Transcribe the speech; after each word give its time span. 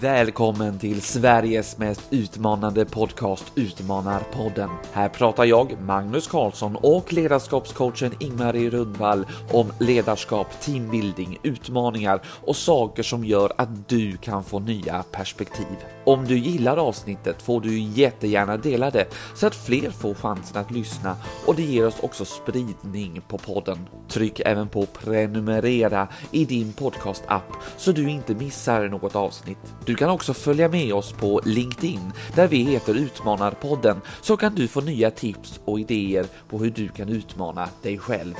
Välkommen 0.00 0.78
till 0.78 1.02
Sveriges 1.02 1.78
mest 1.78 2.02
utmanande 2.10 2.84
podcast 2.84 3.52
Utmanarpodden. 3.54 4.70
Här 4.92 5.08
pratar 5.08 5.44
jag, 5.44 5.80
Magnus 5.80 6.26
Karlsson 6.26 6.76
och 6.76 7.12
ledarskapscoachen 7.12 8.12
Ingmarie 8.20 8.70
Rundvall 8.70 9.26
om 9.52 9.72
ledarskap, 9.78 10.60
teambuilding, 10.60 11.38
utmaningar 11.42 12.20
och 12.26 12.56
saker 12.56 13.02
som 13.02 13.24
gör 13.24 13.52
att 13.58 13.88
du 13.88 14.16
kan 14.16 14.44
få 14.44 14.58
nya 14.58 15.02
perspektiv. 15.02 15.76
Om 16.04 16.24
du 16.24 16.38
gillar 16.38 16.76
avsnittet 16.76 17.42
får 17.42 17.60
du 17.60 17.78
jättegärna 17.78 18.56
dela 18.56 18.90
det 18.90 19.06
så 19.34 19.46
att 19.46 19.54
fler 19.54 19.90
får 19.90 20.14
chansen 20.14 20.60
att 20.60 20.70
lyssna 20.70 21.16
och 21.46 21.54
det 21.54 21.62
ger 21.62 21.86
oss 21.86 22.00
också 22.00 22.24
spridning 22.24 23.22
på 23.28 23.38
podden. 23.38 23.78
Tryck 24.08 24.40
även 24.40 24.68
på 24.68 24.86
prenumerera 24.86 26.08
i 26.30 26.44
din 26.44 26.72
podcast-app 26.72 27.52
så 27.76 27.92
du 27.92 28.10
inte 28.10 28.34
missar 28.34 28.88
något 28.88 29.16
avsnitt. 29.16 29.74
Du 29.90 29.96
kan 29.96 30.10
också 30.10 30.34
följa 30.34 30.68
med 30.68 30.94
oss 30.94 31.12
på 31.12 31.40
LinkedIn 31.44 32.12
där 32.34 32.48
vi 32.48 32.62
heter 32.62 32.94
Utmanarpodden 32.94 34.00
så 34.20 34.36
kan 34.36 34.54
du 34.54 34.68
få 34.68 34.80
nya 34.80 35.10
tips 35.10 35.60
och 35.64 35.80
idéer 35.80 36.26
på 36.48 36.58
hur 36.58 36.70
du 36.70 36.88
kan 36.88 37.08
utmana 37.08 37.68
dig 37.82 37.98
själv. 37.98 38.34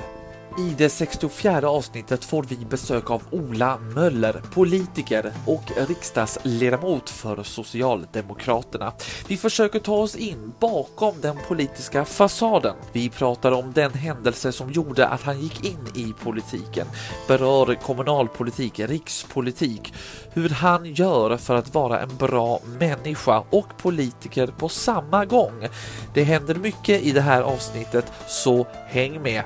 I 0.58 0.74
det 0.78 0.88
64 0.88 1.68
avsnittet 1.68 2.24
får 2.24 2.42
vi 2.42 2.56
besök 2.56 3.10
av 3.10 3.22
Ola 3.30 3.78
Möller, 3.78 4.42
politiker 4.54 5.32
och 5.46 5.62
riksdagsledamot 5.88 7.10
för 7.10 7.42
Socialdemokraterna. 7.42 8.92
Vi 9.28 9.36
försöker 9.36 9.78
ta 9.78 9.94
oss 9.94 10.16
in 10.16 10.52
bakom 10.60 11.20
den 11.20 11.36
politiska 11.48 12.04
fasaden. 12.04 12.76
Vi 12.92 13.08
pratar 13.08 13.52
om 13.52 13.72
den 13.72 13.92
händelse 13.92 14.52
som 14.52 14.72
gjorde 14.72 15.06
att 15.06 15.22
han 15.22 15.40
gick 15.40 15.64
in 15.64 15.86
i 15.94 16.14
politiken, 16.22 16.86
berör 17.28 17.74
kommunalpolitik, 17.74 18.80
rikspolitik, 18.80 19.94
hur 20.32 20.48
han 20.48 20.94
gör 20.94 21.36
för 21.36 21.54
att 21.54 21.74
vara 21.74 22.00
en 22.00 22.16
bra 22.16 22.60
människa 22.80 23.44
och 23.50 23.76
politiker 23.76 24.46
på 24.46 24.68
samma 24.68 25.24
gång. 25.24 25.68
Det 26.14 26.22
händer 26.22 26.54
mycket 26.54 27.02
i 27.02 27.12
det 27.12 27.20
här 27.20 27.42
avsnittet, 27.42 28.12
så 28.26 28.66
häng 28.88 29.22
med! 29.22 29.44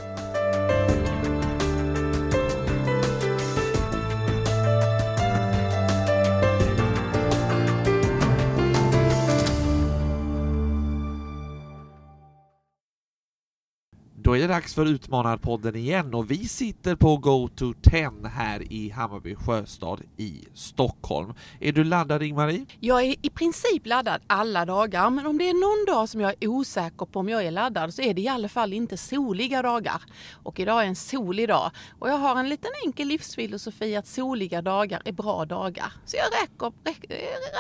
Då 14.25 14.37
är 14.37 14.41
det 14.41 14.47
dags 14.47 14.75
för 14.75 14.87
Utmanarpodden 14.87 15.77
igen 15.77 16.15
och 16.15 16.31
vi 16.31 16.49
sitter 16.49 16.97
på 16.97 17.17
Go 17.17 17.49
to 17.49 17.73
10 17.83 18.11
här 18.29 18.73
i 18.73 18.91
Hammarby 18.91 19.35
sjöstad 19.35 20.01
i 20.17 20.45
Stockholm. 20.55 21.35
Är 21.61 21.73
du 21.73 21.85
laddad 21.85 22.23
Ingmarie? 22.23 22.67
Jag 22.81 23.03
är 23.03 23.15
i 23.23 23.31
princip 23.31 23.87
laddad 23.87 24.23
alla 24.27 24.65
dagar, 24.65 25.11
men 25.11 25.27
om 25.27 25.39
det 25.39 25.49
är 25.49 25.55
någon 25.55 25.95
dag 25.97 26.09
som 26.09 26.21
jag 26.21 26.35
är 26.41 26.49
osäker 26.49 27.07
på 27.07 27.21
om 27.21 27.29
jag 27.29 27.45
är 27.45 27.51
laddad 27.51 27.95
så 27.95 28.03
är 28.03 28.15
det 28.15 28.21
i 28.21 28.29
alla 28.29 28.49
fall 28.49 28.73
inte 28.73 28.97
soliga 28.97 29.63
dagar. 29.63 30.03
Och 30.33 30.61
idag 30.61 30.83
är 30.83 30.87
en 30.87 30.97
solig 30.97 31.49
dag 31.49 31.71
och 31.99 32.09
jag 32.09 32.19
har 32.19 32.41
en 32.41 32.49
liten 32.49 32.71
enkel 32.85 33.09
livsfilosofi 33.09 33.97
att 33.97 34.07
soliga 34.07 34.63
dagar 34.63 35.03
är 35.05 35.13
bra 35.13 35.45
dagar. 35.45 35.93
Så 36.05 36.17
jag 36.17 36.27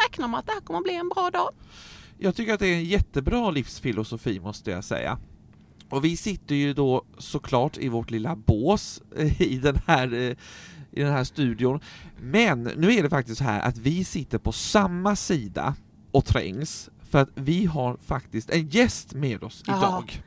räknar 0.09 0.29
med 0.29 0.41
att 0.41 0.47
det 0.47 0.53
här 0.53 0.61
kommer 0.61 0.79
att 0.79 0.85
bli 0.85 0.95
en 0.95 1.09
bra 1.09 1.31
dag. 1.31 1.51
Jag 2.19 2.37
tycker 2.37 2.55
att 2.55 2.61
det 2.61 2.67
är 2.67 2.75
en 2.75 2.85
jättebra 2.85 3.51
livsfilosofi 3.51 4.41
måste 4.41 4.71
jag 4.71 4.85
säga. 4.85 5.19
Och 5.95 6.05
vi 6.05 6.17
sitter 6.17 6.55
ju 6.55 6.75
då 6.75 7.05
såklart 7.19 7.79
i 7.79 7.89
vårt 7.89 8.11
lilla 8.11 8.37
bås 8.37 9.03
eh, 9.17 9.43
i 9.43 9.59
den 9.59 9.81
här 9.87 10.15
eh, 10.15 10.37
i 10.91 11.03
den 11.03 11.13
här 11.13 11.25
studion. 11.25 11.81
Men 12.21 12.63
nu 12.63 12.93
är 12.93 13.03
det 13.03 13.11
faktiskt 13.11 13.39
så 13.39 13.45
här 13.45 13.61
att 13.61 13.79
vi 13.79 14.05
sitter 14.05 14.39
på 14.39 14.53
samma 14.53 15.17
sida 15.17 15.75
och 16.11 16.25
trängs 16.25 16.91
för 17.11 17.19
att 17.19 17.29
vi 17.35 17.65
har 17.65 17.97
faktiskt 18.07 18.51
en 18.51 18.69
gäst 18.69 19.15
med 19.15 19.43
oss 19.43 19.63
Jaha. 19.67 19.79
idag. 19.79 20.23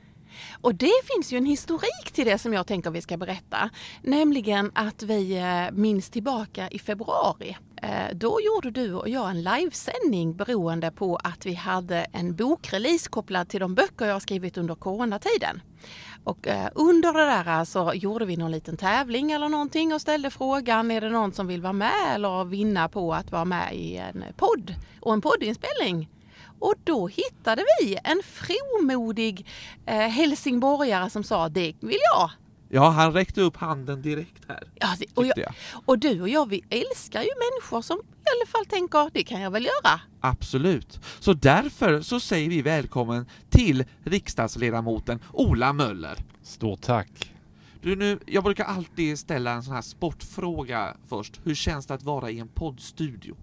Och 0.62 0.76
det 0.76 0.94
finns 1.04 1.34
ju 1.34 1.38
en 1.38 1.46
historik 1.46 2.12
till 2.14 2.26
det 2.26 2.38
som 2.38 2.54
jag 2.54 2.68
tänker 2.68 2.92
vi 2.92 3.02
ska 3.02 3.18
berätta. 3.18 3.70
Nämligen 4.02 4.72
att 4.76 5.04
vi 5.04 5.38
eh, 5.38 5.72
minns 5.72 6.10
tillbaka 6.10 6.70
i 6.70 6.80
februari. 6.80 7.58
Eh, 7.82 8.16
då 8.16 8.40
gjorde 8.42 8.72
du 8.72 8.94
och 8.94 9.10
jag 9.10 9.30
en 9.30 9.44
livesändning 9.44 10.36
beroende 10.36 10.92
på 10.92 11.16
att 11.16 11.46
vi 11.46 11.54
hade 11.54 12.06
en 12.12 12.36
bokrelease 12.36 13.10
kopplad 13.10 13.50
till 13.50 13.60
de 13.60 13.76
böcker 13.76 14.06
jag 14.06 14.22
skrivit 14.22 14.58
under 14.58 14.76
coronatiden. 14.76 15.62
Och 16.24 16.48
eh, 16.48 16.70
under 16.76 17.14
det 17.14 17.26
där 17.26 17.66
så 17.66 17.94
gjorde 17.96 18.26
vi 18.26 18.38
någon 18.38 18.52
liten 18.52 18.78
tävling 18.78 19.32
eller 19.32 19.50
någonting 19.50 19.94
och 19.94 20.02
ställde 20.02 20.30
frågan 20.30 20.92
är 20.92 21.02
det 21.02 21.10
någon 21.10 21.34
som 21.34 21.48
vill 21.48 21.62
vara 21.62 21.74
med 21.74 22.16
eller 22.16 22.46
vinna 22.46 22.90
på 22.90 23.14
att 23.14 23.32
vara 23.32 23.46
med 23.46 23.76
i 23.76 23.98
en 23.98 24.24
podd 24.38 24.76
och 25.00 25.14
en 25.14 25.22
poddinspelning. 25.22 26.10
Och 26.60 26.74
då 26.84 27.08
hittade 27.08 27.64
vi 27.82 27.98
en 28.04 28.22
fromodig 28.24 29.46
eh, 29.86 29.96
helsingborgare 29.96 31.10
som 31.10 31.24
sa 31.24 31.50
det 31.50 31.74
vill 31.80 32.00
jag. 32.14 32.30
Ja, 32.70 32.90
han 32.90 33.14
räckte 33.14 33.42
upp 33.42 33.58
handen 33.58 34.02
direkt 34.02 34.44
här. 34.48 34.64
Ja, 34.76 34.88
det, 35.00 35.06
och, 35.14 35.26
jag, 35.26 35.38
jag. 35.38 35.54
och 35.86 36.00
du 36.00 36.22
och 36.22 36.30
jag 36.30 36.50
vi 36.50 36.64
älskar 36.70 37.22
ju 37.22 37.30
människor 37.30 37.82
som 37.82 37.98
i 37.98 38.02
alla 38.02 38.48
fall 38.48 38.66
tänker 38.66 39.10
det 39.14 39.24
kan 39.24 39.42
jag 39.42 39.52
väl 39.52 39.66
göra. 39.66 40.00
Absolut. 40.22 41.00
Så 41.20 41.34
därför 41.34 42.02
så 42.02 42.20
säger 42.20 42.50
vi 42.50 42.62
välkommen 42.62 43.26
till 43.50 43.86
riksdagsledamoten 44.04 45.20
Ola 45.34 45.74
Möller. 45.74 46.18
Stort 46.44 46.82
tack. 46.82 47.34
Du, 47.82 47.96
nu, 47.96 48.20
jag 48.26 48.44
brukar 48.44 48.66
alltid 48.66 49.20
ställa 49.20 49.52
en 49.52 49.64
sån 49.64 49.74
här 49.74 49.82
sportfråga 49.82 50.98
först. 51.10 51.42
Hur 51.44 51.56
känns 51.56 51.86
det 51.86 51.94
att 51.94 52.04
vara 52.04 52.32
i 52.32 52.40
en 52.40 52.48
poddstudio? 52.48 53.36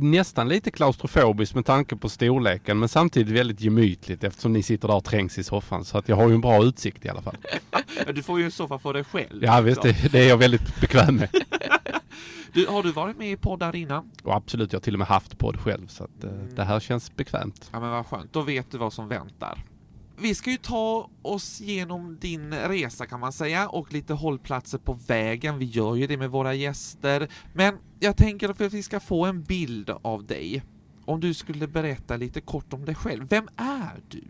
Nästan 0.00 0.48
lite 0.48 0.70
klaustrofobiskt 0.70 1.54
med 1.54 1.66
tanke 1.66 1.96
på 1.96 2.08
storleken 2.08 2.78
men 2.78 2.88
samtidigt 2.88 3.34
väldigt 3.34 3.60
gemytligt 3.60 4.24
eftersom 4.24 4.52
ni 4.52 4.62
sitter 4.62 4.88
där 4.88 4.96
och 4.96 5.04
trängs 5.04 5.38
i 5.38 5.44
soffan 5.44 5.84
så 5.84 5.98
att 5.98 6.08
jag 6.08 6.16
har 6.16 6.28
ju 6.28 6.34
en 6.34 6.40
bra 6.40 6.64
utsikt 6.64 7.04
i 7.04 7.08
alla 7.08 7.22
fall. 7.22 7.36
Du 8.14 8.22
får 8.22 8.38
ju 8.38 8.44
en 8.44 8.50
soffa 8.50 8.78
för 8.78 8.92
dig 8.92 9.04
själv. 9.04 9.44
Ja 9.44 9.60
visst, 9.60 9.82
det, 9.82 10.12
det 10.12 10.18
är 10.18 10.28
jag 10.28 10.36
väldigt 10.36 10.80
bekväm 10.80 11.16
med. 11.16 11.28
Du, 12.52 12.66
har 12.66 12.82
du 12.82 12.92
varit 12.92 13.18
med 13.18 13.32
i 13.32 13.36
poddar 13.36 13.76
innan? 13.76 14.10
Och 14.22 14.34
absolut, 14.34 14.72
jag 14.72 14.78
har 14.78 14.82
till 14.82 14.94
och 14.94 14.98
med 14.98 15.08
haft 15.08 15.38
podd 15.38 15.60
själv 15.60 15.86
så 15.86 16.04
att 16.04 16.24
eh, 16.24 16.30
det 16.30 16.64
här 16.64 16.80
känns 16.80 17.16
bekvämt. 17.16 17.70
Ja 17.72 17.80
men 17.80 17.90
vad 17.90 18.06
skönt, 18.06 18.32
då 18.32 18.40
vet 18.40 18.70
du 18.70 18.78
vad 18.78 18.92
som 18.92 19.08
väntar. 19.08 19.58
Vi 20.18 20.34
ska 20.34 20.50
ju 20.50 20.56
ta 20.56 21.10
oss 21.22 21.60
igenom 21.60 22.18
din 22.20 22.54
resa 22.54 23.06
kan 23.06 23.20
man 23.20 23.32
säga 23.32 23.68
och 23.68 23.92
lite 23.92 24.14
hållplatser 24.14 24.78
på 24.78 24.92
vägen. 24.92 25.58
Vi 25.58 25.64
gör 25.64 25.94
ju 25.94 26.06
det 26.06 26.16
med 26.16 26.30
våra 26.30 26.54
gäster. 26.54 27.28
Men 27.52 27.78
jag 28.00 28.16
tänker 28.16 28.52
för 28.52 28.66
att 28.66 28.72
vi 28.72 28.82
ska 28.82 29.00
få 29.00 29.24
en 29.24 29.42
bild 29.42 29.90
av 30.02 30.24
dig. 30.24 30.62
Om 31.04 31.20
du 31.20 31.34
skulle 31.34 31.66
berätta 31.66 32.16
lite 32.16 32.40
kort 32.40 32.72
om 32.72 32.84
dig 32.84 32.94
själv. 32.94 33.28
Vem 33.28 33.48
är 33.56 34.00
du? 34.08 34.22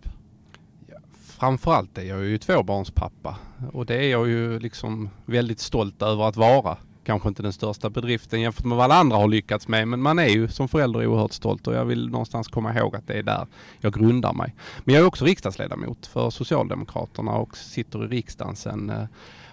Framförallt 1.39 1.99
är 1.99 2.03
jag 2.03 2.25
ju 2.25 2.39
tvåbarnspappa 2.39 3.39
och 3.73 3.87
det 3.87 3.95
är 3.95 4.11
jag 4.11 4.29
ju 4.29 4.59
liksom 4.59 5.11
väldigt 5.27 5.61
stolt 5.61 6.03
över 6.03 6.29
att 6.29 6.37
vara. 6.37 6.79
Kanske 7.07 7.29
inte 7.29 7.43
den 7.43 7.53
största 7.53 7.91
bedriften 7.91 8.41
jämfört 8.41 8.65
med 8.65 8.77
vad 8.77 8.85
alla 8.85 8.95
andra 8.95 9.17
har 9.17 9.29
lyckats 9.29 9.69
med 9.69 9.89
men 9.89 10.03
man 10.03 10.19
är 10.19 10.29
ju 10.29 10.49
som 10.49 10.69
förälder 10.69 11.07
oerhört 11.07 11.33
stolt 11.33 11.67
och 11.67 11.75
jag 11.75 11.85
vill 11.85 12.09
någonstans 12.09 12.49
komma 12.49 12.75
ihåg 12.75 12.97
att 12.97 13.07
det 13.07 13.15
är 13.15 13.23
där 13.23 13.47
jag 13.81 13.93
grundar 13.93 14.33
mig. 14.33 14.55
Men 14.85 14.95
jag 14.95 15.03
är 15.03 15.07
också 15.07 15.25
riksdagsledamot 15.25 16.07
för 16.07 16.31
Socialdemokraterna 16.31 17.33
och 17.33 17.57
sitter 17.57 18.05
i 18.05 18.09
riksdagen 18.09 18.57
sedan 18.57 18.91
eh, 18.91 19.05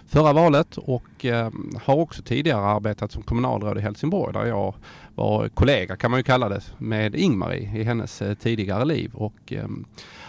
förra 0.06 0.32
valet 0.32 0.76
och 0.76 1.24
eh, 1.24 1.50
har 1.82 1.96
också 1.96 2.22
tidigare 2.22 2.64
arbetat 2.64 3.12
som 3.12 3.22
kommunalråd 3.22 3.78
i 3.78 3.80
Helsingborg 3.80 4.32
där 4.32 4.46
jag 4.46 4.74
var 5.14 5.48
kollega 5.48 5.96
kan 5.96 6.10
man 6.10 6.20
ju 6.20 6.24
kalla 6.24 6.48
det 6.48 6.62
med 6.78 7.14
Ingmarie 7.14 7.78
i 7.78 7.82
hennes 7.82 8.22
eh, 8.22 8.34
tidigare 8.34 8.84
liv 8.84 9.10
och 9.14 9.52
eh, 9.52 9.68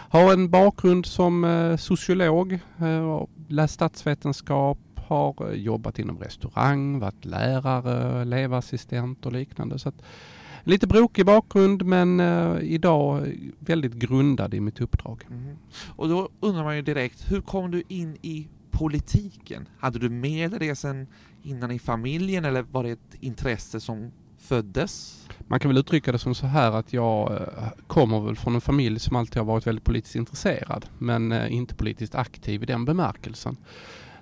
har 0.09 0.33
en 0.33 0.49
bakgrund 0.49 1.05
som 1.05 1.43
eh, 1.43 1.77
sociolog, 1.77 2.53
eh, 2.79 3.23
läst 3.47 3.73
statsvetenskap, 3.73 4.77
har 5.07 5.49
eh, 5.49 5.59
jobbat 5.59 5.99
inom 5.99 6.19
restaurang, 6.19 6.99
varit 6.99 7.25
lärare, 7.25 8.21
elevassistent 8.21 9.25
och 9.25 9.31
liknande. 9.31 9.79
Så 9.79 9.89
att, 9.89 10.01
lite 10.63 10.87
brokig 10.87 11.25
bakgrund 11.25 11.85
men 11.85 12.19
eh, 12.19 12.57
idag 12.61 13.27
väldigt 13.59 13.93
grundad 13.93 14.53
i 14.53 14.59
mitt 14.59 14.81
uppdrag. 14.81 15.23
Mhm. 15.29 15.57
Och 15.87 16.09
då 16.09 16.29
undrar 16.39 16.63
man 16.63 16.75
ju 16.75 16.81
direkt, 16.81 17.31
hur 17.31 17.41
kom 17.41 17.71
du 17.71 17.83
in 17.87 18.17
i 18.21 18.47
politiken? 18.71 19.67
Hade 19.79 19.99
du 19.99 20.09
med 20.09 20.51
dig 20.51 20.59
det 20.59 20.75
sen 20.75 21.07
innan 21.43 21.71
i 21.71 21.79
familjen 21.79 22.45
eller 22.45 22.61
var 22.61 22.83
det 22.83 22.89
ett 22.89 23.15
intresse 23.19 23.79
som 23.79 24.11
föddes? 24.37 25.21
Man 25.47 25.59
kan 25.59 25.69
väl 25.69 25.77
uttrycka 25.77 26.11
det 26.11 26.19
som 26.19 26.35
så 26.35 26.45
här 26.45 26.71
att 26.71 26.93
jag 26.93 27.31
eh, 27.31 27.67
kommer 27.87 28.19
väl 28.19 28.35
från 28.35 28.55
en 28.55 28.61
familj 28.61 28.99
som 28.99 29.15
alltid 29.15 29.37
har 29.37 29.45
varit 29.45 29.67
väldigt 29.67 29.83
politiskt 29.83 30.15
intresserad 30.15 30.85
men 30.97 31.31
eh, 31.31 31.53
inte 31.53 31.75
politiskt 31.75 32.15
aktiv 32.15 32.63
i 32.63 32.65
den 32.65 32.85
bemärkelsen. 32.85 33.57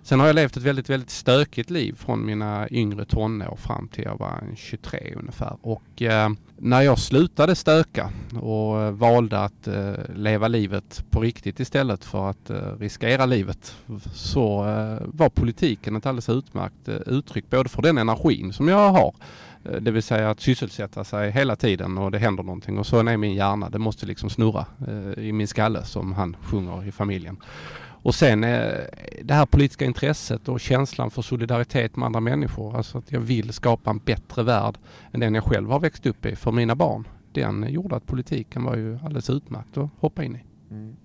Sen 0.05 0.19
har 0.19 0.27
jag 0.27 0.35
levt 0.35 0.57
ett 0.57 0.63
väldigt, 0.63 0.89
väldigt 0.89 1.09
stökigt 1.09 1.69
liv 1.69 1.95
från 1.95 2.25
mina 2.25 2.69
yngre 2.69 3.05
tonår 3.05 3.55
fram 3.55 3.87
till 3.87 4.03
jag 4.03 4.17
var 4.17 4.43
23 4.55 5.13
ungefär. 5.15 5.57
Och 5.61 6.01
eh, 6.01 6.29
när 6.57 6.81
jag 6.81 6.99
slutade 6.99 7.55
stöka 7.55 8.09
och 8.41 8.81
eh, 8.81 8.91
valde 8.91 9.39
att 9.39 9.67
eh, 9.67 9.93
leva 10.15 10.47
livet 10.47 11.05
på 11.09 11.21
riktigt 11.21 11.59
istället 11.59 12.05
för 12.05 12.29
att 12.29 12.49
eh, 12.49 12.77
riskera 12.79 13.25
livet 13.25 13.75
så 14.13 14.65
eh, 14.67 15.07
var 15.07 15.29
politiken 15.29 15.95
ett 15.95 16.05
alldeles 16.05 16.29
utmärkt 16.29 16.87
eh, 16.87 16.95
uttryck 16.95 17.49
både 17.49 17.69
för 17.69 17.81
den 17.81 17.97
energin 17.97 18.53
som 18.53 18.67
jag 18.67 18.91
har 18.91 19.15
eh, 19.65 19.81
det 19.81 19.91
vill 19.91 20.03
säga 20.03 20.29
att 20.29 20.39
sysselsätta 20.39 21.03
sig 21.03 21.31
hela 21.31 21.55
tiden 21.55 21.97
och 21.97 22.11
det 22.11 22.19
händer 22.19 22.43
någonting 22.43 22.77
och 22.77 22.85
så 22.85 22.99
är 22.99 23.17
min 23.17 23.33
hjärna. 23.33 23.69
Det 23.69 23.79
måste 23.79 24.05
liksom 24.05 24.29
snurra 24.29 24.65
eh, 24.87 25.23
i 25.23 25.31
min 25.31 25.47
skalle 25.47 25.83
som 25.83 26.13
han 26.13 26.35
sjunger 26.41 26.87
i 26.87 26.91
familjen. 26.91 27.37
Och 28.03 28.15
sen 28.15 28.43
eh, 28.43 28.71
det 29.23 29.33
här 29.33 29.45
politiska 29.45 29.85
intresset 29.85 30.47
och 30.47 30.59
känslan 30.59 31.11
för 31.11 31.21
solidaritet 31.21 31.95
med 31.95 32.05
andra 32.05 32.19
människor. 32.19 32.77
Alltså 32.77 32.97
att 32.97 33.11
jag 33.11 33.19
vill 33.19 33.53
skapa 33.53 33.89
en 33.89 33.97
bättre 33.97 34.43
värld 34.43 34.77
än 35.11 35.19
den 35.19 35.35
jag 35.35 35.43
själv 35.43 35.69
har 35.69 35.79
växt 35.79 36.05
upp 36.05 36.25
i 36.25 36.35
för 36.35 36.51
mina 36.51 36.75
barn. 36.75 37.07
Den 37.31 37.65
gjorde 37.69 37.95
att 37.95 38.07
politiken 38.07 38.63
var 38.63 38.75
ju 38.75 38.99
alldeles 39.03 39.29
utmärkt 39.29 39.77
att 39.77 39.89
hoppa 39.99 40.23
in 40.23 40.35
i. 40.35 40.43
Mm. 40.71 40.95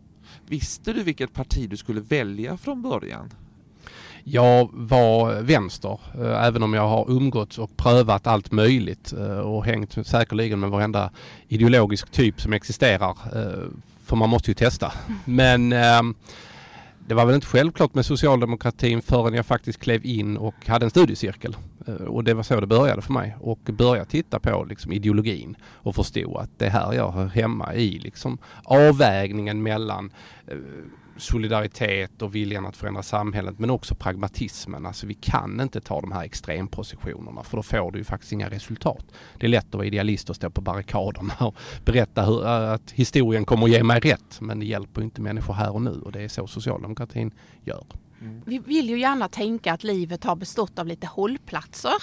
Visste 0.46 0.92
du 0.92 1.02
vilket 1.02 1.32
parti 1.32 1.70
du 1.70 1.76
skulle 1.76 2.00
välja 2.00 2.56
från 2.56 2.82
början? 2.82 3.30
Jag 4.24 4.68
var 4.72 5.42
vänster, 5.42 6.00
eh, 6.14 6.44
även 6.44 6.62
om 6.62 6.74
jag 6.74 6.88
har 6.88 7.10
umgåtts 7.10 7.58
och 7.58 7.76
prövat 7.76 8.26
allt 8.26 8.52
möjligt 8.52 9.12
eh, 9.12 9.38
och 9.38 9.64
hängt 9.64 10.06
säkerligen 10.06 10.60
med 10.60 10.70
varenda 10.70 11.10
ideologisk 11.48 12.10
typ 12.10 12.40
som 12.40 12.52
existerar. 12.52 13.16
För 14.04 14.16
man 14.16 14.30
måste 14.30 14.50
ju 14.50 14.54
testa. 14.54 14.92
Men 15.24 15.72
det 17.08 17.14
var 17.14 17.26
väl 17.26 17.34
inte 17.34 17.46
självklart 17.46 17.94
med 17.94 18.06
socialdemokratin 18.06 19.02
förrän 19.02 19.34
jag 19.34 19.46
faktiskt 19.46 19.80
klev 19.80 20.06
in 20.06 20.36
och 20.36 20.66
hade 20.66 20.86
en 20.86 20.90
studiecirkel. 20.90 21.56
Eh, 21.86 21.94
och 21.94 22.24
det 22.24 22.34
var 22.34 22.42
så 22.42 22.60
det 22.60 22.66
började 22.66 23.02
för 23.02 23.12
mig. 23.12 23.36
Och 23.40 23.58
började 23.58 24.10
titta 24.10 24.38
på 24.38 24.64
liksom 24.68 24.92
ideologin 24.92 25.56
och 25.64 25.94
förstå 25.94 26.38
att 26.38 26.50
det 26.58 26.66
är 26.66 26.70
här 26.70 26.92
jag 26.92 27.10
hör 27.10 27.26
hemma 27.26 27.74
i 27.74 27.98
liksom 27.98 28.38
avvägningen 28.64 29.62
mellan 29.62 30.12
eh, 30.46 30.56
solidaritet 31.18 32.22
och 32.22 32.34
viljan 32.34 32.66
att 32.66 32.76
förändra 32.76 33.02
samhället 33.02 33.58
men 33.58 33.70
också 33.70 33.94
pragmatismen. 33.94 34.86
Alltså 34.86 35.06
vi 35.06 35.14
kan 35.14 35.60
inte 35.60 35.80
ta 35.80 36.00
de 36.00 36.12
här 36.12 36.24
extrempositionerna 36.24 37.42
för 37.42 37.56
då 37.56 37.62
får 37.62 37.92
du 37.92 37.98
ju 37.98 38.04
faktiskt 38.04 38.32
inga 38.32 38.50
resultat. 38.50 39.04
Det 39.38 39.46
är 39.46 39.50
lätt 39.50 39.66
att 39.66 39.74
vara 39.74 39.86
idealist 39.86 40.30
och 40.30 40.36
stå 40.36 40.50
på 40.50 40.60
barrikaderna 40.60 41.34
och 41.38 41.56
berätta 41.84 42.22
hur, 42.22 42.46
eh, 42.46 42.72
att 42.72 42.90
historien 42.90 43.44
kommer 43.44 43.64
att 43.64 43.70
ge 43.70 43.82
mig 43.82 44.00
rätt 44.00 44.40
men 44.40 44.58
det 44.58 44.66
hjälper 44.66 45.02
inte 45.02 45.20
människor 45.20 45.54
här 45.54 45.74
och 45.74 45.82
nu 45.82 46.00
och 46.04 46.12
det 46.12 46.22
är 46.22 46.28
så 46.28 46.46
socialdemokratin 46.46 47.30
gör. 47.64 47.84
Mm. 48.20 48.42
Vi 48.46 48.58
vill 48.58 48.88
ju 48.88 49.00
gärna 49.00 49.28
tänka 49.28 49.72
att 49.72 49.84
livet 49.84 50.24
har 50.24 50.36
bestått 50.36 50.78
av 50.78 50.86
lite 50.86 51.06
hållplatser. 51.06 52.02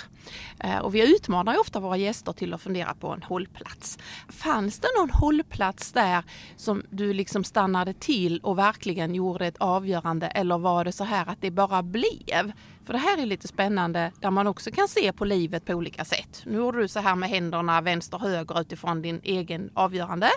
Eh, 0.59 0.77
och 0.77 0.95
vi 0.95 1.15
utmanar 1.15 1.53
ju 1.53 1.59
ofta 1.59 1.79
våra 1.79 1.97
gäster 1.97 2.31
till 2.31 2.53
att 2.53 2.61
fundera 2.61 2.93
på 2.93 3.07
en 3.07 3.23
hållplats. 3.23 3.99
Fanns 4.29 4.79
det 4.79 4.87
någon 4.97 5.09
hållplats 5.09 5.91
där 5.91 6.23
som 6.55 6.83
du 6.89 7.13
liksom 7.13 7.43
stannade 7.43 7.93
till 7.93 8.39
och 8.39 8.57
verkligen 8.57 9.15
gjorde 9.15 9.47
ett 9.47 9.57
avgörande 9.57 10.27
eller 10.27 10.57
var 10.57 10.85
det 10.85 10.91
så 10.91 11.03
här 11.03 11.29
att 11.29 11.41
det 11.41 11.51
bara 11.51 11.83
blev? 11.83 12.51
För 12.85 12.93
det 12.93 12.99
här 12.99 13.21
är 13.21 13.25
lite 13.25 13.47
spännande 13.47 14.11
där 14.19 14.31
man 14.31 14.47
också 14.47 14.71
kan 14.71 14.87
se 14.87 15.13
på 15.13 15.25
livet 15.25 15.65
på 15.65 15.73
olika 15.73 16.05
sätt. 16.05 16.41
Nu 16.45 16.57
gjorde 16.57 16.79
du 16.79 16.87
så 16.87 16.99
här 16.99 17.15
med 17.15 17.29
händerna 17.29 17.81
vänster 17.81 18.17
höger 18.17 18.61
utifrån 18.61 19.01
din 19.01 19.21
egen 19.23 19.69
avgörande. 19.73 20.29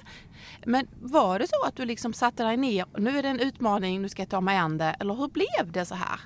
Men 0.64 0.86
var 1.00 1.38
det 1.38 1.46
så 1.48 1.66
att 1.66 1.76
du 1.76 1.84
liksom 1.84 2.12
satte 2.12 2.42
dig 2.42 2.56
ner, 2.56 2.86
nu 2.98 3.18
är 3.18 3.22
det 3.22 3.28
en 3.28 3.40
utmaning, 3.40 4.02
nu 4.02 4.08
ska 4.08 4.22
jag 4.22 4.30
ta 4.30 4.40
mig 4.40 4.56
an 4.56 4.78
det, 4.78 4.96
eller 5.00 5.14
hur 5.14 5.28
blev 5.28 5.72
det 5.72 5.84
så 5.84 5.94
här? 5.94 6.20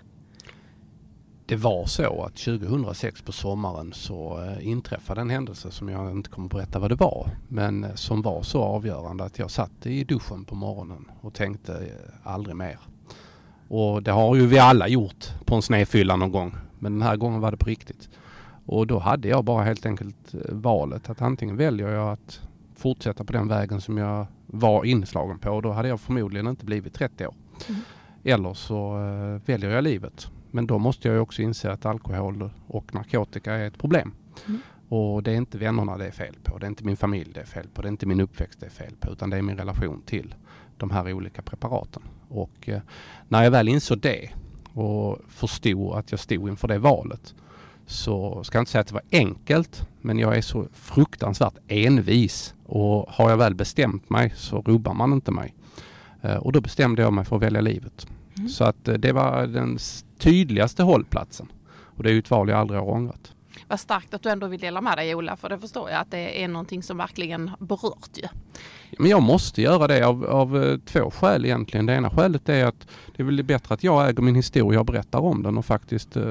Det 1.46 1.56
var 1.56 1.86
så 1.86 2.22
att 2.22 2.36
2006 2.36 3.22
på 3.22 3.32
sommaren 3.32 3.92
så 3.92 4.44
eh, 4.44 4.68
inträffade 4.68 5.20
en 5.20 5.30
händelse 5.30 5.70
som 5.70 5.88
jag 5.88 6.10
inte 6.10 6.30
kommer 6.30 6.46
att 6.46 6.52
berätta 6.52 6.78
vad 6.78 6.90
det 6.90 6.94
var. 6.94 7.30
Men 7.48 7.84
eh, 7.84 7.94
som 7.94 8.22
var 8.22 8.42
så 8.42 8.62
avgörande 8.62 9.24
att 9.24 9.38
jag 9.38 9.50
satt 9.50 9.86
i 9.86 10.04
duschen 10.04 10.44
på 10.44 10.54
morgonen 10.54 11.10
och 11.20 11.34
tänkte 11.34 11.72
eh, 11.72 12.30
aldrig 12.32 12.56
mer. 12.56 12.78
Och 13.74 14.02
det 14.02 14.10
har 14.10 14.36
ju 14.36 14.46
vi 14.46 14.58
alla 14.58 14.88
gjort 14.88 15.24
på 15.44 15.54
en 15.54 15.62
snedfylla 15.62 16.16
någon 16.16 16.32
gång. 16.32 16.54
Men 16.78 16.92
den 16.92 17.02
här 17.02 17.16
gången 17.16 17.40
var 17.40 17.50
det 17.50 17.56
på 17.56 17.66
riktigt. 17.66 18.08
Och 18.66 18.86
då 18.86 18.98
hade 18.98 19.28
jag 19.28 19.44
bara 19.44 19.64
helt 19.64 19.86
enkelt 19.86 20.34
valet 20.48 21.10
att 21.10 21.22
antingen 21.22 21.56
väljer 21.56 21.88
jag 21.88 22.12
att 22.12 22.40
fortsätta 22.76 23.24
på 23.24 23.32
den 23.32 23.48
vägen 23.48 23.80
som 23.80 23.98
jag 23.98 24.26
var 24.46 24.84
inslagen 24.84 25.38
på. 25.38 25.60
Då 25.60 25.72
hade 25.72 25.88
jag 25.88 26.00
förmodligen 26.00 26.46
inte 26.46 26.64
blivit 26.64 26.94
30 26.94 27.26
år. 27.26 27.34
Mm. 27.68 27.80
Eller 28.24 28.54
så 28.54 28.98
uh, 28.98 29.40
väljer 29.46 29.70
jag 29.70 29.84
livet. 29.84 30.28
Men 30.50 30.66
då 30.66 30.78
måste 30.78 31.08
jag 31.08 31.22
också 31.22 31.42
inse 31.42 31.72
att 31.72 31.86
alkohol 31.86 32.50
och 32.66 32.94
narkotika 32.94 33.52
är 33.52 33.66
ett 33.66 33.78
problem. 33.78 34.12
Mm. 34.48 34.60
Och 34.88 35.22
det 35.22 35.30
är 35.30 35.36
inte 35.36 35.58
vännerna 35.58 35.98
det 35.98 36.06
är 36.06 36.10
fel 36.10 36.36
på. 36.42 36.58
Det 36.58 36.66
är 36.66 36.70
inte 36.70 36.84
min 36.84 36.96
familj 36.96 37.30
det 37.34 37.40
är 37.40 37.44
fel 37.44 37.68
på. 37.74 37.82
Det 37.82 37.88
är 37.88 37.92
inte 37.92 38.06
min 38.06 38.20
uppväxt 38.20 38.60
det 38.60 38.66
är 38.66 38.70
fel 38.70 38.94
på. 39.00 39.12
Utan 39.12 39.30
det 39.30 39.36
är 39.36 39.42
min 39.42 39.56
relation 39.56 40.02
till 40.06 40.34
de 40.76 40.90
här 40.90 41.12
olika 41.12 41.42
preparaten. 41.42 42.02
Och 42.32 42.68
uh, 42.68 42.78
när 43.28 43.44
jag 43.44 43.50
väl 43.50 43.68
insåg 43.68 43.98
det 43.98 44.30
och 44.74 45.18
förstod 45.28 45.94
att 45.94 46.10
jag 46.10 46.20
stod 46.20 46.48
inför 46.48 46.68
det 46.68 46.78
valet 46.78 47.34
så 47.86 48.44
ska 48.44 48.58
jag 48.58 48.62
inte 48.62 48.72
säga 48.72 48.80
att 48.80 48.86
det 48.86 48.94
var 48.94 49.02
enkelt 49.12 49.88
men 50.00 50.18
jag 50.18 50.36
är 50.36 50.42
så 50.42 50.66
fruktansvärt 50.72 51.54
envis 51.68 52.54
och 52.66 53.08
har 53.08 53.30
jag 53.30 53.36
väl 53.36 53.54
bestämt 53.54 54.10
mig 54.10 54.32
så 54.36 54.60
rubbar 54.60 54.94
man 54.94 55.12
inte 55.12 55.30
mig. 55.30 55.54
Eh, 56.22 56.36
och 56.36 56.52
då 56.52 56.60
bestämde 56.60 57.02
jag 57.02 57.12
mig 57.12 57.24
för 57.24 57.36
att 57.36 57.42
välja 57.42 57.60
livet. 57.60 58.06
Mm. 58.36 58.48
Så 58.48 58.64
att 58.64 58.88
eh, 58.88 58.94
det 58.94 59.12
var 59.12 59.46
den 59.46 59.78
tydligaste 60.18 60.82
hållplatsen. 60.82 61.52
Och 61.70 62.02
det 62.02 62.10
är 62.10 62.12
ju 62.12 62.18
ett 62.18 62.30
val 62.30 62.48
jag 62.48 62.58
aldrig 62.58 62.80
har 62.80 62.90
ångrat. 62.90 63.32
Vad 63.72 63.80
starkt 63.80 64.14
att 64.14 64.22
du 64.22 64.28
ändå 64.28 64.46
vill 64.46 64.60
dela 64.60 64.80
med 64.80 64.98
dig 64.98 65.14
Ola, 65.14 65.36
för 65.36 65.48
det 65.48 65.58
förstår 65.58 65.90
jag 65.90 66.00
att 66.00 66.10
det 66.10 66.44
är 66.44 66.48
någonting 66.48 66.82
som 66.82 66.96
verkligen 66.96 67.50
berört 67.58 68.10
ju. 68.14 68.28
Men 68.98 69.10
jag 69.10 69.22
måste 69.22 69.62
göra 69.62 69.86
det 69.86 70.06
av, 70.06 70.24
av 70.24 70.64
eh, 70.64 70.78
två 70.78 71.10
skäl 71.10 71.44
egentligen. 71.44 71.86
Det 71.86 71.94
ena 71.94 72.10
skälet 72.10 72.48
är 72.48 72.64
att 72.64 72.88
det 73.16 73.22
är 73.22 73.24
väl 73.24 73.44
bättre 73.44 73.74
att 73.74 73.84
jag 73.84 74.08
äger 74.08 74.22
min 74.22 74.34
historia 74.34 74.80
och 74.80 74.86
berättar 74.86 75.18
om 75.18 75.42
den 75.42 75.58
och 75.58 75.64
faktiskt 75.64 76.16
eh, 76.16 76.22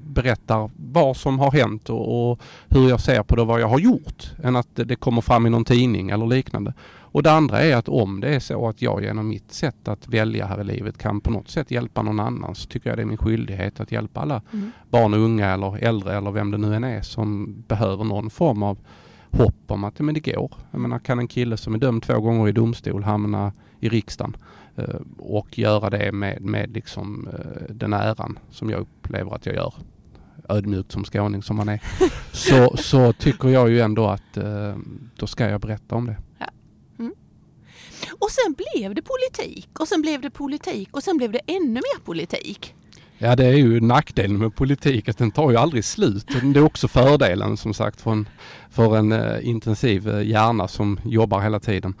berättar 0.00 0.70
vad 0.76 1.16
som 1.16 1.38
har 1.38 1.52
hänt 1.52 1.90
och, 1.90 2.30
och, 2.30 2.40
hur 2.68 2.88
jag 2.88 3.00
ser 3.00 3.22
på 3.22 3.36
det 3.36 3.42
och 3.42 3.48
vad 3.48 3.60
jag 3.60 3.68
har 3.68 3.78
gjort 3.78 4.32
än 4.42 4.56
att 4.56 4.68
det 4.72 4.96
kommer 4.96 5.20
fram 5.20 5.46
i 5.46 5.50
någon 5.50 5.64
tidning 5.64 6.10
eller 6.10 6.26
liknande. 6.26 6.74
Och 7.10 7.22
det 7.22 7.32
andra 7.32 7.60
är 7.60 7.76
att 7.76 7.88
om 7.88 8.20
det 8.20 8.28
är 8.28 8.40
så 8.40 8.68
att 8.68 8.82
jag 8.82 9.02
genom 9.02 9.28
mitt 9.28 9.52
sätt 9.52 9.88
att 9.88 10.08
välja 10.08 10.46
här 10.46 10.60
i 10.60 10.64
livet 10.64 10.98
kan 10.98 11.20
på 11.20 11.30
något 11.30 11.48
sätt 11.48 11.70
hjälpa 11.70 12.02
någon 12.02 12.20
annan 12.20 12.54
så 12.54 12.68
tycker 12.68 12.90
jag 12.90 12.98
det 12.98 13.02
är 13.02 13.06
min 13.06 13.16
skyldighet 13.16 13.80
att 13.80 13.92
hjälpa 13.92 14.20
alla 14.20 14.42
mm. 14.52 14.72
barn 14.90 15.14
och 15.14 15.20
unga 15.20 15.52
eller 15.52 15.84
äldre 15.84 16.16
eller 16.16 16.30
vem 16.30 16.50
det 16.50 16.58
nu 16.58 16.74
än 16.74 16.84
är 16.84 17.02
som 17.02 17.56
behöver 17.68 18.04
någon 18.04 18.30
form 18.30 18.62
av 18.62 18.78
hopp 19.30 19.54
om 19.66 19.84
att 19.84 20.00
men 20.00 20.14
det 20.14 20.32
går. 20.32 20.52
Jag 20.70 20.80
menar, 20.80 20.98
kan 20.98 21.18
en 21.18 21.28
kille 21.28 21.56
som 21.56 21.74
är 21.74 21.78
dömd 21.78 22.02
två 22.02 22.20
gånger 22.20 22.48
i 22.48 22.52
domstol 22.52 23.04
hamna 23.04 23.52
i 23.80 23.88
riksdagen 23.88 24.36
eh, 24.76 25.00
och 25.18 25.58
göra 25.58 25.90
det 25.90 26.12
med, 26.12 26.42
med 26.42 26.70
liksom, 26.70 27.28
eh, 27.32 27.74
den 27.74 27.92
äran 27.92 28.38
som 28.50 28.70
jag 28.70 28.80
upplever 28.80 29.34
att 29.34 29.46
jag 29.46 29.54
gör 29.54 29.74
ödmjukt 30.48 30.92
som 30.92 31.04
skåning 31.04 31.42
som 31.42 31.56
man 31.56 31.68
är, 31.68 31.82
så, 32.32 32.76
så 32.76 33.12
tycker 33.12 33.48
jag 33.48 33.70
ju 33.70 33.80
ändå 33.80 34.06
att 34.06 34.36
eh, 34.36 34.76
då 35.16 35.26
ska 35.26 35.48
jag 35.48 35.60
berätta 35.60 35.94
om 35.94 36.06
det. 36.06 36.16
Och 38.18 38.30
sen 38.30 38.54
blev 38.54 38.94
det 38.94 39.02
politik 39.02 39.68
och 39.78 39.88
sen 39.88 40.02
blev 40.02 40.20
det 40.20 40.30
politik 40.30 40.88
och 40.96 41.02
sen 41.02 41.16
blev 41.16 41.32
det 41.32 41.40
ännu 41.46 41.74
mer 41.74 42.04
politik. 42.04 42.74
Ja 43.18 43.36
det 43.36 43.46
är 43.46 43.52
ju 43.52 43.80
nackdelen 43.80 44.38
med 44.38 44.54
politik 44.54 45.08
att 45.08 45.18
den 45.18 45.30
tar 45.30 45.50
ju 45.50 45.56
aldrig 45.56 45.84
slut. 45.84 46.26
Det 46.42 46.60
är 46.60 46.64
också 46.64 46.88
fördelen 46.88 47.56
som 47.56 47.74
sagt 47.74 48.00
för 48.00 48.10
en, 48.10 48.28
för 48.70 48.96
en 48.96 49.12
eh, 49.12 49.48
intensiv 49.48 50.08
eh, 50.08 50.22
hjärna 50.22 50.68
som 50.68 51.00
jobbar 51.04 51.40
hela 51.40 51.60
tiden. 51.60 51.94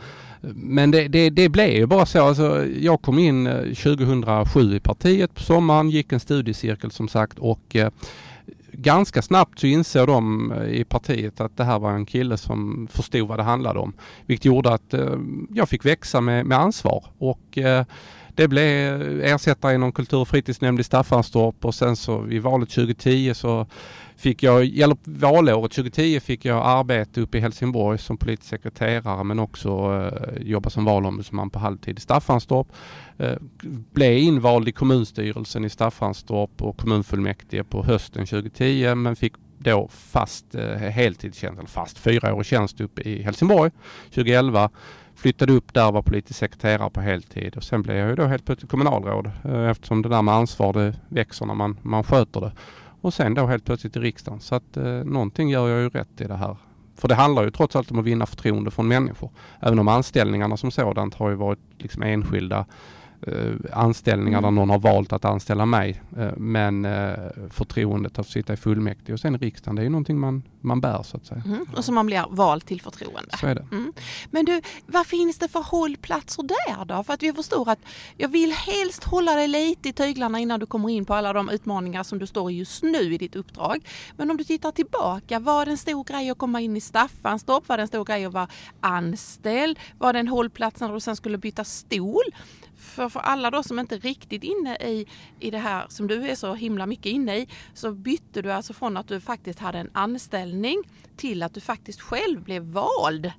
Men 0.54 0.90
det, 0.90 1.08
det, 1.08 1.30
det 1.30 1.48
blev 1.48 1.70
ju 1.70 1.86
bara 1.86 2.06
så. 2.06 2.24
Alltså, 2.24 2.66
jag 2.66 3.02
kom 3.02 3.18
in 3.18 3.46
eh, 3.46 3.62
2007 3.62 4.76
i 4.76 4.80
partiet 4.80 5.34
på 5.34 5.42
sommaren, 5.42 5.90
gick 5.90 6.12
en 6.12 6.20
studiecirkel 6.20 6.90
som 6.90 7.08
sagt 7.08 7.38
och 7.38 7.76
eh, 7.76 7.90
ganska 8.80 9.22
snabbt 9.22 9.58
så 9.58 9.66
insåg 9.66 10.06
de 10.06 10.52
eh, 10.52 10.68
i 10.68 10.84
partiet 10.84 11.40
att 11.40 11.56
det 11.56 11.64
här 11.64 11.78
var 11.78 11.92
en 11.92 12.06
kille 12.06 12.36
som 12.36 12.88
förstod 12.90 13.28
vad 13.28 13.38
det 13.38 13.42
handlade 13.42 13.78
om. 13.78 13.92
Vilket 14.26 14.44
gjorde 14.44 14.72
att 14.72 14.94
eh, 14.94 15.16
jag 15.50 15.68
fick 15.68 15.84
växa 15.84 16.20
med, 16.20 16.46
med 16.46 16.58
ansvar 16.58 17.04
och 17.18 17.58
eh, 17.58 17.84
det 18.34 18.48
blev 18.48 19.20
ersättare 19.22 19.74
inom 19.74 19.92
kultur 19.92 20.18
och 20.18 20.28
fritidsnämnd 20.28 20.80
i 20.80 20.84
Staffanstorp 20.84 21.64
och 21.64 21.74
sen 21.74 21.96
så 21.96 22.18
vid 22.18 22.42
valet 22.42 22.70
2010 22.70 23.34
så 23.34 23.66
fick 24.18 24.42
jag, 24.42 24.78
eller 24.78 24.96
valåret 25.04 25.72
2010 25.72 26.20
fick 26.20 26.44
jag 26.44 26.66
arbete 26.66 27.20
uppe 27.20 27.38
i 27.38 27.40
Helsingborg 27.40 27.98
som 27.98 28.16
politisk 28.16 28.50
sekreterare 28.50 29.24
men 29.24 29.38
också 29.38 29.68
eh, 29.68 30.42
jobba 30.42 30.70
som 30.70 30.84
valombudsman 30.84 31.50
på 31.50 31.58
halvtid 31.58 31.98
i 31.98 32.00
Staffanstorp. 32.00 32.66
Eh, 33.18 33.36
blev 33.92 34.18
invald 34.18 34.68
i 34.68 34.72
kommunstyrelsen 34.72 35.64
i 35.64 35.70
Staffanstorp 35.70 36.62
och 36.62 36.76
kommunfullmäktige 36.76 37.64
på 37.64 37.84
hösten 37.84 38.26
2010 38.26 38.94
men 38.94 39.16
fick 39.16 39.32
då 39.58 39.88
fast 39.90 40.54
eh, 40.54 40.74
heltidstjänst, 40.74 41.58
eller 41.58 41.68
fast 41.68 41.98
fyraårig 41.98 42.46
tjänst 42.46 42.80
uppe 42.80 43.02
i 43.02 43.22
Helsingborg 43.22 43.70
2011 44.04 44.70
flyttade 45.14 45.52
upp 45.52 45.74
där, 45.74 45.92
var 45.92 46.02
politisk 46.02 46.38
sekreterare 46.38 46.90
på 46.90 47.00
heltid 47.00 47.56
och 47.56 47.64
sen 47.64 47.82
blev 47.82 47.96
jag 47.96 48.08
ju 48.08 48.14
då 48.14 48.24
helt 48.24 48.44
plötsligt 48.44 48.70
kommunalråd 48.70 49.30
eh, 49.44 49.70
eftersom 49.70 50.02
det 50.02 50.08
där 50.08 50.22
med 50.22 50.34
ansvar 50.34 50.72
det 50.72 50.94
växer 51.08 51.46
när 51.46 51.54
man, 51.54 51.78
man 51.82 52.04
sköter 52.04 52.40
det. 52.40 52.52
Och 53.00 53.14
sen 53.14 53.34
då 53.34 53.46
helt 53.46 53.64
plötsligt 53.64 53.96
i 53.96 54.00
riksdagen. 54.00 54.40
Så 54.40 54.54
att 54.54 54.76
eh, 54.76 54.84
någonting 54.84 55.50
gör 55.50 55.68
jag 55.68 55.80
ju 55.80 55.88
rätt 55.88 56.20
i 56.20 56.24
det 56.24 56.36
här. 56.36 56.56
För 56.96 57.08
det 57.08 57.14
handlar 57.14 57.44
ju 57.44 57.50
trots 57.50 57.76
allt 57.76 57.90
om 57.90 57.98
att 57.98 58.04
vinna 58.04 58.26
förtroende 58.26 58.70
från 58.70 58.88
människor. 58.88 59.30
Även 59.60 59.78
om 59.78 59.88
anställningarna 59.88 60.56
som 60.56 60.70
sådant 60.70 61.14
har 61.14 61.30
ju 61.30 61.36
varit 61.36 61.58
liksom 61.78 62.02
enskilda 62.02 62.58
eh, 62.58 62.64
anställningar 63.72 64.40
där 64.40 64.48
mm. 64.48 64.54
någon 64.54 64.70
har 64.70 64.78
valt 64.78 65.12
att 65.12 65.24
anställa 65.24 65.66
mig. 65.66 66.02
Eh, 66.18 66.32
men 66.36 66.84
eh, 66.84 67.12
förtroendet 67.50 68.18
att 68.18 68.28
sitta 68.28 68.52
i 68.52 68.56
fullmäktige 68.56 69.12
och 69.12 69.20
sen 69.20 69.34
i 69.34 69.38
riksdagen, 69.38 69.76
det 69.76 69.82
är 69.82 69.84
ju 69.84 69.90
någonting 69.90 70.18
man, 70.18 70.42
man 70.60 70.80
bär 70.80 71.02
så 71.02 71.16
att 71.16 71.26
säga. 71.26 71.42
Mm. 71.46 71.66
Och 71.76 71.84
som 71.84 71.94
man 71.94 72.06
blir 72.06 72.24
vald 72.30 72.66
till 72.66 72.80
förtroende. 72.80 73.36
Så 73.40 73.46
är 73.46 73.54
det. 73.54 73.66
Mm. 73.72 73.92
Men 74.30 74.44
du, 74.44 74.60
vad 74.86 75.06
finns 75.06 75.38
det 75.38 75.48
för 75.48 75.60
hållplatser 75.60 76.42
där 76.42 76.84
då? 76.84 77.02
För 77.02 77.14
att 77.14 77.22
vi 77.22 77.32
förstår 77.32 77.70
att 77.70 77.78
jag 78.16 78.28
vill 78.28 78.52
helst 78.52 79.04
hålla 79.04 79.34
dig 79.34 79.48
lite 79.48 79.88
i 79.88 79.92
tyglarna 79.92 80.38
innan 80.38 80.60
du 80.60 80.66
kommer 80.66 80.88
in 80.90 81.04
på 81.04 81.14
alla 81.14 81.32
de 81.32 81.48
utmaningar 81.48 82.02
som 82.02 82.18
du 82.18 82.26
står 82.26 82.50
i 82.50 82.54
just 82.54 82.82
nu 82.82 83.14
i 83.14 83.18
ditt 83.18 83.36
uppdrag. 83.36 83.88
Men 84.16 84.30
om 84.30 84.36
du 84.36 84.44
tittar 84.44 84.72
tillbaka, 84.72 85.38
var 85.38 85.64
det 85.64 85.70
en 85.70 85.78
stor 85.78 86.04
grej 86.04 86.30
att 86.30 86.38
komma 86.38 86.60
in 86.60 86.76
i 86.76 86.80
Staffanstorp? 86.80 87.68
Var 87.68 87.76
det 87.76 87.82
en 87.82 87.88
stor 87.88 88.04
grej 88.04 88.24
att 88.24 88.32
vara 88.32 88.48
anställd? 88.80 89.78
Var 89.98 90.12
det 90.12 90.18
en 90.18 90.28
hållplats 90.28 90.80
när 90.80 90.92
du 90.92 91.00
sen 91.00 91.16
skulle 91.16 91.38
byta 91.38 91.64
stol? 91.64 92.22
För, 92.88 93.08
för 93.08 93.20
alla 93.20 93.50
då 93.50 93.62
som 93.62 93.78
inte 93.78 93.94
är 93.94 94.00
riktigt 94.00 94.44
inne 94.44 94.76
i, 94.76 95.06
i 95.40 95.50
det 95.50 95.58
här 95.58 95.86
som 95.88 96.06
du 96.06 96.28
är 96.28 96.34
så 96.34 96.54
himla 96.54 96.86
mycket 96.86 97.06
inne 97.06 97.36
i 97.36 97.48
så 97.74 97.92
bytte 97.92 98.42
du 98.42 98.52
alltså 98.52 98.72
från 98.72 98.96
att 98.96 99.08
du 99.08 99.20
faktiskt 99.20 99.58
hade 99.58 99.78
en 99.78 99.90
anställning 99.92 100.82
till 101.16 101.42
att 101.42 101.54
du 101.54 101.60
faktiskt 101.60 102.00
själv 102.00 102.42
blev 102.42 102.62
vald. 102.62 103.32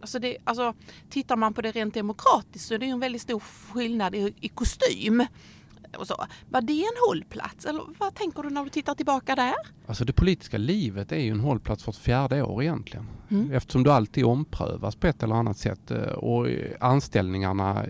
Alltså, 0.00 0.18
det, 0.18 0.36
alltså 0.44 0.74
tittar 1.10 1.36
man 1.36 1.54
på 1.54 1.62
det 1.62 1.72
rent 1.72 1.94
demokratiskt 1.94 2.68
så 2.68 2.74
är 2.74 2.78
det 2.78 2.86
en 2.86 3.00
väldigt 3.00 3.22
stor 3.22 3.40
skillnad 3.40 4.14
i, 4.14 4.34
i 4.40 4.48
kostym. 4.48 5.26
Och 5.98 6.06
så. 6.06 6.26
Var 6.50 6.60
det 6.60 6.82
en 6.82 7.08
hållplats 7.08 7.64
eller 7.64 7.82
vad 7.98 8.14
tänker 8.14 8.42
du 8.42 8.50
när 8.50 8.64
du 8.64 8.70
tittar 8.70 8.94
tillbaka 8.94 9.34
där? 9.34 9.54
Alltså 9.86 10.04
det 10.04 10.12
politiska 10.12 10.58
livet 10.58 11.12
är 11.12 11.18
ju 11.18 11.30
en 11.30 11.40
hållplats 11.40 11.84
för 11.84 11.92
ett 11.92 11.98
fjärde 11.98 12.42
år 12.42 12.62
egentligen. 12.62 13.06
Mm. 13.30 13.52
Eftersom 13.52 13.82
du 13.82 13.92
alltid 13.92 14.24
omprövas 14.24 14.96
på 14.96 15.06
ett 15.06 15.22
eller 15.22 15.34
annat 15.34 15.58
sätt 15.58 15.90
eh, 15.90 15.98
och 15.98 16.46
anställningarna 16.80 17.86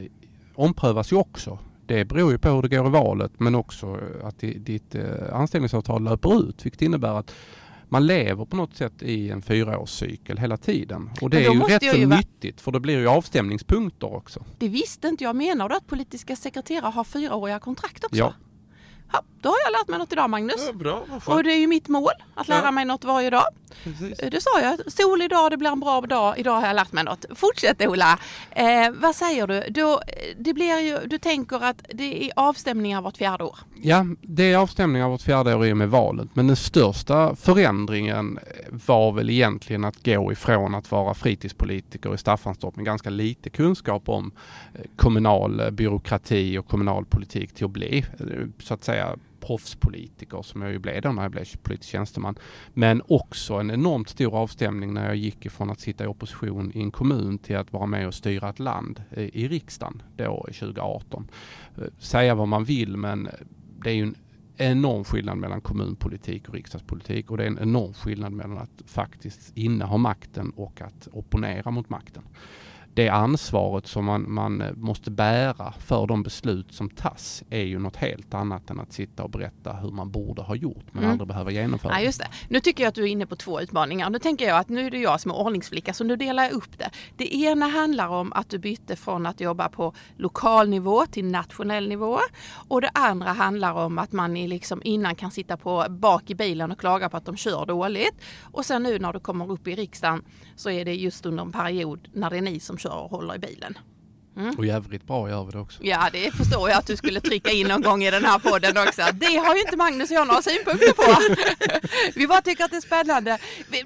omprövas 0.61 1.12
ju 1.12 1.17
också. 1.17 1.59
Det 1.87 2.05
beror 2.05 2.33
ju 2.33 2.38
på 2.38 2.49
hur 2.49 2.62
det 2.62 2.69
går 2.69 2.87
i 2.87 2.90
valet 2.90 3.33
men 3.38 3.55
också 3.55 3.99
att 4.25 4.38
ditt 4.38 4.95
eh, 4.95 5.05
anställningsavtal 5.33 6.05
löper 6.05 6.49
ut 6.49 6.67
vilket 6.67 6.83
innebär 6.83 7.19
att 7.19 7.35
man 7.88 8.07
lever 8.07 8.45
på 8.45 8.57
något 8.57 8.76
sätt 8.76 9.02
i 9.02 9.31
en 9.31 9.43
fyraårscykel 9.43 10.38
hela 10.38 10.57
tiden. 10.57 11.11
Och 11.21 11.31
det 11.31 11.47
är 11.47 11.52
ju 11.52 11.61
rätt 11.61 11.90
så 11.90 11.97
ju 11.97 12.07
nyttigt 12.07 12.61
för 12.61 12.73
det 12.73 12.81
blir 12.81 12.99
ju 12.99 13.09
avstämningspunkter 13.09 14.14
också. 14.14 14.45
Det 14.59 14.69
visste 14.69 15.09
inte 15.09 15.25
jag. 15.25 15.37
Menar 15.37 15.69
du 15.69 15.75
att 15.75 15.87
politiska 15.87 16.37
sekreterare 16.37 16.90
har 16.90 17.05
fyraåriga 17.05 17.59
kontrakt 17.59 18.05
också? 18.05 18.19
Ja. 18.19 18.35
Ja, 19.12 19.23
då 19.40 19.49
har 19.49 19.57
jag 19.64 19.73
lärt 19.73 19.88
mig 19.88 19.99
något 19.99 20.12
idag 20.12 20.31
Magnus. 20.31 20.67
Ja, 20.67 20.73
bra, 20.73 21.05
och 21.25 21.45
det 21.45 21.52
är 21.52 21.59
ju 21.59 21.67
mitt 21.67 21.88
mål 21.88 22.12
att 22.35 22.49
lära 22.49 22.64
ja. 22.64 22.71
mig 22.71 22.85
något 22.85 23.05
varje 23.05 23.31
dag. 23.31 23.45
Precis. 23.85 24.19
Eh, 24.19 24.31
det 24.31 24.40
sa 24.40 24.61
jag. 24.61 24.93
Sol 24.93 25.23
idag, 25.23 25.50
det 25.50 25.57
blir 25.57 25.71
en 25.71 25.81
bra 25.81 26.00
dag. 26.00 26.38
Idag 26.38 26.61
har 26.61 26.67
jag 26.67 26.76
lärt 26.76 26.93
mig 26.93 27.05
något. 27.05 27.25
Fortsätt 27.35 27.87
Ola. 27.87 28.19
Eh, 28.50 28.90
vad 28.90 29.14
säger 29.14 29.47
du? 29.47 29.64
Då, 29.71 30.00
det 30.38 30.55
blir 30.55 30.79
ju, 30.79 30.99
du 31.07 31.19
tänker 31.19 31.64
att 31.64 31.85
det 31.95 32.25
är 32.25 32.33
avstämningar 32.37 33.02
vart 33.02 33.17
fjärde 33.17 33.45
år? 33.45 33.59
Ja, 33.83 34.07
det 34.23 34.52
är 34.52 34.57
avstämningar 34.57 35.09
vart 35.09 35.23
fjärde 35.23 35.55
år 35.55 35.67
i 35.67 35.73
och 35.73 35.76
med 35.76 35.90
valet. 35.90 36.29
Men 36.35 36.47
den 36.47 36.57
största 36.57 37.37
förändringen 37.37 38.38
var 38.71 39.12
väl 39.12 39.31
egentligen 39.31 39.85
att 39.85 40.05
gå 40.05 40.33
ifrån 40.33 40.75
att 40.75 40.90
vara 40.90 41.14
fritidspolitiker 41.14 42.14
i 42.14 42.19
Staffanstorp 42.19 42.76
med 42.76 42.85
ganska 42.85 43.11
lite 43.11 43.50
kunskap 43.50 44.09
om 44.09 44.33
eh, 44.75 44.81
kommunal 44.97 45.61
eh, 45.61 45.71
byråkrati 45.71 46.59
och 46.59 46.69
kommunal 46.69 47.05
politik 47.05 47.55
till 47.55 47.64
att 47.64 47.71
bli 47.71 48.05
så 48.62 48.75
att 48.75 48.85
säga 48.85 49.00
proffspolitiker 49.40 50.42
som 50.42 50.62
jag 50.62 50.73
ju 50.73 50.78
blev 50.78 51.02
då 51.02 51.12
när 51.12 51.23
jag 51.23 51.30
blev 51.30 51.57
politisk 51.62 51.90
tjänsteman. 51.90 52.35
Men 52.75 53.02
också 53.09 53.54
en 53.54 53.71
enormt 53.71 54.09
stor 54.09 54.37
avstämning 54.37 54.95
när 54.95 55.07
jag 55.07 55.16
gick 55.16 55.47
ifrån 55.47 55.71
att 55.71 55.80
sitta 55.80 56.04
i 56.04 56.07
opposition 56.07 56.73
i 56.75 56.80
en 56.80 56.90
kommun 56.90 57.38
till 57.38 57.57
att 57.57 57.73
vara 57.73 57.87
med 57.87 58.07
och 58.07 58.14
styra 58.14 58.50
ett 58.50 58.59
land 58.59 59.02
i, 59.16 59.45
i 59.45 59.49
riksdagen 59.49 60.02
då 60.16 60.47
2018. 60.47 61.28
Eh, 61.76 61.85
säga 61.99 62.35
vad 62.35 62.49
man 62.49 62.64
vill 62.64 62.97
men 62.97 63.28
det 63.85 63.90
är 63.90 63.95
ju 63.95 64.02
en 64.02 64.16
enorm 64.57 65.04
skillnad 65.04 65.38
mellan 65.38 65.61
kommunpolitik 65.61 66.49
och 66.49 66.54
riksdagspolitik 66.54 67.30
och 67.30 67.37
det 67.37 67.42
är 67.42 67.47
en 67.47 67.59
enorm 67.59 67.95
skillnad 67.95 68.33
mellan 68.33 68.59
att 68.59 68.83
faktiskt 68.87 69.57
inneha 69.57 69.97
makten 69.97 70.50
och 70.50 70.80
att 70.80 71.09
opponera 71.12 71.71
mot 71.71 71.88
makten 71.88 72.23
det 72.94 73.09
ansvaret 73.09 73.87
som 73.87 74.04
man, 74.04 74.32
man 74.32 74.62
måste 74.76 75.11
bära 75.11 75.75
för 75.78 76.06
de 76.06 76.23
beslut 76.23 76.75
som 76.75 76.90
tas 76.90 77.42
är 77.50 77.62
ju 77.62 77.78
något 77.78 77.97
helt 77.97 78.35
annat 78.35 78.70
än 78.70 78.80
att 78.80 78.92
sitta 78.92 79.23
och 79.23 79.30
berätta 79.30 79.73
hur 79.73 79.90
man 79.90 80.11
borde 80.11 80.42
ha 80.42 80.54
gjort 80.54 80.85
men 80.92 81.02
mm. 81.02 81.12
aldrig 81.12 81.28
behöva 81.28 81.50
genomföra. 81.50 81.92
Ja, 81.92 82.00
just 82.00 82.18
det. 82.18 82.28
Nu 82.49 82.61
tycker 82.61 82.82
jag 82.82 82.88
att 82.88 82.94
du 82.94 83.02
är 83.02 83.06
inne 83.06 83.26
på 83.26 83.37
två 83.37 83.61
utmaningar. 83.61 84.11
Nu 84.11 84.18
tänker 84.18 84.49
jag 84.49 84.59
att 84.59 84.68
nu 84.68 84.87
är 84.87 84.90
det 84.90 84.99
jag 84.99 85.20
som 85.20 85.30
är 85.30 85.37
ordningsflicka 85.37 85.92
så 85.92 86.04
nu 86.04 86.16
delar 86.16 86.42
jag 86.42 86.52
upp 86.52 86.78
det. 86.78 86.90
Det 87.16 87.35
ena 87.35 87.66
handlar 87.66 88.09
om 88.09 88.32
att 88.32 88.49
du 88.49 88.59
bytte 88.59 88.97
från 88.97 89.26
att 89.26 89.40
jobba 89.40 89.68
på 89.68 89.92
lokal 90.16 90.68
nivå 90.68 91.06
till 91.06 91.25
nationell 91.25 91.88
nivå 91.88 92.18
och 92.68 92.80
det 92.80 92.90
andra 92.94 93.32
handlar 93.32 93.73
om 93.73 93.99
att 93.99 94.12
man 94.12 94.35
liksom 94.35 94.82
innan 94.85 95.14
kan 95.14 95.30
sitta 95.30 95.56
på 95.56 95.87
bak 95.88 96.30
i 96.30 96.35
bilen 96.35 96.73
och 96.73 96.80
klaga 96.80 97.09
på 97.09 97.16
att 97.16 97.25
de 97.25 97.37
kör 97.37 97.66
dåligt 97.66 98.14
och 98.42 98.66
sen 98.66 98.82
nu 98.82 98.99
när 98.99 99.12
du 99.12 99.20
kommer 99.20 99.50
upp 99.52 99.68
i 99.68 99.75
riksdagen 99.75 100.23
så 100.56 100.70
är 100.70 100.85
det 100.85 100.94
just 100.94 101.26
under 101.26 101.42
en 101.42 101.52
period 101.52 102.09
när 102.12 102.30
det 102.30 102.37
är 102.37 102.42
ni 102.42 102.61
som 102.61 102.78
kör 102.81 102.97
och 102.97 103.11
håller 103.11 103.35
i 103.35 103.39
bilen. 103.39 103.79
Mm. 104.37 104.55
Och 104.59 104.67
jävligt 104.67 105.07
bra 105.07 105.29
gör 105.29 105.45
vi 105.45 105.53
det 105.53 105.59
också. 105.59 105.79
Ja, 105.85 106.09
det 106.13 106.31
förstår 106.31 106.69
jag 106.69 106.79
att 106.79 106.87
du 106.87 106.97
skulle 106.97 107.21
trycka 107.21 107.51
in 107.51 107.67
någon 107.67 107.83
gång 107.83 108.05
i 108.05 108.11
den 108.11 108.25
här 108.25 108.39
podden 108.39 108.89
också. 108.89 109.03
Det 109.15 109.37
har 109.37 109.55
ju 109.55 109.61
inte 109.61 109.77
Magnus 109.77 110.11
och 110.11 110.17
jag 110.17 110.27
några 110.27 110.43
synpunkter 110.43 110.93
på. 110.93 111.37
Vi 112.15 112.27
bara 112.27 112.43
tycker 112.43 112.65
att 112.65 112.71
det 112.71 112.77
är 112.77 112.81
spännande. 112.81 113.39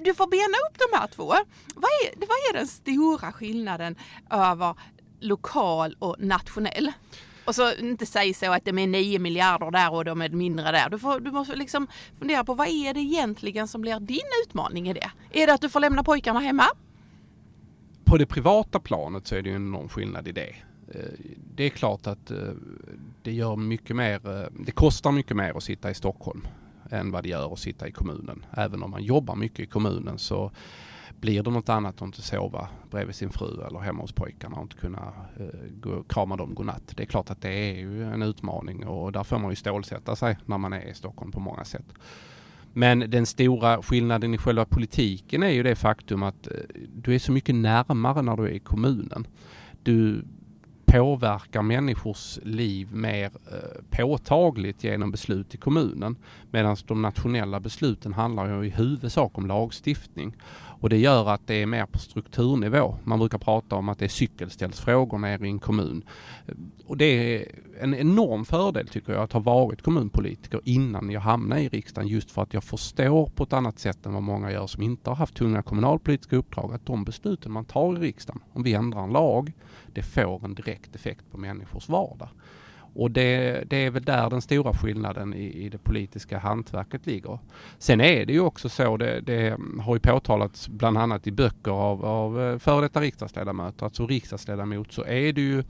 Du 0.04 0.14
får 0.14 0.26
bena 0.26 0.56
upp 0.70 0.78
de 0.78 0.98
här 0.98 1.06
två. 1.06 1.26
Vad 1.74 1.90
är, 2.04 2.18
vad 2.18 2.38
är 2.50 2.52
den 2.52 2.66
stora 2.66 3.32
skillnaden 3.32 3.96
över 4.30 4.74
lokal 5.20 5.96
och 5.98 6.16
nationell? 6.18 6.92
Och 7.44 7.54
så 7.54 7.72
inte 7.72 8.06
säg 8.06 8.34
så 8.34 8.52
att 8.52 8.64
de 8.64 8.78
är 8.78 8.86
9 8.86 9.18
miljarder 9.18 9.70
där 9.70 9.92
och 9.92 10.04
de 10.04 10.22
är 10.22 10.28
mindre 10.28 10.72
där. 10.72 10.90
Du, 10.90 10.98
får, 10.98 11.20
du 11.20 11.30
måste 11.30 11.56
liksom 11.56 11.86
fundera 12.18 12.44
på 12.44 12.54
vad 12.54 12.68
är 12.68 12.94
det 12.94 13.00
egentligen 13.00 13.68
som 13.68 13.80
blir 13.80 14.00
din 14.00 14.20
utmaning 14.46 14.88
i 14.88 14.92
det? 14.92 15.10
Är 15.32 15.46
det 15.46 15.54
att 15.54 15.60
du 15.60 15.68
får 15.68 15.80
lämna 15.80 16.04
pojkarna 16.04 16.40
hemma? 16.40 16.64
På 18.14 18.18
det 18.18 18.26
privata 18.26 18.80
planet 18.80 19.26
så 19.26 19.34
är 19.34 19.42
det 19.42 19.48
ju 19.48 19.56
en 19.56 19.66
enorm 19.66 19.88
skillnad 19.88 20.28
i 20.28 20.32
det. 20.32 20.54
Eh, 20.88 21.00
det 21.54 21.64
är 21.64 21.68
klart 21.68 22.06
att 22.06 22.30
eh, 22.30 22.38
det 23.22 23.32
gör 23.32 23.56
mycket 23.56 23.96
mer, 23.96 24.28
eh, 24.28 24.46
det 24.66 24.72
kostar 24.72 25.12
mycket 25.12 25.36
mer 25.36 25.56
att 25.56 25.62
sitta 25.62 25.90
i 25.90 25.94
Stockholm 25.94 26.46
än 26.90 27.10
vad 27.10 27.22
det 27.22 27.28
gör 27.28 27.52
att 27.52 27.58
sitta 27.58 27.88
i 27.88 27.92
kommunen. 27.92 28.44
Även 28.56 28.82
om 28.82 28.90
man 28.90 29.02
jobbar 29.02 29.36
mycket 29.36 29.60
i 29.60 29.66
kommunen 29.66 30.18
så 30.18 30.50
blir 31.20 31.42
det 31.42 31.50
något 31.50 31.68
annat 31.68 31.94
att 31.94 32.02
inte 32.06 32.22
sova 32.22 32.68
bredvid 32.90 33.14
sin 33.14 33.30
fru 33.30 33.66
eller 33.66 33.78
hemma 33.78 34.02
hos 34.02 34.12
pojkarna 34.12 34.56
och 34.56 34.62
inte 34.62 34.76
kunna 34.76 35.12
krama 36.08 36.36
dem 36.36 36.54
godnatt. 36.54 36.92
Det 36.96 37.02
är 37.02 37.06
klart 37.06 37.30
att 37.30 37.40
det 37.40 37.70
är 37.70 37.74
ju 37.74 38.04
en 38.04 38.22
utmaning 38.22 38.86
och 38.86 39.12
där 39.12 39.24
får 39.24 39.38
man 39.38 39.50
ju 39.50 39.56
stålsätta 39.56 40.16
sig 40.16 40.38
när 40.46 40.58
man 40.58 40.72
är 40.72 40.88
i 40.90 40.94
Stockholm 40.94 41.32
på 41.32 41.40
många 41.40 41.64
sätt. 41.64 41.86
Men 42.76 43.10
den 43.10 43.26
stora 43.26 43.82
skillnaden 43.82 44.34
i 44.34 44.38
själva 44.38 44.64
politiken 44.64 45.42
är 45.42 45.50
ju 45.50 45.62
det 45.62 45.74
faktum 45.74 46.22
att 46.22 46.46
eh, 46.46 46.52
du 46.94 47.14
är 47.14 47.18
så 47.18 47.32
mycket 47.32 47.54
närmare 47.54 48.22
när 48.22 48.36
du 48.36 48.42
är 48.42 48.52
i 48.52 48.58
kommunen. 48.58 49.26
Du 49.82 50.24
påverkar 50.94 51.62
människors 51.62 52.38
liv 52.42 52.88
mer 52.92 53.24
eh, 53.24 53.82
påtagligt 53.90 54.84
genom 54.84 55.10
beslut 55.10 55.54
i 55.54 55.58
kommunen. 55.58 56.16
Medan 56.50 56.76
de 56.86 57.02
nationella 57.02 57.60
besluten 57.60 58.12
handlar 58.12 58.62
ju 58.62 58.66
i 58.66 58.70
huvudsak 58.70 59.38
om 59.38 59.46
lagstiftning. 59.46 60.36
Och 60.80 60.88
det 60.88 60.96
gör 60.96 61.30
att 61.30 61.46
det 61.46 61.54
är 61.54 61.66
mer 61.66 61.86
på 61.86 61.98
strukturnivå. 61.98 62.96
Man 63.04 63.18
brukar 63.18 63.38
prata 63.38 63.76
om 63.76 63.88
att 63.88 63.98
det 63.98 64.04
är 64.04 64.08
cykelställsfrågor 64.08 65.18
nere 65.18 65.46
i 65.46 65.50
en 65.50 65.58
kommun. 65.58 66.04
Eh, 66.46 66.54
och 66.86 66.96
det 66.96 67.04
är 67.04 67.48
en 67.80 67.94
enorm 67.94 68.44
fördel 68.44 68.88
tycker 68.88 69.12
jag 69.12 69.22
att 69.22 69.32
ha 69.32 69.40
varit 69.40 69.82
kommunpolitiker 69.82 70.60
innan 70.64 71.10
jag 71.10 71.20
hamnade 71.20 71.62
i 71.62 71.68
riksdagen 71.68 72.08
just 72.08 72.30
för 72.30 72.42
att 72.42 72.54
jag 72.54 72.64
förstår 72.64 73.26
på 73.26 73.42
ett 73.42 73.52
annat 73.52 73.78
sätt 73.78 74.06
än 74.06 74.14
vad 74.14 74.22
många 74.22 74.52
gör 74.52 74.66
som 74.66 74.82
inte 74.82 75.10
har 75.10 75.16
haft 75.16 75.34
tunga 75.34 75.62
kommunalpolitiska 75.62 76.36
uppdrag 76.36 76.74
att 76.74 76.86
de 76.86 77.04
besluten 77.04 77.52
man 77.52 77.64
tar 77.64 77.96
i 77.96 78.00
riksdagen, 78.00 78.42
om 78.52 78.62
vi 78.62 78.74
ändrar 78.74 79.04
en 79.04 79.12
lag, 79.12 79.52
det 79.94 80.02
får 80.02 80.44
en 80.44 80.54
direkt 80.54 80.96
effekt 80.96 81.24
på 81.30 81.38
människors 81.38 81.88
vardag. 81.88 82.28
Och 82.94 83.10
det, 83.10 83.64
det, 83.70 83.76
är 83.76 83.90
väl 83.90 84.02
där 84.02 84.30
den 84.30 84.42
stora 84.42 84.72
skillnaden 84.72 85.34
i, 85.34 85.64
i, 85.64 85.68
det 85.68 85.78
politiska 85.78 86.38
hantverket 86.38 87.06
ligger. 87.06 87.38
Sen 87.78 88.00
är 88.00 88.26
det 88.26 88.32
ju 88.32 88.40
också 88.40 88.68
så, 88.68 88.96
det, 88.96 89.20
det 89.20 89.56
har 89.80 89.94
ju 89.94 90.00
påtalats 90.00 90.68
bland 90.68 90.98
annat 90.98 91.26
i 91.26 91.32
böcker 91.32 91.70
av, 91.70 92.04
av 92.04 92.42
eh, 92.42 92.58
före 92.58 92.80
detta 92.80 93.00
riksdagsledamöter, 93.00 93.86
att 93.86 93.94
som 93.94 94.08
riksdagsledamot 94.08 94.92
så 94.92 95.04
är 95.04 95.32
det 95.32 95.40
ju 95.40 95.64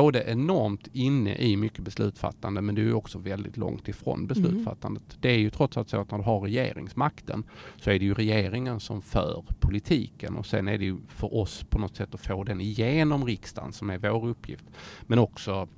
både 0.00 0.22
enormt 0.22 0.88
inne 0.92 1.36
i 1.36 1.56
mycket 1.56 1.84
beslutsfattande 1.84 2.60
men 2.60 2.74
du 2.74 2.88
är 2.88 2.94
också 2.94 3.18
väldigt 3.18 3.56
långt 3.56 3.88
ifrån 3.88 4.26
beslutsfattandet. 4.26 5.02
Mm. 5.02 5.18
Det 5.20 5.30
är 5.30 5.38
ju 5.38 5.50
trots 5.50 5.76
allt 5.76 5.90
så 5.90 6.00
att 6.00 6.10
när 6.10 6.18
du 6.18 6.24
har 6.24 6.40
regeringsmakten 6.40 7.44
så 7.76 7.90
är 7.90 7.98
det 7.98 8.04
ju 8.04 8.14
regeringen 8.14 8.80
som 8.80 9.02
för 9.02 9.44
politiken 9.60 10.36
och 10.36 10.46
sen 10.46 10.68
är 10.68 10.78
det 10.78 10.84
ju 10.84 10.96
för 11.08 11.34
oss 11.34 11.64
på 11.70 11.78
något 11.78 11.96
sätt 11.96 12.14
att 12.14 12.20
få 12.20 12.44
den 12.44 12.60
igenom 12.60 13.24
riksdagen 13.24 13.72
som 13.72 13.90
är 13.90 13.98
vår 13.98 14.28
uppgift. 14.28 14.64
Men 15.06 15.18
också 15.18 15.68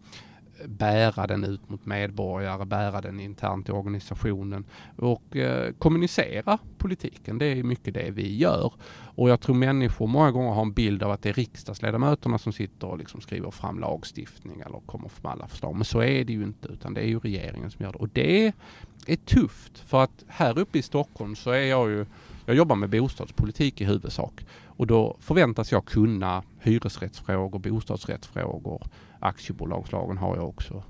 bära 0.67 1.27
den 1.27 1.45
ut 1.45 1.69
mot 1.71 1.87
medborgare, 1.87 2.65
bära 2.65 3.01
den 3.01 3.21
internt 3.21 3.69
i 3.69 3.73
organisationen 3.73 4.65
och 4.97 5.37
eh, 5.37 5.73
kommunicera 5.79 6.59
politiken. 6.79 7.39
Det 7.39 7.47
är 7.47 7.63
mycket 7.63 7.95
det 7.95 8.11
vi 8.11 8.37
gör. 8.37 8.73
Och 9.17 9.31
jag 9.31 9.41
tror 9.41 9.55
människor 9.55 10.07
många 10.07 10.31
gånger 10.31 10.51
har 10.51 10.63
en 10.63 10.73
bild 10.73 11.03
av 11.03 11.11
att 11.11 11.23
det 11.23 11.29
är 11.29 11.33
riksdagsledamöterna 11.33 12.39
som 12.39 12.53
sitter 12.53 12.87
och 12.87 12.99
liksom 12.99 13.21
skriver 13.21 13.51
fram 13.51 13.81
lagstiftning 13.81 14.61
eller 14.61 14.81
kommer 14.87 15.11
med 15.23 15.33
alla 15.33 15.49
förslag. 15.49 15.75
Men 15.75 15.85
så 15.85 16.03
är 16.03 16.25
det 16.25 16.33
ju 16.33 16.43
inte 16.43 16.69
utan 16.69 16.95
det 16.95 17.01
är 17.01 17.09
ju 17.09 17.19
regeringen 17.19 17.71
som 17.71 17.85
gör 17.85 17.93
det. 17.93 17.99
Och 17.99 18.09
det 18.13 18.53
är 19.07 19.17
tufft 19.17 19.79
för 19.79 20.03
att 20.03 20.25
här 20.29 20.59
uppe 20.59 20.79
i 20.79 20.83
Stockholm 20.83 21.37
så 21.37 21.51
är 21.51 21.65
jag 21.65 21.91
ju 21.91 22.07
jag 22.47 22.57
jobbar 22.57 22.77
med 22.77 22.91
bostadspolitik 22.91 23.81
i 23.81 23.85
huvudsak 23.85 24.47
och 24.77 24.87
då 24.87 25.17
förväntas 25.21 25.73
jag 25.73 25.85
kunna 25.85 26.43
hyresrättsfrågor, 26.59 27.59
bostadsrättsfrågor, 27.59 28.83
aktiebolagslagen 29.19 30.19
har 30.19 30.37
jag 30.37 30.49
också. 30.49 30.83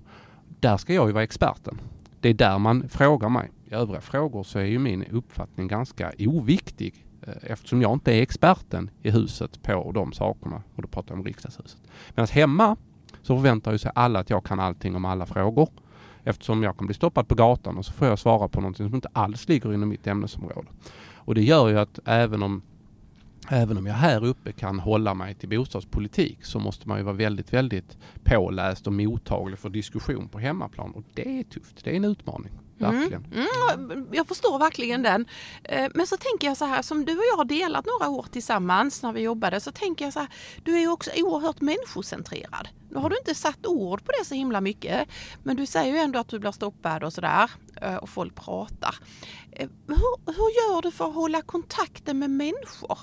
Där 0.60 0.76
ska 0.76 0.94
jag 0.94 1.06
ju 1.06 1.12
vara 1.12 1.24
experten. 1.24 1.80
Det 2.20 2.28
är 2.28 2.34
där 2.34 2.58
man 2.58 2.88
frågar 2.88 3.28
mig. 3.28 3.50
I 3.64 3.74
övriga 3.74 4.00
frågor 4.00 4.42
så 4.42 4.58
är 4.58 4.64
ju 4.64 4.78
min 4.78 5.04
uppfattning 5.04 5.68
ganska 5.68 6.12
oviktig 6.18 7.06
eh, 7.22 7.34
eftersom 7.42 7.82
jag 7.82 7.92
inte 7.92 8.12
är 8.12 8.22
experten 8.22 8.90
i 9.02 9.10
huset 9.10 9.62
på 9.62 9.92
de 9.94 10.12
sakerna. 10.12 10.62
Och 10.74 10.82
då 10.82 10.88
pratar 10.88 11.12
jag 11.14 11.18
om 11.18 11.24
riksdagshuset. 11.24 11.80
Medan 12.14 12.28
hemma 12.28 12.76
så 13.22 13.36
förväntar 13.36 13.72
ju 13.72 13.78
sig 13.78 13.92
alla 13.94 14.18
att 14.18 14.30
jag 14.30 14.44
kan 14.44 14.60
allting 14.60 14.96
om 14.96 15.04
alla 15.04 15.26
frågor. 15.26 15.68
Eftersom 16.24 16.62
jag 16.62 16.76
kan 16.76 16.86
bli 16.86 16.94
stoppad 16.94 17.28
på 17.28 17.34
gatan 17.34 17.78
och 17.78 17.84
så 17.84 17.92
får 17.92 18.08
jag 18.08 18.18
svara 18.18 18.48
på 18.48 18.60
någonting 18.60 18.86
som 18.86 18.94
inte 18.94 19.08
alls 19.12 19.48
ligger 19.48 19.74
inom 19.74 19.88
mitt 19.88 20.06
ämnesområde. 20.06 20.68
Och 21.14 21.34
det 21.34 21.42
gör 21.42 21.68
ju 21.68 21.78
att 21.78 21.98
även 22.04 22.42
om 22.42 22.62
Även 23.48 23.78
om 23.78 23.86
jag 23.86 23.94
här 23.94 24.24
uppe 24.24 24.52
kan 24.52 24.78
hålla 24.80 25.14
mig 25.14 25.34
till 25.34 25.48
bostadspolitik 25.48 26.44
så 26.44 26.58
måste 26.58 26.88
man 26.88 26.98
ju 26.98 27.04
vara 27.04 27.16
väldigt, 27.16 27.52
väldigt 27.52 27.98
påläst 28.24 28.86
och 28.86 28.92
mottaglig 28.92 29.58
för 29.58 29.68
diskussion 29.68 30.28
på 30.28 30.38
hemmaplan 30.38 30.92
och 30.92 31.04
det 31.14 31.40
är 31.40 31.44
tufft. 31.44 31.84
Det 31.84 31.90
är 31.90 31.94
en 31.94 32.04
utmaning. 32.04 32.52
Mm. 32.80 33.00
Verkligen. 33.00 33.24
Mm, 33.24 33.90
mm, 33.90 34.08
jag 34.12 34.28
förstår 34.28 34.58
verkligen 34.58 35.02
den. 35.02 35.26
Eh, 35.64 35.90
men 35.94 36.06
så 36.06 36.16
tänker 36.16 36.46
jag 36.46 36.56
så 36.56 36.64
här, 36.64 36.82
som 36.82 37.04
du 37.04 37.12
och 37.12 37.24
jag 37.32 37.36
har 37.36 37.44
delat 37.44 37.86
några 37.86 38.10
år 38.10 38.26
tillsammans 38.32 39.02
när 39.02 39.12
vi 39.12 39.20
jobbade, 39.20 39.60
så 39.60 39.72
tänker 39.72 40.04
jag 40.04 40.12
så 40.12 40.20
här, 40.20 40.28
du 40.62 40.76
är 40.76 40.80
ju 40.80 40.88
också 40.88 41.10
oerhört 41.16 41.60
människocentrerad. 41.60 42.68
Nu 42.90 42.98
har 42.98 43.10
du 43.10 43.16
inte 43.18 43.34
satt 43.34 43.66
ord 43.66 44.04
på 44.04 44.12
det 44.18 44.24
så 44.24 44.34
himla 44.34 44.60
mycket, 44.60 45.08
men 45.42 45.56
du 45.56 45.66
säger 45.66 45.94
ju 45.94 45.98
ändå 45.98 46.18
att 46.18 46.28
du 46.28 46.38
blir 46.38 46.52
stoppad 46.52 47.04
och 47.04 47.12
sådär 47.12 47.50
eh, 47.82 47.96
och 47.96 48.08
folk 48.08 48.34
pratar. 48.34 48.94
Eh, 49.52 49.68
hur, 49.86 50.32
hur 50.32 50.72
gör 50.74 50.82
du 50.82 50.90
för 50.90 51.08
att 51.08 51.14
hålla 51.14 51.42
kontakten 51.42 52.18
med 52.18 52.30
människor? 52.30 52.98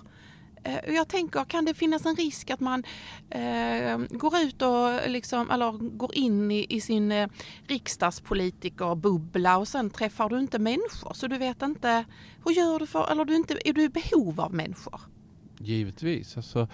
Eh, 0.64 0.94
jag 0.96 1.08
tänker, 1.08 1.44
kan 1.44 1.66
det 1.66 1.74
finnas 1.74 2.06
en 2.06 2.16
risk 2.16 2.50
att 2.50 2.60
man 2.60 2.84
eh, 3.30 3.98
går 4.10 4.38
ut 4.38 4.62
och 4.62 5.10
liksom, 5.10 5.52
eller 5.52 5.72
går 5.72 6.16
in 6.16 6.52
i, 6.52 6.66
i 6.70 6.82
sin 6.82 7.12
eh, 7.12 7.30
riksdagspolitikerbubbla 7.68 9.58
och 9.58 9.68
sen 9.68 9.90
träffar 9.90 10.30
du 10.30 10.40
inte 10.40 10.60
människor 10.60 11.14
så 11.14 11.28
du 11.28 11.38
vet 11.38 11.62
inte, 11.62 12.06
hur 12.46 12.52
gör 12.52 12.80
du 12.80 12.88
för, 12.88 13.12
eller 13.12 13.26
du 13.26 13.36
inte, 13.36 13.58
är 13.66 13.74
du 13.74 13.84
i 13.84 13.90
behov 13.90 14.42
av 14.42 14.54
människor? 14.54 15.02
Givetvis, 15.58 16.38
alltså 16.38 16.68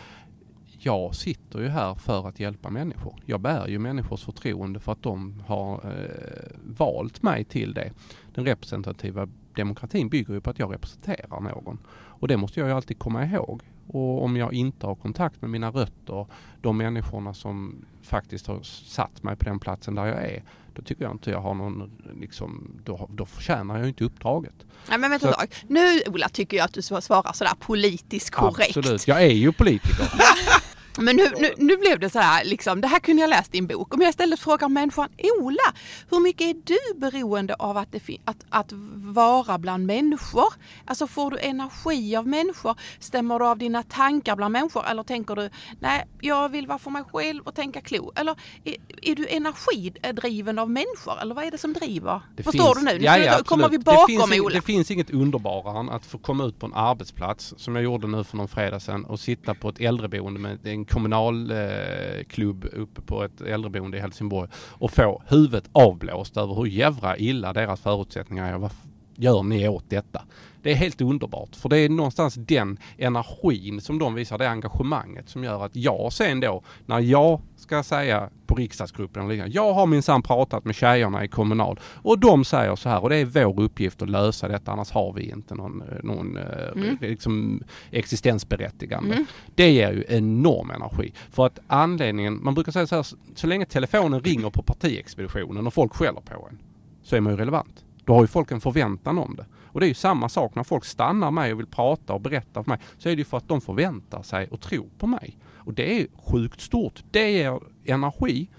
jag 0.79 1.15
sitter 1.15 1.59
ju 1.59 1.67
här 1.67 1.95
för 1.95 2.27
att 2.27 2.39
hjälpa 2.39 2.69
människor. 2.69 3.15
Jag 3.25 3.41
bär 3.41 3.67
ju 3.67 3.79
människors 3.79 4.23
förtroende 4.23 4.79
för 4.79 4.91
att 4.91 5.03
de 5.03 5.43
har 5.47 5.73
eh, 5.73 6.57
valt 6.63 7.23
mig 7.23 7.43
till 7.43 7.73
det. 7.73 7.91
Den 8.33 8.45
representativa 8.45 9.27
demokratin 9.55 10.09
bygger 10.09 10.33
ju 10.33 10.41
på 10.41 10.49
att 10.49 10.59
jag 10.59 10.73
representerar 10.73 11.41
någon. 11.41 11.79
Och 11.89 12.27
det 12.27 12.37
måste 12.37 12.59
jag 12.59 12.69
ju 12.69 12.75
alltid 12.75 12.99
komma 12.99 13.25
ihåg. 13.25 13.61
Och 13.87 14.23
om 14.23 14.37
jag 14.37 14.53
inte 14.53 14.85
har 14.87 14.95
kontakt 14.95 15.41
med 15.41 15.49
mina 15.49 15.69
rötter, 15.69 16.25
de 16.61 16.77
människorna 16.77 17.33
som 17.33 17.85
faktiskt 18.03 18.47
har 18.47 18.63
satt 18.63 19.23
mig 19.23 19.35
på 19.35 19.45
den 19.45 19.59
platsen 19.59 19.95
där 19.95 20.05
jag 20.05 20.25
är, 20.25 20.43
då 20.73 20.81
tycker 20.81 21.03
jag 21.03 21.11
inte 21.11 21.31
jag 21.31 21.41
har 21.41 21.53
någon, 21.53 21.91
liksom, 22.21 22.71
då, 22.83 23.09
då 23.11 23.25
förtjänar 23.25 23.77
jag 23.77 23.87
inte 23.87 24.03
uppdraget. 24.03 24.55
Nej 24.89 24.97
men 24.97 25.09
vänta 25.09 25.43
ett 25.43 25.63
Nu 25.67 26.01
Ola 26.07 26.29
tycker 26.29 26.57
jag 26.57 26.65
att 26.65 26.73
du 26.73 26.81
svarar 26.81 27.33
sådär 27.33 27.53
politiskt 27.59 28.31
korrekt. 28.31 28.77
Absolut, 28.77 29.07
jag 29.07 29.23
är 29.23 29.33
ju 29.33 29.51
politiker. 29.51 30.05
Men 30.97 31.15
nu, 31.15 31.23
nu, 31.37 31.53
nu, 31.57 31.77
blev 31.77 31.99
det 31.99 32.09
så 32.09 32.19
här, 32.19 32.45
liksom, 32.45 32.81
det 32.81 32.87
här 32.87 32.99
kunde 32.99 33.21
jag 33.21 33.29
läst 33.29 33.55
i 33.55 33.57
en 33.57 33.67
bok. 33.67 33.93
Om 33.93 34.01
jag 34.01 34.09
istället 34.09 34.39
frågar 34.39 34.69
människan, 34.69 35.09
Ola, 35.39 35.73
hur 36.09 36.19
mycket 36.19 36.47
är 36.47 36.53
du 36.63 36.99
beroende 36.99 37.53
av 37.53 37.77
att, 37.77 37.95
att, 38.25 38.45
att 38.49 38.71
vara 38.95 39.57
bland 39.57 39.85
människor? 39.85 40.53
Alltså 40.85 41.07
får 41.07 41.31
du 41.31 41.39
energi 41.39 42.15
av 42.15 42.27
människor? 42.27 42.75
Stämmer 42.99 43.39
du 43.39 43.45
av 43.45 43.57
dina 43.57 43.83
tankar 43.83 44.35
bland 44.35 44.51
människor? 44.51 44.85
Eller 44.85 45.03
tänker 45.03 45.35
du, 45.35 45.49
nej, 45.79 46.07
jag 46.21 46.49
vill 46.49 46.67
vara 46.67 46.79
för 46.79 46.91
mig 46.91 47.03
själv 47.13 47.43
och 47.43 47.55
tänka 47.55 47.81
klokt? 47.81 48.19
Eller 48.19 48.35
är, 48.63 48.75
är, 49.01 49.15
du 49.15 49.27
energidriven 49.27 50.59
av 50.59 50.69
människor? 50.69 51.21
Eller 51.21 51.35
vad 51.35 51.43
är 51.43 51.51
det 51.51 51.57
som 51.57 51.73
driver? 51.73 52.21
Det 52.35 52.43
Förstår 52.43 52.75
finns, 52.75 52.85
du 52.85 52.93
nu? 52.93 52.99
nu 52.99 53.05
ja, 53.05 53.17
ja, 53.17 53.43
kommer 53.45 53.69
vi 53.69 53.79
bakom 53.79 54.15
det 54.17 54.27
finns, 54.27 54.41
Ola. 54.41 54.55
Det 54.55 54.61
finns 54.61 54.91
inget 54.91 55.09
underbarare 55.09 55.79
än 55.79 55.89
att 55.89 56.05
få 56.05 56.17
komma 56.17 56.45
ut 56.45 56.59
på 56.59 56.65
en 56.65 56.73
arbetsplats, 56.73 57.53
som 57.57 57.75
jag 57.75 57.83
gjorde 57.83 58.07
nu 58.07 58.23
för 58.23 58.37
någon 58.37 58.47
fredag 58.47 58.79
sedan, 58.79 59.05
och 59.05 59.19
sitta 59.19 59.53
på 59.53 59.69
ett 59.69 59.79
äldreboende 59.79 60.39
med 60.39 60.67
en 60.67 60.85
kommunalklubb 60.89 62.65
eh, 62.65 62.81
uppe 62.81 63.01
på 63.01 63.23
ett 63.23 63.41
äldreboende 63.41 63.97
i 63.97 64.01
Helsingborg 64.01 64.49
och 64.55 64.91
få 64.91 65.23
huvudet 65.27 65.69
avblåst 65.71 66.37
över 66.37 66.53
hur 66.53 66.65
jävla 66.65 67.17
illa 67.17 67.53
deras 67.53 67.81
förutsättningar 67.81 68.53
är. 68.53 68.57
Vad 68.57 68.71
gör 69.15 69.43
ni 69.43 69.67
åt 69.67 69.89
detta? 69.89 70.21
Det 70.67 70.71
är 70.71 70.75
helt 70.75 71.01
underbart 71.01 71.55
för 71.55 71.69
det 71.69 71.77
är 71.77 71.89
någonstans 71.89 72.35
den 72.35 72.79
energin 72.97 73.81
som 73.81 73.99
de 73.99 74.13
visar, 74.13 74.37
det 74.37 74.49
engagemanget 74.49 75.29
som 75.29 75.43
gör 75.43 75.65
att 75.65 75.75
jag 75.75 76.13
sen 76.13 76.39
då, 76.39 76.63
när 76.85 76.99
jag 76.99 77.41
ska 77.55 77.83
säga 77.83 78.29
på 78.47 78.55
riksdagsgruppen 78.55 79.27
liknande, 79.27 79.53
jag 79.53 79.73
har 79.73 79.85
minsann 79.85 80.21
pratat 80.21 80.65
med 80.65 80.75
tjejerna 80.75 81.23
i 81.23 81.27
Kommunal 81.27 81.79
och 81.83 82.19
de 82.19 82.45
säger 82.45 82.75
så 82.75 82.89
här 82.89 83.03
och 83.03 83.09
det 83.09 83.15
är 83.15 83.25
vår 83.25 83.61
uppgift 83.61 84.01
att 84.01 84.09
lösa 84.09 84.47
detta 84.47 84.71
annars 84.71 84.91
har 84.91 85.13
vi 85.13 85.31
inte 85.31 85.55
någon, 85.55 85.83
någon 86.03 86.37
eh, 86.37 86.43
mm. 86.75 86.97
liksom 87.01 87.63
existensberättigande. 87.91 89.13
Mm. 89.13 89.25
Det 89.55 89.71
ger 89.71 89.91
ju 89.91 90.03
enorm 90.07 90.71
energi 90.71 91.13
för 91.31 91.45
att 91.45 91.59
anledningen, 91.67 92.43
man 92.43 92.53
brukar 92.53 92.71
säga 92.71 92.87
så 92.87 92.95
här, 92.95 93.05
så 93.35 93.47
länge 93.47 93.65
telefonen 93.65 94.21
ringer 94.21 94.49
på 94.49 94.63
partiexpeditionen 94.63 95.67
och 95.67 95.73
folk 95.73 95.93
skäller 95.93 96.21
på 96.21 96.47
en 96.51 96.59
så 97.03 97.15
är 97.15 97.21
man 97.21 97.33
ju 97.33 97.37
relevant. 97.37 97.85
Då 98.05 98.13
har 98.13 98.21
ju 98.21 98.27
folk 98.27 98.51
en 98.51 98.61
förväntan 98.61 99.17
om 99.17 99.35
det. 99.35 99.45
Och 99.77 99.81
det 99.81 99.85
är 99.85 99.87
ju 99.87 99.93
samma 99.93 100.29
sak 100.29 100.55
när 100.55 100.63
folk 100.63 100.85
stannar 100.85 101.31
mig 101.31 101.53
och 101.53 101.59
vill 101.59 101.67
prata 101.67 102.13
och 102.13 102.21
berätta 102.21 102.63
för 102.63 102.71
mig. 102.71 102.79
Så 102.97 103.09
är 103.09 103.15
det 103.15 103.19
ju 103.19 103.25
för 103.25 103.37
att 103.37 103.47
de 103.47 103.61
förväntar 103.61 104.23
sig 104.23 104.47
och 104.47 104.61
tror 104.61 104.89
på 104.97 105.07
mig. 105.07 105.37
Och 105.55 105.73
det 105.73 106.01
är 106.01 106.07
sjukt 106.31 106.61
stort. 106.61 107.03
Det 107.11 107.31
ger 107.31 107.59
energi. 107.85 108.49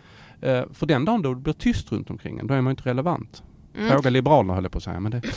Uh, 0.47 0.63
för 0.73 0.87
den 0.87 1.05
dagen 1.05 1.23
då 1.23 1.35
det 1.35 1.41
blir 1.41 1.53
tyst 1.53 1.93
runt 1.93 2.11
omkring 2.11 2.39
en, 2.39 2.47
då 2.47 2.55
är 2.55 2.61
man 2.61 2.71
inte 2.71 2.89
relevant. 2.89 3.43
Mm. 3.77 3.91
Fråga 3.91 4.11
Liberalerna 4.11 4.55
höll 4.55 4.65
jag 4.65 4.73
på 4.73 4.79
att 4.79 4.85
säga. 4.85 5.01
Men 5.01 5.11
det... 5.11 5.23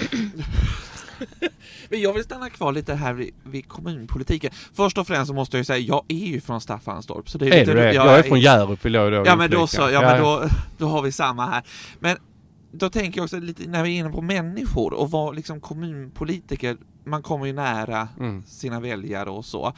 Men 1.89 2.01
jag 2.01 2.13
vill 2.13 2.23
stanna 2.23 2.49
kvar 2.49 2.71
lite 2.71 2.93
här 2.93 3.13
vid, 3.13 3.33
vid, 3.43 3.67
kommunpolitiken. 3.67 4.51
Först 4.73 4.97
och 4.97 5.07
främst 5.07 5.27
så 5.27 5.33
måste 5.33 5.57
jag 5.57 5.59
ju 5.59 5.65
säga, 5.65 5.79
jag 5.79 6.03
är 6.07 6.25
ju 6.25 6.41
från 6.41 6.61
Staffanstorp. 6.61 7.29
Så 7.29 7.37
det 7.37 7.45
är, 7.45 7.53
är 7.53 7.59
lite, 7.59 7.73
du 7.73 7.79
det? 7.79 7.93
Jag, 7.93 8.07
jag 8.07 8.19
är 8.19 8.23
från 8.23 8.39
Hjärup 8.39 8.85
vill 8.85 8.93
jag 8.93 9.11
då 9.11 9.23
Ja 9.25 9.35
men 9.35 9.51
då 9.51 9.67
så, 9.67 9.81
ja, 9.81 9.91
ja 9.91 10.01
men 10.01 10.21
då, 10.21 10.43
då 10.77 10.87
har 10.87 11.01
vi 11.01 11.11
samma 11.11 11.45
här. 11.45 11.63
Men 11.99 12.17
då 12.71 12.89
tänker 12.89 13.19
jag 13.19 13.23
också 13.23 13.39
lite, 13.39 13.67
när 13.67 13.83
vi 13.83 13.95
är 13.95 13.99
inne 13.99 14.09
på 14.09 14.21
människor 14.21 14.93
och 14.93 15.11
vara 15.11 15.31
liksom 15.31 15.61
kommunpolitiker, 15.61 16.77
man 17.03 17.23
kommer 17.23 17.45
ju 17.45 17.53
nära 17.53 18.07
mm. 18.19 18.43
sina 18.43 18.79
väljare 18.79 19.29
och 19.29 19.45
så. 19.45 19.73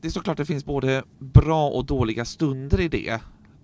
Det 0.00 0.08
är 0.08 0.12
såklart 0.12 0.36
det 0.36 0.46
finns 0.46 0.64
både 0.64 1.04
bra 1.18 1.68
och 1.68 1.84
dåliga 1.84 2.24
stunder 2.24 2.80
i 2.80 2.88
det, 2.88 3.20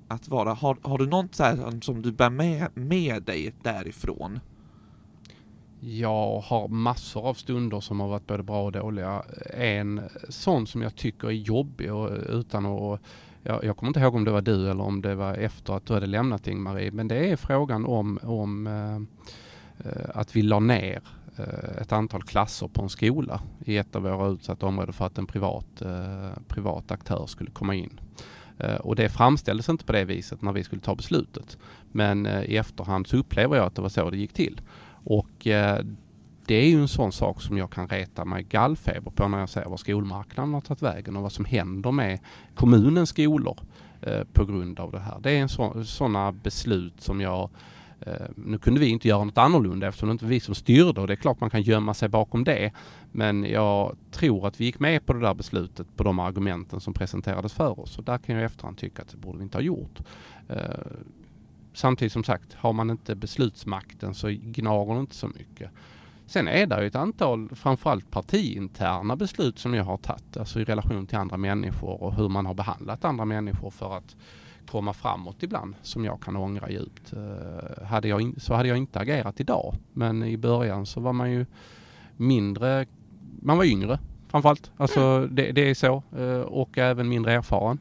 att 0.09 0.28
vara. 0.28 0.52
Har, 0.52 0.76
har 0.83 0.98
du 0.98 1.07
något 1.07 1.35
så 1.35 1.72
som 1.83 2.02
du 2.02 2.12
bär 2.12 2.31
med, 2.31 2.68
med 2.74 3.22
dig 3.22 3.55
därifrån? 3.62 4.40
Jag 5.81 6.40
har 6.40 6.68
massor 6.68 7.26
av 7.26 7.35
stunder 7.35 7.81
som 7.81 8.00
har 8.00 8.09
varit 8.09 8.26
både 8.26 8.42
bra 8.42 8.64
och 8.64 8.72
dåliga. 8.72 9.22
En 9.55 10.00
sån 10.28 10.66
som 10.66 10.83
jag 10.83 10.96
tycker 10.96 11.28
är 11.28 11.33
jobbig 11.33 11.92
och 11.92 12.11
utan 12.28 12.66
att 12.66 13.00
jag, 13.42 13.64
jag 13.64 13.76
kommer 13.76 13.88
inte 13.88 14.00
ihåg 14.00 14.14
om 14.14 14.24
det 14.24 14.31
var 14.31 14.40
du 14.40 14.70
eller 14.70 14.85
om 14.85 15.02
det 15.02 15.14
var 15.14 15.35
efter 15.35 15.72
att 15.72 15.87
du 15.87 15.94
hade 15.94 16.07
lämnat 16.07 16.46
Ing-Marie, 16.46 16.92
men 16.92 17.09
det 17.09 17.31
är 17.31 17.37
frågan 17.37 17.87
om, 17.87 18.18
om 18.22 18.66
eh, 18.66 18.96
eh, 19.87 20.11
att 20.14 20.37
vi 20.37 20.42
la 20.42 20.61
ner 20.61 21.02
eh, 21.37 21.83
ett 21.83 21.92
antal 21.92 22.22
klasser 22.22 22.68
på 22.68 22.83
en 22.83 22.88
skola 22.88 23.40
i 23.64 23.76
ett 23.76 23.96
av 23.96 24.02
våra 24.02 24.28
utsatta 24.28 24.66
områden 24.66 24.92
för 24.92 25.07
att 25.07 25.18
en 25.18 25.26
privat, 25.26 25.83
eh, 25.83 26.42
privat 26.48 26.90
aktör 26.90 27.26
skulle 27.26 27.50
komma 27.50 27.74
in. 27.74 28.00
Eh, 28.59 28.76
och 28.76 28.96
det 28.96 29.09
framställdes 29.09 29.68
inte 29.68 29.85
på 29.85 29.92
det 29.92 30.05
viset 30.05 30.42
när 30.42 30.52
vi 30.52 30.64
skulle 30.64 30.83
ta 30.83 30.94
beslutet. 30.94 31.59
Men 31.92 32.26
eh, 32.26 32.42
i 32.42 32.57
efterhand 32.57 33.07
så 33.07 33.16
upplever 33.16 33.57
jag 33.57 33.66
att 33.66 33.74
det 33.74 33.83
var 33.83 33.88
så 33.88 34.11
det 34.11 34.16
gick 34.16 34.33
till. 34.33 34.61
Och 35.05 35.46
eh, 35.46 35.85
det 36.46 36.55
är 36.55 36.68
ju 36.68 36.81
en 36.81 36.88
sån 36.88 37.12
sak 37.12 37.42
som 37.42 37.59
jag 37.59 37.70
kan 37.70 37.88
reta 37.88 38.24
mig 38.24 38.42
gallfeber 38.42 39.11
på 39.11 39.28
när 39.28 39.38
jag 39.38 39.48
ser 39.48 39.64
var 39.64 39.76
skolmarknaden 39.76 40.55
har 40.55 40.61
tagit 40.61 40.83
vägen 40.83 41.16
och 41.16 41.22
vad 41.22 41.33
som 41.33 41.44
händer 41.44 41.92
med 41.92 42.18
kommunens 42.55 43.09
skolor 43.09 43.61
eh, 44.00 44.24
på 44.33 44.44
grund 44.44 44.81
av 44.81 44.92
det 44.92 45.00
här. 45.00 45.18
Det 45.20 45.31
är 45.31 45.85
sådana 45.85 46.33
beslut 46.33 47.00
som 47.00 47.20
jag 47.20 47.50
Eh, 48.07 48.26
nu 48.37 48.59
kunde 48.59 48.81
vi 48.81 48.88
inte 48.88 49.09
göra 49.09 49.24
något 49.24 49.38
annorlunda 49.38 49.88
eftersom 49.88 50.09
det 50.09 50.12
inte 50.12 50.24
var 50.24 50.31
vi 50.31 50.40
som 50.40 50.55
styrde 50.55 51.00
och 51.00 51.07
det 51.07 51.12
är 51.12 51.16
klart 51.16 51.40
man 51.40 51.50
kan 51.50 51.62
gömma 51.62 51.94
sig 51.94 52.09
bakom 52.09 52.44
det. 52.44 52.72
Men 53.12 53.44
jag 53.44 53.96
tror 54.11 54.46
att 54.46 54.61
vi 54.61 54.64
gick 54.64 54.78
med 54.78 55.07
på 55.07 55.12
det 55.12 55.20
där 55.20 55.35
beslutet 55.35 55.96
på 55.96 56.05
de 56.05 56.18
argumenten 56.18 56.81
som 56.81 56.94
presenterades 56.94 57.52
för 57.52 57.81
oss 57.81 57.98
och 57.98 58.05
där 58.05 58.18
kan 58.18 58.35
jag 58.35 58.42
i 58.42 58.44
efterhand 58.44 58.78
tycka 58.78 59.02
att 59.02 59.09
det 59.09 59.16
borde 59.16 59.38
vi 59.38 59.44
inte 59.44 59.59
ha 59.59 59.62
gjort. 59.62 60.00
Eh, 60.48 60.59
samtidigt 61.72 62.12
som 62.12 62.24
sagt, 62.24 62.55
har 62.55 62.72
man 62.72 62.90
inte 62.90 63.14
beslutsmakten 63.14 64.14
så 64.14 64.28
gnager 64.28 64.94
det 64.94 65.00
inte 65.00 65.14
så 65.14 65.28
mycket. 65.28 65.70
Sen 66.32 66.48
är 66.48 66.66
det 66.66 66.80
ju 66.80 66.86
ett 66.86 66.94
antal, 66.94 67.48
framförallt 67.54 68.10
partiinterna 68.10 69.16
beslut 69.16 69.58
som 69.58 69.74
jag 69.74 69.84
har 69.84 69.96
tagit, 69.96 70.36
alltså 70.36 70.60
i 70.60 70.64
relation 70.64 71.06
till 71.06 71.18
andra 71.18 71.36
människor 71.36 72.02
och 72.02 72.14
hur 72.14 72.28
man 72.28 72.46
har 72.46 72.54
behandlat 72.54 73.04
andra 73.04 73.24
människor 73.24 73.70
för 73.70 73.96
att 73.96 74.16
komma 74.66 74.92
framåt 74.92 75.42
ibland 75.42 75.74
som 75.82 76.04
jag 76.04 76.20
kan 76.20 76.36
ångra 76.36 76.70
djupt. 76.70 77.12
Uh, 77.12 77.84
hade 77.84 78.08
jag 78.08 78.20
in, 78.20 78.34
så 78.40 78.54
hade 78.54 78.68
jag 78.68 78.78
inte 78.78 79.00
agerat 79.00 79.40
idag. 79.40 79.74
Men 79.92 80.22
i 80.22 80.36
början 80.36 80.86
så 80.86 81.00
var 81.00 81.12
man 81.12 81.32
ju 81.32 81.46
mindre, 82.16 82.86
man 83.42 83.56
var 83.56 83.64
yngre 83.64 83.98
framförallt. 84.28 84.70
Alltså 84.76 85.00
mm. 85.00 85.34
det, 85.34 85.52
det, 85.52 85.70
är 85.70 85.74
så. 85.74 86.02
Uh, 86.18 86.40
och 86.40 86.78
även 86.78 87.08
mindre 87.08 87.32
erfaren. 87.32 87.78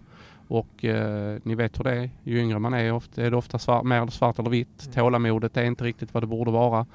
Och 0.48 0.84
uh, 0.84 1.38
ni 1.44 1.56
vet 1.56 1.80
hur 1.80 1.84
det 1.84 1.92
är. 1.92 2.10
Ju 2.24 2.40
yngre 2.40 2.60
man 2.60 2.74
är, 2.74 2.92
ofta, 2.92 3.24
är 3.24 3.32
det 3.32 3.38
ofta 3.38 3.60
svart, 3.60 3.84
mer 3.84 4.08
svart 4.08 4.40
eller 4.40 4.50
vitt. 4.50 4.84
Mm. 4.84 4.94
Tålamodet 4.94 5.58
är 5.58 5.64
inte 5.64 5.84
riktigt 5.84 6.14
vad 6.14 6.24
det 6.24 6.28
borde 6.28 6.52
vara. 6.52 6.86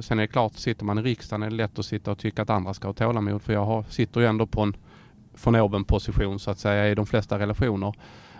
Sen 0.00 0.18
är 0.18 0.22
det 0.22 0.28
klart, 0.28 0.56
sitter 0.56 0.84
man 0.84 0.98
i 0.98 1.02
riksdagen 1.02 1.42
är 1.42 1.50
det 1.50 1.56
lätt 1.56 1.78
att 1.78 1.86
sitta 1.86 2.10
och 2.10 2.18
tycka 2.18 2.42
att 2.42 2.50
andra 2.50 2.74
ska 2.74 2.88
ha 2.88 2.92
tålamod. 2.92 3.42
För 3.42 3.52
jag 3.52 3.64
har, 3.64 3.82
sitter 3.82 4.20
ju 4.20 4.26
ändå 4.26 4.46
på 4.46 4.62
en 4.62 4.76
från 5.34 5.56
oben 5.56 5.84
position 5.84 6.38
så 6.38 6.50
att 6.50 6.58
säga 6.58 6.88
i 6.88 6.94
de 6.94 7.06
flesta 7.06 7.38
relationer. 7.38 7.94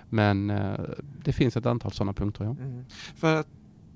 Men 0.08 0.50
eh, 0.50 0.80
det 1.24 1.32
finns 1.32 1.56
ett 1.56 1.66
antal 1.66 1.92
sådana 1.92 2.12
punkter. 2.12 2.44
Ja. 2.44 2.50
Mm. 2.50 2.84
För 3.16 3.40
att, 3.40 3.46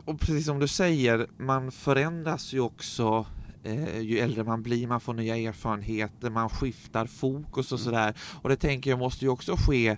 och 0.05 0.21
precis 0.21 0.47
som 0.47 0.59
du 0.59 0.69
säger, 0.69 1.27
man 1.37 1.73
förändras 1.73 2.53
ju 2.53 2.61
också 2.61 3.27
eh, 3.62 4.01
ju 4.01 4.19
äldre 4.19 4.45
man 4.45 4.62
blir, 4.62 4.87
man 4.87 5.01
får 5.01 5.14
nya 5.14 5.37
erfarenheter, 5.37 6.31
man 6.31 6.49
skiftar 6.49 7.07
fokus 7.07 7.73
och 7.73 7.79
mm. 7.79 7.85
sådär. 7.85 8.14
Och 8.43 8.49
det 8.49 8.57
tänker 8.57 8.90
jag 8.90 8.99
måste 8.99 9.25
ju 9.25 9.31
också 9.31 9.57
ske 9.57 9.97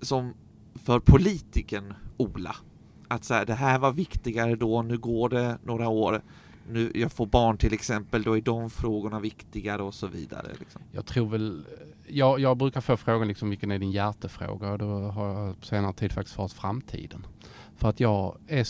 som 0.00 0.34
för 0.84 1.00
politiken 1.00 1.94
Ola. 2.16 2.56
Att 3.08 3.24
så 3.24 3.34
här, 3.34 3.46
det 3.46 3.54
här 3.54 3.78
var 3.78 3.92
viktigare 3.92 4.56
då, 4.56 4.82
nu 4.82 4.98
går 4.98 5.28
det 5.28 5.58
några 5.64 5.88
år 5.88 6.22
nu, 6.70 6.92
jag 6.94 7.12
får 7.12 7.26
barn 7.26 7.58
till 7.58 7.72
exempel, 7.72 8.22
då 8.22 8.36
är 8.36 8.40
de 8.40 8.70
frågorna 8.70 9.20
viktigare 9.20 9.82
och 9.82 9.94
så 9.94 10.06
vidare. 10.06 10.48
Liksom. 10.58 10.82
Jag 10.92 11.06
tror 11.06 11.28
väl, 11.28 11.64
jag, 12.06 12.40
jag 12.40 12.56
brukar 12.56 12.80
få 12.80 12.96
frågan 12.96 13.28
liksom 13.28 13.50
vilken 13.50 13.70
är 13.70 13.78
din 13.78 13.90
hjärtefråga 13.90 14.72
och 14.72 14.78
då 14.78 14.86
har 14.86 15.28
jag 15.28 15.60
på 15.60 15.66
senare 15.66 15.92
tid 15.92 16.12
faktiskt 16.12 16.34
svarat 16.34 16.52
framtiden. 16.52 17.26
För 17.76 17.88
att 17.88 18.00
jag 18.00 18.36
är, 18.46 18.66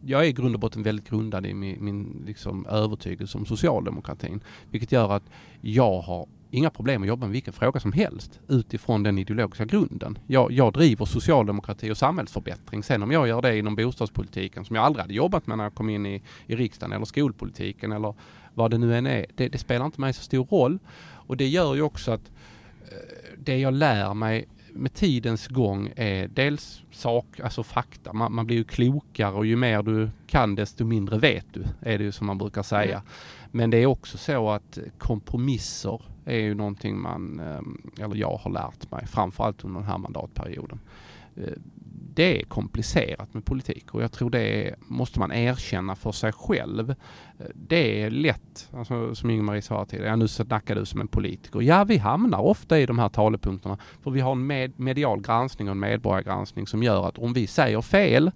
jag 0.00 0.20
är 0.20 0.28
i 0.28 0.32
grund 0.32 0.54
och 0.54 0.60
botten 0.60 0.82
väldigt 0.82 1.08
grundad 1.08 1.46
i 1.46 1.54
min, 1.54 1.84
min 1.84 2.22
liksom 2.26 2.66
övertygelse 2.66 3.38
om 3.38 3.46
socialdemokratin. 3.46 4.40
Vilket 4.70 4.92
gör 4.92 5.12
att 5.12 5.24
jag 5.60 6.00
har 6.00 6.28
inga 6.50 6.70
problem 6.70 7.02
att 7.02 7.08
jobba 7.08 7.26
med 7.26 7.32
vilken 7.32 7.52
fråga 7.52 7.80
som 7.80 7.92
helst 7.92 8.40
utifrån 8.48 9.02
den 9.02 9.18
ideologiska 9.18 9.64
grunden. 9.64 10.18
Jag, 10.26 10.52
jag 10.52 10.72
driver 10.72 11.04
socialdemokrati 11.04 11.90
och 11.90 11.96
samhällsförbättring. 11.96 12.82
Sen 12.82 13.02
om 13.02 13.12
jag 13.12 13.28
gör 13.28 13.42
det 13.42 13.58
inom 13.58 13.76
bostadspolitiken 13.76 14.64
som 14.64 14.76
jag 14.76 14.84
aldrig 14.84 15.02
hade 15.02 15.14
jobbat 15.14 15.46
med 15.46 15.56
när 15.56 15.64
jag 15.64 15.74
kom 15.74 15.90
in 15.90 16.06
i, 16.06 16.22
i 16.46 16.56
riksdagen 16.56 16.92
eller 16.92 17.04
skolpolitiken 17.04 17.92
eller 17.92 18.14
vad 18.54 18.70
det 18.70 18.78
nu 18.78 18.96
än 18.96 19.06
är. 19.06 19.26
Det, 19.34 19.48
det 19.48 19.58
spelar 19.58 19.86
inte 19.86 20.00
mig 20.00 20.12
så 20.12 20.22
stor 20.22 20.44
roll. 20.44 20.78
Och 21.00 21.36
det 21.36 21.46
gör 21.46 21.74
ju 21.74 21.82
också 21.82 22.10
att 22.12 22.30
eh, 22.90 22.96
det 23.38 23.58
jag 23.58 23.74
lär 23.74 24.14
mig 24.14 24.48
med 24.72 24.94
tidens 24.94 25.48
gång 25.48 25.92
är 25.96 26.28
dels 26.28 26.82
sak, 26.90 27.40
alltså 27.40 27.62
fakta. 27.62 28.12
Man, 28.12 28.34
man, 28.34 28.46
blir 28.46 28.56
ju 28.56 28.64
klokare 28.64 29.34
och 29.34 29.46
ju 29.46 29.56
mer 29.56 29.82
du 29.82 30.10
kan 30.26 30.54
desto 30.54 30.84
mindre 30.84 31.18
vet 31.18 31.46
du, 31.52 31.64
är 31.80 31.98
det 31.98 32.04
ju 32.04 32.12
som 32.12 32.26
man 32.26 32.38
brukar 32.38 32.62
säga. 32.62 33.02
Men 33.50 33.70
det 33.70 33.78
är 33.78 33.86
också 33.86 34.18
så 34.18 34.50
att 34.50 34.78
kompromisser 34.98 36.02
är 36.28 36.38
ju 36.38 36.54
någonting 36.54 37.00
man, 37.00 37.40
ehm, 37.40 37.90
eller 38.00 38.16
jag 38.16 38.36
har 38.36 38.50
lärt 38.50 38.90
mig, 38.90 39.06
framförallt 39.06 39.64
under 39.64 39.80
den 39.80 39.88
här 39.88 39.98
mandatperioden. 39.98 40.80
Eh, 41.36 41.52
det 42.14 42.40
är 42.40 42.44
komplicerat 42.44 43.34
med 43.34 43.44
politik 43.44 43.94
och 43.94 44.02
jag 44.02 44.12
tror 44.12 44.30
det 44.30 44.74
måste 44.80 45.18
man 45.18 45.32
erkänna 45.32 45.96
för 45.96 46.12
sig 46.12 46.32
själv. 46.32 46.90
Eh, 46.90 47.46
det 47.54 48.02
är 48.02 48.10
lätt, 48.10 48.68
alltså, 48.74 49.14
som 49.14 49.30
Ingmarie 49.30 49.62
sa 49.62 49.84
tidigare, 49.84 50.10
ja, 50.10 50.16
nu 50.16 50.28
snackar 50.28 50.74
du 50.74 50.84
som 50.84 51.00
en 51.00 51.08
politiker. 51.08 51.60
Ja, 51.60 51.84
vi 51.84 51.96
hamnar 51.96 52.40
ofta 52.40 52.78
i 52.78 52.86
de 52.86 52.98
här 52.98 53.08
talepunkterna 53.08 53.78
för 54.02 54.10
vi 54.10 54.20
har 54.20 54.32
en 54.32 54.46
med, 54.46 54.80
medial 54.80 55.20
granskning 55.20 55.68
och 55.68 55.72
en 55.72 55.80
medborgargranskning 55.80 56.66
som 56.66 56.82
gör 56.82 57.08
att 57.08 57.18
om 57.18 57.32
vi 57.32 57.46
säger 57.46 57.80
fel 57.80 58.30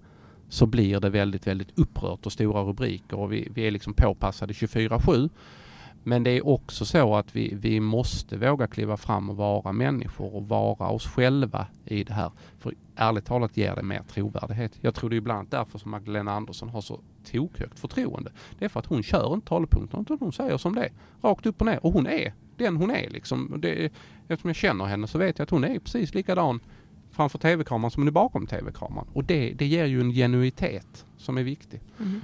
så 0.49 0.65
blir 0.65 0.99
det 0.99 1.09
väldigt, 1.09 1.47
väldigt 1.47 1.79
upprört 1.79 2.25
och 2.25 2.31
stora 2.31 2.61
rubriker 2.61 3.19
och 3.19 3.33
vi, 3.33 3.47
vi 3.53 3.67
är 3.67 3.71
liksom 3.71 3.93
påpassade 3.93 4.53
24-7. 4.53 5.29
Men 6.03 6.23
det 6.23 6.31
är 6.31 6.47
också 6.47 6.85
så 6.85 7.15
att 7.15 7.35
vi, 7.35 7.55
vi 7.55 7.79
måste 7.79 8.37
våga 8.37 8.67
kliva 8.67 8.97
fram 8.97 9.29
och 9.29 9.35
vara 9.35 9.71
människor 9.71 10.35
och 10.35 10.47
vara 10.47 10.89
oss 10.89 11.07
själva 11.07 11.67
i 11.85 12.03
det 12.03 12.13
här. 12.13 12.31
För 12.59 12.73
ärligt 12.95 13.25
talat 13.25 13.57
ger 13.57 13.75
det 13.75 13.83
mer 13.83 14.03
trovärdighet. 14.13 14.71
Jag 14.81 14.95
tror 14.95 15.09
det 15.09 15.15
är 15.15 15.17
ibland 15.17 15.47
därför 15.49 15.79
som 15.79 15.91
Magdalena 15.91 16.31
Andersson 16.31 16.69
har 16.69 16.81
så 16.81 16.99
tokhögt 17.31 17.79
förtroende. 17.79 18.31
Det 18.59 18.65
är 18.65 18.69
för 18.69 18.79
att 18.79 18.85
hon 18.85 19.03
kör 19.03 19.33
inte 19.33 19.47
talepunkterna 19.47 20.01
utan 20.01 20.17
hon 20.19 20.33
säger 20.33 20.57
som 20.57 20.75
det 20.75 20.85
är. 20.85 20.91
Rakt 21.21 21.45
upp 21.45 21.61
och 21.61 21.65
ner. 21.65 21.85
Och 21.85 21.93
hon 21.93 22.07
är 22.07 22.33
den 22.57 22.77
hon 22.77 22.91
är 22.91 23.09
liksom. 23.09 23.55
Det, 23.61 23.91
eftersom 24.27 24.49
jag 24.49 24.55
känner 24.55 24.85
henne 24.85 25.07
så 25.07 25.17
vet 25.17 25.39
jag 25.39 25.43
att 25.43 25.49
hon 25.49 25.63
är 25.63 25.79
precis 25.79 26.13
likadan 26.13 26.59
framför 27.11 27.39
tv-kameran 27.39 27.91
som 27.91 28.01
hon 28.01 28.07
är 28.07 28.11
bakom 28.11 28.47
tv-kameran. 28.47 29.07
Och 29.13 29.23
det, 29.23 29.53
det 29.53 29.65
ger 29.65 29.85
ju 29.85 30.01
en 30.01 30.11
genuitet 30.11 31.05
som 31.23 31.37
är 31.37 31.43
viktig. 31.43 31.81
Mm. 31.99 32.21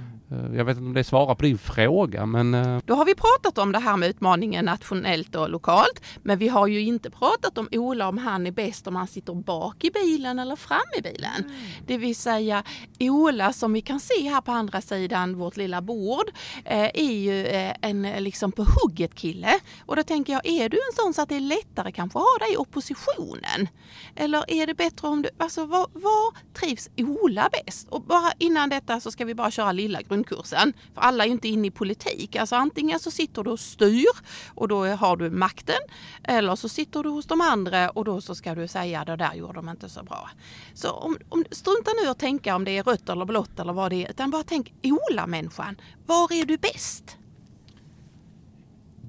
Jag 0.56 0.64
vet 0.64 0.76
inte 0.76 0.86
om 0.86 0.94
det 0.94 1.04
svarar 1.04 1.34
på 1.34 1.42
din 1.42 1.58
fråga 1.58 2.26
men... 2.26 2.54
Eh, 2.54 2.78
Då 2.84 2.94
har 2.94 3.04
vi 3.04 3.14
pratat 3.14 3.58
om 3.58 3.72
det 3.72 3.78
här 3.78 3.96
med 3.96 4.08
utmaningen 4.08 4.64
nationellt 4.64 5.34
och 5.34 5.50
lokalt. 5.50 6.02
Men 6.22 6.38
vi 6.38 6.48
har 6.48 6.66
ju 6.66 6.80
inte 6.80 7.10
pratat 7.10 7.58
om 7.58 7.68
Ola 7.72 8.08
om 8.08 8.18
han 8.18 8.46
är 8.46 8.50
bäst 8.50 8.86
om 8.86 8.96
han 8.96 9.06
sitter 9.06 9.34
bak 9.34 9.84
i 9.84 9.90
bilen 9.90 10.38
eller 10.38 10.56
fram 10.56 10.80
i 10.98 11.02
bilen. 11.02 11.44
Mm. 11.44 11.52
Det 11.86 11.98
vill 11.98 12.16
säga 12.16 12.62
Ola 13.00 13.52
som 13.52 13.72
vi 13.72 13.80
kan 13.80 14.00
se 14.00 14.28
här 14.28 14.40
på 14.40 14.52
andra 14.52 14.80
sidan 14.80 15.36
vårt 15.36 15.56
lilla 15.56 15.82
bord 15.82 16.30
eh, 16.64 16.90
är 16.94 17.12
ju 17.12 17.46
en 17.80 18.02
liksom 18.02 18.52
på 18.52 18.62
hugget 18.64 19.14
kille. 19.14 19.52
Och 19.86 19.96
då 19.96 20.02
tänker 20.02 20.32
jag, 20.32 20.46
är 20.46 20.68
du 20.68 20.76
en 20.76 20.96
sån 20.96 21.14
så 21.14 21.22
att 21.22 21.28
det 21.28 21.36
är 21.36 21.40
lättare 21.40 21.92
kanske 21.92 22.18
att 22.18 22.24
ha 22.24 22.46
dig 22.46 22.54
i 22.54 22.56
oppositionen? 22.56 23.68
Eller 24.16 24.44
är 24.48 24.66
det 24.66 24.74
bättre 24.74 25.08
om 25.08 25.22
du, 25.22 25.28
alltså 25.38 25.64
var, 25.64 25.86
var 25.92 26.54
trivs 26.54 26.88
Ola 26.96 27.50
bäst? 27.52 27.88
Och 27.88 28.02
bara 28.02 28.32
innan 28.38 28.68
detta 28.68 28.89
så 28.98 29.10
ska 29.10 29.24
vi 29.24 29.34
bara 29.34 29.50
köra 29.50 29.72
lilla 29.72 30.02
grundkursen. 30.02 30.72
För 30.94 31.00
alla 31.00 31.24
är 31.24 31.28
ju 31.28 31.32
inte 31.32 31.48
inne 31.48 31.66
i 31.68 31.70
politik. 31.70 32.36
Alltså 32.36 32.56
antingen 32.56 33.00
så 33.00 33.10
sitter 33.10 33.42
du 33.42 33.50
och 33.50 33.60
styr 33.60 34.06
och 34.54 34.68
då 34.68 34.86
har 34.86 35.16
du 35.16 35.30
makten. 35.30 35.80
Eller 36.22 36.56
så 36.56 36.68
sitter 36.68 37.02
du 37.02 37.08
hos 37.08 37.26
de 37.26 37.40
andra 37.40 37.90
och 37.90 38.04
då 38.04 38.20
så 38.20 38.34
ska 38.34 38.54
du 38.54 38.68
säga 38.68 39.04
det 39.04 39.16
där 39.16 39.34
gjorde 39.34 39.52
de 39.52 39.68
inte 39.68 39.88
så 39.88 40.02
bra. 40.02 40.30
Så 40.74 40.90
om, 40.90 41.18
om, 41.28 41.44
strunta 41.50 41.90
nu 42.02 42.10
och 42.10 42.18
tänka 42.18 42.56
om 42.56 42.64
det 42.64 42.78
är 42.78 42.82
rött 42.82 43.08
eller 43.08 43.24
blått 43.24 43.58
eller 43.58 43.72
vad 43.72 43.90
det 43.90 44.04
är. 44.04 44.10
Utan 44.10 44.30
bara 44.30 44.42
tänk 44.42 44.72
Ola-människan. 44.82 45.76
Var 46.06 46.32
är 46.32 46.44
du 46.44 46.56
bäst? 46.56 47.19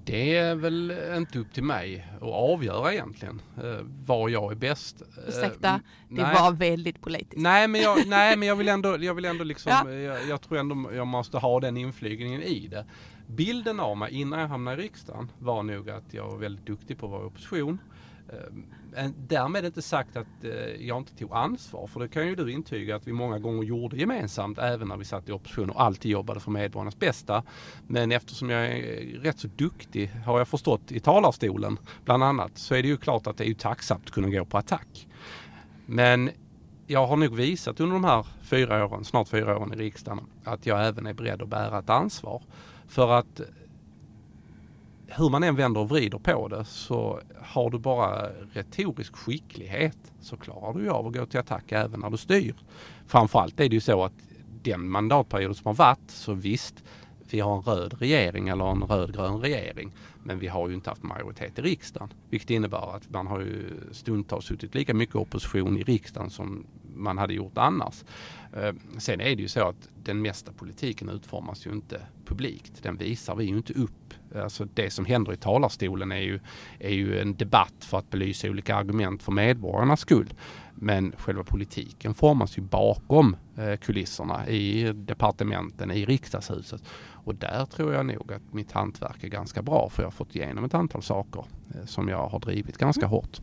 Det 0.03 0.37
är 0.37 0.55
väl 0.55 0.93
inte 1.17 1.39
upp 1.39 1.53
till 1.53 1.63
mig 1.63 2.07
att 2.15 2.33
avgöra 2.33 2.93
egentligen 2.93 3.41
eh, 3.57 3.85
var 4.05 4.29
jag 4.29 4.51
är 4.51 4.55
bäst. 4.55 5.01
Eh, 5.01 5.07
Ursäkta, 5.27 5.81
det 6.09 6.23
nej. 6.23 6.35
var 6.35 6.51
väldigt 6.51 7.01
politiskt. 7.01 7.41
Nej 7.41 7.67
men 7.67 7.81
jag, 7.81 7.97
nej, 8.07 8.37
men 8.37 8.47
jag 8.47 8.55
vill 8.55 8.67
ändå, 8.67 9.03
jag 9.03 9.13
vill 9.13 9.25
ändå 9.25 9.43
liksom, 9.43 9.71
ja. 9.71 9.91
jag, 9.91 10.27
jag, 10.27 10.41
tror 10.41 10.57
ändå 10.57 10.93
jag 10.93 11.07
måste 11.07 11.37
ha 11.37 11.59
den 11.59 11.77
inflygningen 11.77 12.41
i 12.41 12.67
det. 12.67 12.85
Bilden 13.27 13.79
av 13.79 13.97
mig 13.97 14.13
innan 14.13 14.39
jag 14.39 14.47
hamnade 14.47 14.81
i 14.81 14.85
riksdagen 14.85 15.31
var 15.39 15.63
nog 15.63 15.89
att 15.89 16.13
jag 16.13 16.27
var 16.27 16.37
väldigt 16.37 16.65
duktig 16.65 16.97
på 16.97 17.05
att 17.05 17.11
vara 17.11 17.23
i 17.23 17.25
opposition. 17.25 17.79
Ehm, 18.29 19.13
därmed 19.17 19.65
inte 19.65 19.81
sagt 19.81 20.17
att 20.17 20.43
eh, 20.43 20.51
jag 20.87 20.97
inte 20.97 21.15
tog 21.15 21.33
ansvar, 21.33 21.87
för 21.87 21.99
det 21.99 22.07
kan 22.07 22.27
ju 22.27 22.35
du 22.35 22.51
intyga 22.51 22.95
att 22.95 23.07
vi 23.07 23.13
många 23.13 23.39
gånger 23.39 23.63
gjorde 23.63 23.97
gemensamt, 23.97 24.57
även 24.57 24.87
när 24.87 24.97
vi 24.97 25.05
satt 25.05 25.29
i 25.29 25.31
opposition 25.31 25.69
och 25.69 25.81
alltid 25.81 26.11
jobbade 26.11 26.39
för 26.39 26.51
medborgarnas 26.51 26.99
bästa. 26.99 27.43
Men 27.87 28.11
eftersom 28.11 28.49
jag 28.49 28.65
är 28.65 29.19
rätt 29.19 29.39
så 29.39 29.47
duktig, 29.47 30.07
har 30.25 30.37
jag 30.37 30.47
förstått, 30.47 30.91
i 30.91 30.99
talarstolen 30.99 31.77
bland 32.05 32.23
annat, 32.23 32.57
så 32.57 32.75
är 32.75 32.81
det 32.81 32.87
ju 32.87 32.97
klart 32.97 33.27
att 33.27 33.37
det 33.37 33.43
är 33.43 33.47
ju 33.47 33.53
tacksamt 33.53 34.05
att 34.05 34.11
kunna 34.11 34.29
gå 34.29 34.45
på 34.45 34.57
attack. 34.57 35.07
Men 35.85 36.29
jag 36.87 37.07
har 37.07 37.17
nog 37.17 37.35
visat 37.35 37.79
under 37.79 37.93
de 37.93 38.03
här 38.03 38.25
fyra 38.41 38.85
åren, 38.85 39.05
snart 39.05 39.27
fyra 39.27 39.57
åren 39.57 39.73
i 39.73 39.75
riksdagen, 39.75 40.19
att 40.43 40.65
jag 40.65 40.87
även 40.87 41.07
är 41.07 41.13
beredd 41.13 41.41
att 41.41 41.49
bära 41.49 41.79
ett 41.79 41.89
ansvar. 41.89 42.41
För 42.87 43.11
att 43.11 43.41
hur 45.17 45.29
man 45.29 45.43
än 45.43 45.55
vänder 45.55 45.81
och 45.81 45.89
vrider 45.89 46.17
på 46.17 46.47
det 46.47 46.65
så 46.65 47.19
har 47.41 47.69
du 47.69 47.79
bara 47.79 48.29
retorisk 48.53 49.15
skicklighet 49.15 49.97
så 50.21 50.37
klarar 50.37 50.73
du 50.73 50.83
ju 50.83 50.89
av 50.89 51.07
att 51.07 51.13
gå 51.13 51.25
till 51.25 51.39
attack 51.39 51.71
även 51.71 51.99
när 51.99 52.09
du 52.09 52.17
styr. 52.17 52.55
Framförallt 53.07 53.59
är 53.59 53.69
det 53.69 53.75
ju 53.75 53.81
så 53.81 54.03
att 54.03 54.13
den 54.63 54.89
mandatperioden 54.89 55.55
som 55.55 55.65
har 55.65 55.73
varit 55.73 56.11
så 56.11 56.33
visst 56.33 56.83
vi 57.29 57.39
har 57.39 57.55
en 57.57 57.61
röd 57.61 57.93
regering 57.99 58.47
eller 58.47 58.71
en 58.71 58.83
rödgrön 58.83 59.39
regering. 59.39 59.91
Men 60.23 60.39
vi 60.39 60.47
har 60.47 60.69
ju 60.69 60.75
inte 60.75 60.89
haft 60.89 61.03
majoritet 61.03 61.59
i 61.59 61.61
riksdagen. 61.61 62.13
Vilket 62.29 62.49
innebär 62.49 62.95
att 62.95 63.09
man 63.09 63.27
har 63.27 63.39
ju 63.39 63.65
stundtals 63.91 64.45
suttit 64.45 64.75
lika 64.75 64.93
mycket 64.93 65.15
opposition 65.15 65.77
i 65.77 65.83
riksdagen 65.83 66.29
som 66.29 66.65
man 66.95 67.17
hade 67.17 67.33
gjort 67.33 67.57
annars. 67.57 68.03
Eh, 68.53 68.73
sen 68.97 69.21
är 69.21 69.35
det 69.35 69.41
ju 69.41 69.47
så 69.47 69.67
att 69.67 69.89
den 70.03 70.21
mesta 70.21 70.51
politiken 70.53 71.09
utformas 71.09 71.67
ju 71.67 71.71
inte 71.71 72.01
publikt. 72.25 72.83
Den 72.83 72.97
visar 72.97 73.35
vi 73.35 73.45
ju 73.45 73.57
inte 73.57 73.73
upp. 73.73 74.13
Alltså 74.35 74.67
det 74.73 74.89
som 74.89 75.05
händer 75.05 75.33
i 75.33 75.37
talarstolen 75.37 76.11
är 76.11 76.21
ju, 76.21 76.39
är 76.79 76.93
ju 76.93 77.19
en 77.19 77.35
debatt 77.35 77.73
för 77.79 77.97
att 77.97 78.09
belysa 78.09 78.49
olika 78.49 78.75
argument 78.75 79.23
för 79.23 79.31
medborgarnas 79.31 79.99
skull. 79.99 80.33
Men 80.75 81.13
själva 81.17 81.43
politiken 81.43 82.13
formas 82.13 82.57
ju 82.57 82.61
bakom 82.61 83.35
eh, 83.57 83.77
kulisserna 83.77 84.47
i 84.47 84.93
departementen, 84.93 85.91
i 85.91 86.05
riksdagshuset. 86.05 86.83
Och 87.23 87.35
där 87.35 87.65
tror 87.65 87.93
jag 87.93 88.05
nog 88.05 88.33
att 88.33 88.53
mitt 88.53 88.71
hantverk 88.71 89.23
är 89.23 89.27
ganska 89.27 89.61
bra 89.61 89.89
för 89.89 90.03
jag 90.03 90.07
har 90.07 90.11
fått 90.11 90.35
igenom 90.35 90.63
ett 90.63 90.73
antal 90.73 91.01
saker 91.01 91.45
eh, 91.75 91.85
som 91.85 92.07
jag 92.07 92.27
har 92.27 92.39
drivit 92.39 92.77
ganska 92.77 93.05
hårt. 93.05 93.41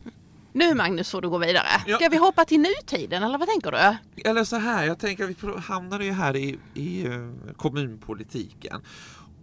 Nu 0.53 0.75
Magnus 0.75 1.11
får 1.11 1.21
du 1.21 1.29
gå 1.29 1.37
vidare. 1.37 1.67
Ja. 1.87 1.95
Ska 1.95 2.09
vi 2.09 2.17
hoppa 2.17 2.45
till 2.45 2.59
nutiden 2.59 3.23
eller 3.23 3.37
vad 3.37 3.47
tänker 3.47 3.71
du? 3.71 3.97
Eller 4.29 4.43
så 4.43 4.55
här, 4.55 4.85
jag 4.85 4.99
tänker 4.99 5.23
att 5.23 5.43
vi 5.43 5.59
hamnar 5.61 5.99
ju 5.99 6.11
här 6.11 6.35
i, 6.35 6.59
i 6.73 7.07
uh, 7.07 7.33
kommunpolitiken 7.57 8.81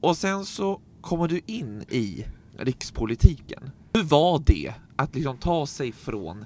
och 0.01 0.17
sen 0.17 0.45
så 0.45 0.81
kommer 1.01 1.29
du 1.29 1.41
in 1.47 1.85
i 1.89 2.27
rikspolitiken. 2.59 3.71
Hur 3.93 4.03
var 4.03 4.43
det 4.47 4.75
att 4.97 5.15
liksom 5.15 5.39
ta 5.39 5.67
sig 5.67 5.93
från 5.93 6.45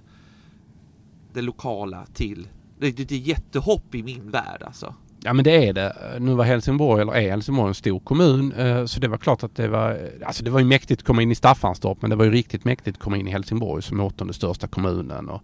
det 1.33 1.43
lokala 1.43 2.07
till 2.15 2.49
det 2.79 2.87
är 2.87 3.03
ett 3.03 3.11
jättehopp 3.11 3.95
i 3.95 4.03
min 4.03 4.31
värld 4.31 4.63
alltså. 4.63 4.95
Ja 5.23 5.33
men 5.33 5.45
det 5.45 5.69
är 5.69 5.73
det. 5.73 6.17
Nu 6.21 6.35
var 6.35 6.45
Helsingborg, 6.45 7.03
eller 7.03 7.13
är 7.13 7.31
Helsingborg 7.31 7.69
en 7.69 7.75
stor 7.75 8.01
kommun 8.01 8.53
eh, 8.53 8.85
så 8.85 9.01
det 9.01 9.09
var 9.09 9.19
klart 9.19 9.43
att 9.43 9.55
det 9.55 9.69
var, 9.69 10.11
alltså 10.27 10.45
det 10.45 10.51
var 10.51 10.61
ju 10.61 10.67
mäktigt 10.67 11.01
att 11.01 11.07
komma 11.07 11.23
in 11.23 11.31
i 11.31 11.35
Staffanstorp 11.35 12.03
men 12.03 12.11
det 12.11 12.17
var 12.17 12.25
ju 12.25 12.31
riktigt 12.31 12.65
mäktigt 12.65 12.97
att 12.97 13.03
komma 13.03 13.17
in 13.17 13.29
i 13.29 13.31
Helsingborg 13.31 13.83
som 13.83 14.01
åttonde 14.01 14.33
största 14.33 14.67
kommunen. 14.67 15.29
Och, 15.29 15.43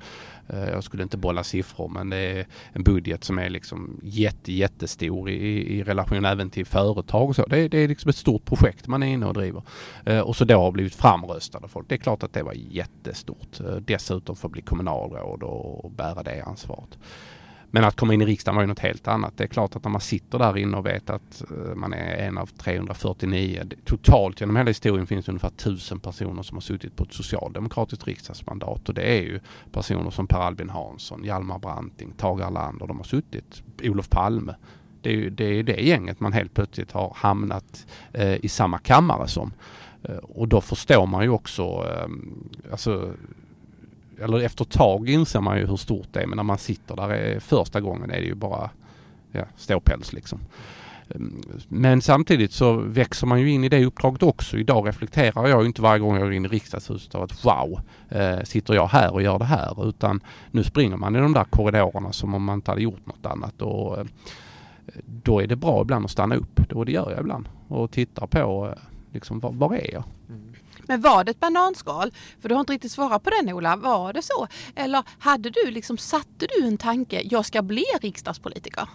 eh, 0.48 0.68
jag 0.68 0.84
skulle 0.84 1.02
inte 1.02 1.16
bolla 1.16 1.44
siffror 1.44 1.88
men 1.88 2.10
det 2.10 2.16
är 2.16 2.46
en 2.72 2.82
budget 2.82 3.24
som 3.24 3.38
är 3.38 3.50
liksom 3.50 4.00
jätte, 4.02 4.52
jättestor 4.52 5.30
i, 5.30 5.78
i 5.78 5.82
relation 5.82 6.24
även 6.24 6.50
till 6.50 6.66
företag 6.66 7.28
och 7.28 7.36
så. 7.36 7.46
Det, 7.46 7.68
det 7.68 7.78
är 7.78 7.88
liksom 7.88 8.08
ett 8.08 8.16
stort 8.16 8.44
projekt 8.44 8.86
man 8.86 9.02
är 9.02 9.06
inne 9.06 9.26
och 9.26 9.34
driver. 9.34 9.62
Eh, 10.04 10.20
och 10.20 10.36
så 10.36 10.44
då 10.44 10.60
har 10.60 10.72
blivit 10.72 10.94
framröstade 10.94 11.68
folk. 11.68 11.88
Det 11.88 11.94
är 11.94 11.98
klart 11.98 12.22
att 12.22 12.32
det 12.32 12.42
var 12.42 12.54
jättestort. 12.54 13.58
Dessutom 13.80 14.36
för 14.36 14.48
att 14.48 14.52
bli 14.52 14.62
kommunalråd 14.62 15.42
och 15.42 15.90
bära 15.90 16.22
det 16.22 16.42
ansvaret. 16.42 16.98
Men 17.70 17.85
att 17.85 17.96
komma 17.96 18.14
in 18.14 18.22
i 18.22 18.26
riksdagen 18.26 18.57
var 18.57 18.62
ju 18.62 18.66
något 18.66 18.79
helt 18.79 19.09
annat. 19.09 19.33
Det 19.37 19.44
är 19.44 19.48
klart 19.48 19.76
att 19.76 19.85
när 19.85 19.90
man 19.90 20.00
sitter 20.00 20.38
där 20.38 20.59
inne 20.59 20.76
och 20.76 20.87
vet 20.87 21.11
att 21.11 21.42
eh, 21.50 21.74
man 21.74 21.92
är 21.92 22.16
en 22.16 22.38
av 22.38 22.46
349. 22.46 23.62
Totalt 23.85 24.40
genom 24.40 24.57
hela 24.57 24.70
historien 24.70 25.07
finns 25.07 25.26
det 25.26 25.33
ungefär 25.33 25.48
1000 25.48 26.00
personer 26.00 26.42
som 26.42 26.57
har 26.57 26.61
suttit 26.61 26.96
på 26.96 27.05
ett 27.05 27.12
socialdemokratiskt 27.12 28.07
riksdagsmandat 28.07 28.88
och 28.88 28.94
det 28.94 29.02
är 29.02 29.22
ju 29.22 29.40
personer 29.72 30.11
som 30.11 30.26
Per 30.26 30.38
Albin 30.38 30.70
Hansson, 30.70 31.24
Hjalmar 31.24 31.59
Branting, 31.59 32.12
Tage 32.16 32.40
Erlander. 32.40 32.87
De 32.87 32.96
har 32.96 33.05
suttit, 33.05 33.62
Olof 33.83 34.09
Palme. 34.09 34.55
Det 35.02 35.11
är 35.11 35.14
ju 35.14 35.31
det, 35.31 35.44
är 35.44 35.62
det 35.62 35.81
gänget 35.81 36.20
man 36.20 36.33
helt 36.33 36.55
plötsligt 36.55 36.92
har 36.92 37.12
hamnat 37.16 37.87
eh, 38.12 38.44
i 38.44 38.48
samma 38.48 38.79
kammare 38.79 39.29
som. 39.29 39.52
Eh, 40.02 40.16
och 40.16 40.48
då 40.48 40.61
förstår 40.61 41.07
man 41.07 41.22
ju 41.22 41.29
också, 41.29 41.62
eh, 41.62 42.09
alltså 42.70 43.12
eller 44.20 44.40
efter 44.40 44.64
ett 44.64 44.70
tag 44.70 45.09
inser 45.09 45.40
man 45.40 45.59
ju 45.59 45.66
hur 45.66 45.76
stort 45.76 46.09
det 46.12 46.20
är 46.20 46.26
men 46.26 46.37
när 46.37 46.42
man 46.42 46.59
sitter 46.59 46.96
där 46.96 47.09
är, 47.09 47.40
första 47.40 47.81
gången 47.81 48.11
är 48.11 48.20
det 48.20 48.26
ju 48.26 48.35
bara 48.35 48.70
ja, 49.33 49.44
ståpäls 49.57 50.12
liksom. 50.12 50.40
Ehm, 51.09 51.42
men 51.68 52.02
samtidigt 52.02 52.52
så 52.52 52.72
växer 52.72 53.26
man 53.26 53.40
ju 53.40 53.50
in 53.50 53.64
i 53.64 53.68
det 53.68 53.85
uppdraget 53.85 54.22
också. 54.22 54.59
Idag 54.59 54.88
reflekterar 54.88 55.48
jag 55.48 55.66
inte 55.66 55.83
varje 55.83 55.98
gång 55.98 56.14
jag 56.14 56.22
går 56.22 56.33
in 56.33 56.44
i 56.44 56.48
riksdagshuset 56.48 57.14
av 57.14 57.22
att 57.22 57.44
wow, 57.44 57.81
eh, 58.09 58.40
sitter 58.40 58.74
jag 58.74 58.87
här 58.87 59.12
och 59.12 59.22
gör 59.22 59.38
det 59.38 59.44
här? 59.44 59.88
Utan 59.88 60.20
nu 60.50 60.64
springer 60.64 60.96
man 60.96 61.16
i 61.16 61.18
de 61.18 61.33
där 61.33 61.44
korridorerna 61.44 62.12
som 62.12 62.35
om 62.35 62.44
man 62.44 62.55
inte 62.55 62.70
hade 62.70 62.83
gjort 62.83 63.07
något 63.07 63.26
annat. 63.26 63.62
Och, 63.62 63.98
eh, 63.98 64.07
då 65.07 65.40
är 65.40 65.46
det 65.46 65.57
bra 65.57 65.83
ibland 65.83 66.05
att 66.05 66.11
stanna 66.11 66.35
upp. 66.35 66.72
Och 66.72 66.87
det 66.87 66.92
gör 66.92 67.11
jag 67.11 67.20
ibland. 67.20 67.48
Och 67.68 67.90
tittar 67.90 68.26
på 68.26 68.66
eh, 68.66 68.83
liksom, 69.12 69.40
var, 69.40 69.52
var 69.52 69.74
är 69.74 69.92
jag? 69.92 70.05
Mm. 70.29 70.56
Men 70.87 71.01
var 71.01 71.25
det 71.25 71.31
ett 71.31 71.40
bananskal? 71.40 72.12
För 72.40 72.49
du 72.49 72.55
har 72.55 72.61
inte 72.61 72.72
riktigt 72.72 72.92
svarat 72.92 73.22
på 73.22 73.31
den 73.31 73.53
Ola. 73.53 73.77
Var 73.77 74.12
det 74.12 74.22
så? 74.22 74.46
Eller 74.75 75.03
hade 75.18 75.51
du 75.51 75.70
liksom, 75.70 75.99
satte 75.99 76.46
du 76.57 76.66
en 76.66 76.79
tanke, 76.79 77.22
jag 77.25 77.46
ska 77.46 77.62
bli 77.62 77.85
riksdagspolitiker? 78.01 78.88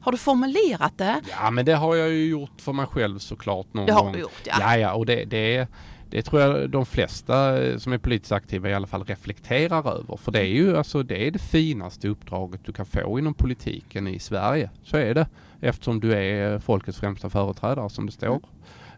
Har 0.00 0.12
du 0.12 0.18
formulerat 0.18 0.98
det? 0.98 1.20
Ja 1.30 1.50
men 1.50 1.64
det 1.64 1.74
har 1.74 1.96
jag 1.96 2.08
ju 2.08 2.28
gjort 2.28 2.60
för 2.60 2.72
mig 2.72 2.86
själv 2.86 3.18
såklart 3.18 3.74
någon 3.74 3.86
det 3.86 3.92
har 3.92 4.02
gång. 4.02 4.12
Du 4.12 4.18
gjort, 4.18 4.42
ja. 4.44 4.56
ja, 4.60 4.76
ja 4.76 4.94
och 4.94 5.06
det, 5.06 5.24
det, 5.24 5.68
det 6.10 6.22
tror 6.22 6.42
jag 6.42 6.70
de 6.70 6.86
flesta 6.86 7.56
som 7.78 7.92
är 7.92 7.98
politiskt 7.98 8.32
aktiva 8.32 8.70
i 8.70 8.74
alla 8.74 8.86
fall 8.86 9.04
reflekterar 9.04 9.78
över. 9.78 10.16
För 10.16 10.32
det 10.32 10.40
är 10.40 10.44
ju 10.44 10.76
alltså, 10.76 11.02
det 11.02 11.26
är 11.26 11.30
det 11.30 11.38
finaste 11.38 12.08
uppdraget 12.08 12.60
du 12.64 12.72
kan 12.72 12.86
få 12.86 13.18
inom 13.18 13.34
politiken 13.34 14.06
i 14.06 14.18
Sverige. 14.18 14.70
Så 14.84 14.96
är 14.96 15.14
det. 15.14 15.28
Eftersom 15.60 16.00
du 16.00 16.14
är 16.14 16.58
folkets 16.58 16.98
främsta 16.98 17.30
företrädare 17.30 17.90
som 17.90 18.06
det 18.06 18.12
står 18.12 18.40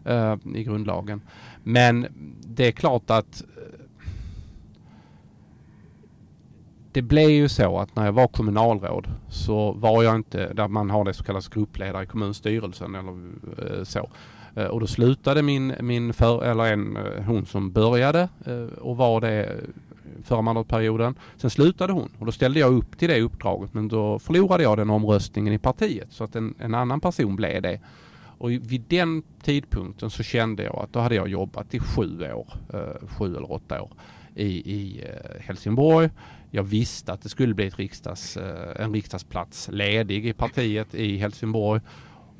eh, 0.09 0.35
i 0.55 0.63
grundlagen. 0.63 1.21
Men 1.63 2.07
det 2.41 2.67
är 2.67 2.71
klart 2.71 3.09
att 3.09 3.41
eh, 3.41 3.79
det 6.91 7.01
blev 7.01 7.29
ju 7.29 7.49
så 7.49 7.79
att 7.79 7.95
när 7.95 8.05
jag 8.05 8.13
var 8.13 8.27
kommunalråd 8.27 9.07
så 9.29 9.71
var 9.71 10.03
jag 10.03 10.15
inte, 10.15 10.53
där 10.53 10.67
man 10.67 10.89
har 10.89 11.05
det 11.05 11.13
så 11.13 11.23
kallas 11.23 11.47
gruppledare 11.47 12.03
i 12.03 12.07
kommunstyrelsen 12.07 12.95
eller 12.95 13.11
eh, 13.11 13.83
så. 13.83 14.09
Eh, 14.55 14.65
och 14.65 14.79
då 14.79 14.87
slutade 14.87 15.41
min, 15.41 15.73
min 15.81 16.13
för, 16.13 16.43
eller 16.43 16.73
en, 16.73 16.97
eh, 16.97 17.23
hon 17.25 17.45
som 17.45 17.71
började 17.71 18.29
eh, 18.45 18.77
och 18.81 18.97
var 18.97 19.21
det 19.21 19.57
förra 20.23 20.41
mandatperioden. 20.41 21.15
Sen 21.37 21.49
slutade 21.49 21.93
hon 21.93 22.09
och 22.19 22.25
då 22.25 22.31
ställde 22.31 22.59
jag 22.59 22.73
upp 22.73 22.97
till 22.97 23.09
det 23.09 23.21
uppdraget 23.21 23.73
men 23.73 23.87
då 23.87 24.19
förlorade 24.19 24.63
jag 24.63 24.77
den 24.77 24.89
omröstningen 24.89 25.53
i 25.53 25.57
partiet 25.57 26.07
så 26.11 26.23
att 26.23 26.35
en, 26.35 26.55
en 26.59 26.75
annan 26.75 26.99
person 26.99 27.35
blev 27.35 27.61
det. 27.61 27.79
Och 28.39 28.51
vid 28.51 28.81
den 28.87 29.23
tidpunkten 29.41 30.09
så 30.09 30.23
kände 30.23 30.63
jag 30.63 30.75
att 30.75 30.93
då 30.93 30.99
hade 30.99 31.15
jag 31.15 31.27
jobbat 31.27 31.73
i 31.73 31.79
sju 31.79 32.33
år, 32.33 32.53
eh, 32.73 33.07
sju 33.07 33.35
eller 33.35 33.51
åtta 33.51 33.81
år 33.81 33.93
i, 34.35 34.45
i 34.45 35.03
eh, 35.03 35.41
Helsingborg. 35.41 36.09
Jag 36.51 36.63
visste 36.63 37.13
att 37.13 37.21
det 37.21 37.29
skulle 37.29 37.53
bli 37.53 37.67
ett 37.67 37.79
riksdags, 37.79 38.37
eh, 38.37 38.83
en 38.83 38.93
riksdagsplats 38.93 39.69
ledig 39.71 40.27
i 40.27 40.33
partiet 40.33 40.95
i 40.95 41.17
Helsingborg 41.17 41.81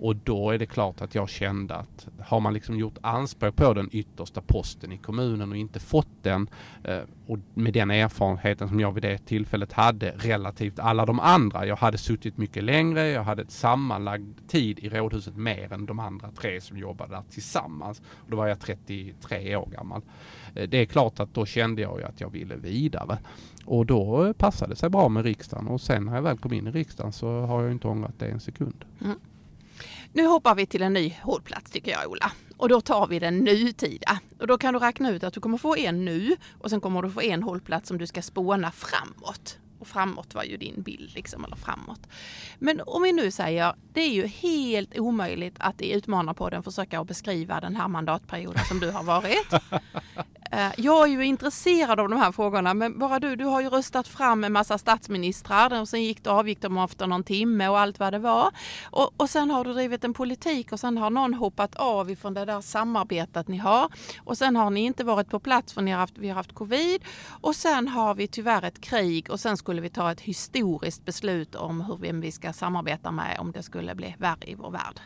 och 0.01 0.15
då 0.15 0.51
är 0.51 0.57
det 0.57 0.65
klart 0.65 1.01
att 1.01 1.15
jag 1.15 1.29
kände 1.29 1.75
att 1.75 2.07
har 2.19 2.39
man 2.39 2.53
liksom 2.53 2.79
gjort 2.79 2.97
anspråk 3.01 3.55
på 3.55 3.73
den 3.73 3.89
yttersta 3.91 4.41
posten 4.41 4.91
i 4.91 4.97
kommunen 4.97 5.51
och 5.51 5.57
inte 5.57 5.79
fått 5.79 6.07
den 6.21 6.49
eh, 6.83 6.99
och 7.27 7.37
med 7.53 7.73
den 7.73 7.91
erfarenheten 7.91 8.67
som 8.67 8.79
jag 8.79 8.91
vid 8.91 9.03
det 9.03 9.17
tillfället 9.17 9.73
hade 9.73 10.11
relativt 10.11 10.79
alla 10.79 11.05
de 11.05 11.19
andra. 11.19 11.65
Jag 11.65 11.75
hade 11.75 11.97
suttit 11.97 12.37
mycket 12.37 12.63
längre, 12.63 13.07
jag 13.07 13.23
hade 13.23 13.41
ett 13.41 13.51
sammanlagd 13.51 14.47
tid 14.47 14.79
i 14.79 14.89
rådhuset 14.89 15.35
mer 15.35 15.73
än 15.73 15.85
de 15.85 15.99
andra 15.99 16.31
tre 16.31 16.61
som 16.61 16.77
jobbade 16.77 17.15
där 17.15 17.23
tillsammans. 17.29 17.99
Och 17.99 18.31
då 18.31 18.37
var 18.37 18.47
jag 18.47 18.59
33 18.59 19.55
år 19.55 19.69
gammal. 19.69 20.01
Eh, 20.55 20.69
det 20.69 20.77
är 20.77 20.85
klart 20.85 21.19
att 21.19 21.33
då 21.33 21.45
kände 21.45 21.81
jag 21.81 21.99
ju 21.99 22.05
att 22.05 22.21
jag 22.21 22.29
ville 22.29 22.55
vidare. 22.55 23.17
Och 23.65 23.85
då 23.85 24.33
passade 24.33 24.71
det 24.71 24.75
sig 24.75 24.89
bra 24.89 25.09
med 25.09 25.25
riksdagen 25.25 25.67
och 25.67 25.81
sen 25.81 26.05
när 26.05 26.15
jag 26.15 26.21
väl 26.21 26.37
kom 26.37 26.53
in 26.53 26.67
i 26.67 26.71
riksdagen 26.71 27.13
så 27.13 27.41
har 27.41 27.63
jag 27.63 27.71
inte 27.71 27.87
ångrat 27.87 28.19
det 28.19 28.27
en 28.27 28.39
sekund. 28.39 28.85
Mm. 29.01 29.19
Nu 30.13 30.25
hoppar 30.25 30.55
vi 30.55 30.65
till 30.65 30.81
en 30.81 30.93
ny 30.93 31.15
hållplats 31.21 31.71
tycker 31.71 31.91
jag 31.91 32.11
Ola. 32.11 32.31
Och 32.57 32.69
då 32.69 32.81
tar 32.81 33.07
vi 33.07 33.19
den 33.19 33.37
nutida. 33.37 34.19
Och 34.39 34.47
då 34.47 34.57
kan 34.57 34.73
du 34.73 34.79
räkna 34.79 35.09
ut 35.09 35.23
att 35.23 35.33
du 35.33 35.39
kommer 35.39 35.57
få 35.57 35.75
en 35.75 36.05
nu 36.05 36.35
och 36.61 36.69
sen 36.69 36.81
kommer 36.81 37.01
du 37.01 37.11
få 37.11 37.21
en 37.21 37.43
hållplats 37.43 37.87
som 37.87 37.97
du 37.97 38.07
ska 38.07 38.21
spåna 38.21 38.71
framåt. 38.71 39.57
Och 39.79 39.87
framåt 39.87 40.35
var 40.35 40.43
ju 40.43 40.57
din 40.57 40.81
bild, 40.81 41.13
liksom, 41.15 41.45
eller 41.45 41.55
framåt. 41.55 42.07
Men 42.59 42.81
om 42.85 43.03
vi 43.03 43.11
nu 43.11 43.31
säger, 43.31 43.75
det 43.93 44.01
är 44.01 44.09
ju 44.09 44.25
helt 44.25 44.99
omöjligt 44.99 45.55
att 45.59 45.81
i 45.81 45.93
Utmanarpodden 45.93 46.63
försöka 46.63 46.99
att 46.99 47.07
beskriva 47.07 47.59
den 47.59 47.75
här 47.75 47.87
mandatperioden 47.87 48.65
som 48.65 48.79
du 48.79 48.91
har 48.91 49.03
varit. 49.03 49.53
Eh, 50.51 50.71
jag 50.77 51.07
är 51.07 51.11
ju 51.11 51.25
intresserad 51.25 51.99
av 51.99 52.09
de 52.09 52.19
här 52.19 52.31
frågorna, 52.31 52.73
men 52.73 52.99
bara 52.99 53.19
du, 53.19 53.35
du 53.35 53.45
har 53.45 53.61
ju 53.61 53.69
röstat 53.69 54.07
fram 54.07 54.43
en 54.43 54.53
massa 54.53 54.77
statsministrar 54.77 55.81
och 55.81 55.87
sen 55.87 56.03
gick 56.03 56.23
det, 56.23 56.29
avgick 56.29 56.61
de 56.61 56.77
efter 56.77 57.07
någon 57.07 57.23
timme 57.23 57.67
och 57.67 57.79
allt 57.79 57.99
vad 57.99 58.13
det 58.13 58.19
var. 58.19 58.51
Och, 58.83 59.11
och 59.17 59.29
sen 59.29 59.51
har 59.51 59.63
du 59.63 59.73
drivit 59.73 60.03
en 60.03 60.13
politik 60.13 60.71
och 60.71 60.79
sen 60.79 60.97
har 60.97 61.09
någon 61.09 61.33
hoppat 61.33 61.75
av 61.75 62.11
ifrån 62.11 62.33
det 62.33 62.45
där 62.45 62.61
samarbetet 62.61 63.47
ni 63.47 63.57
har. 63.57 63.89
Och 64.23 64.37
sen 64.37 64.55
har 64.55 64.69
ni 64.69 64.81
inte 64.81 65.03
varit 65.03 65.29
på 65.29 65.39
plats 65.39 65.73
för 65.73 65.81
ni 65.81 65.91
har 65.91 65.99
haft, 65.99 66.17
vi 66.17 66.27
har 66.27 66.35
haft 66.35 66.53
covid. 66.53 67.03
Och 67.29 67.55
sen 67.55 67.87
har 67.87 68.15
vi 68.15 68.27
tyvärr 68.27 68.65
ett 68.65 68.81
krig 68.81 69.29
och 69.29 69.39
sen 69.39 69.57
skulle 69.57 69.81
vi 69.81 69.89
ta 69.89 70.11
ett 70.11 70.21
historiskt 70.21 71.05
beslut 71.05 71.55
om 71.55 71.81
hur, 71.81 71.97
vem 71.97 72.21
vi 72.21 72.31
ska 72.31 72.53
samarbeta 72.53 73.11
med 73.11 73.37
om 73.39 73.51
det 73.51 73.63
skulle 73.63 73.95
bli 73.95 74.15
värre 74.19 74.49
i 74.49 74.55
vår 74.55 74.71
värld. 74.71 74.99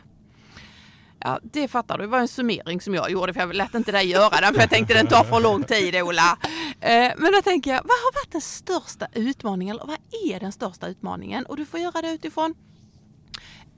Ja, 1.26 1.40
det 1.42 1.68
fattar 1.68 1.98
du. 1.98 2.04
Det 2.04 2.10
var 2.10 2.18
en 2.18 2.28
summering 2.28 2.80
som 2.80 2.94
jag 2.94 3.10
gjorde 3.10 3.32
för 3.32 3.40
jag 3.40 3.54
lät 3.54 3.74
inte 3.74 3.92
dig 3.92 4.06
göra 4.06 4.40
den 4.40 4.54
för 4.54 4.60
jag 4.60 4.70
tänkte 4.70 4.94
den 4.94 5.06
tar 5.06 5.24
för 5.24 5.40
lång 5.40 5.62
tid 5.62 6.02
Ola. 6.02 6.38
Eh, 6.80 7.12
men 7.16 7.32
då 7.32 7.42
tänker 7.42 7.70
jag, 7.70 7.82
vad 7.82 7.90
har 7.90 8.14
varit 8.14 8.32
den 8.32 8.40
största 8.40 9.06
utmaningen? 9.14 9.76
Eller 9.76 9.86
vad 9.86 9.98
är 10.26 10.40
den 10.40 10.52
största 10.52 10.86
utmaningen? 10.86 11.46
Och 11.46 11.56
du 11.56 11.66
får 11.66 11.80
göra 11.80 12.02
det 12.02 12.12
utifrån 12.12 12.54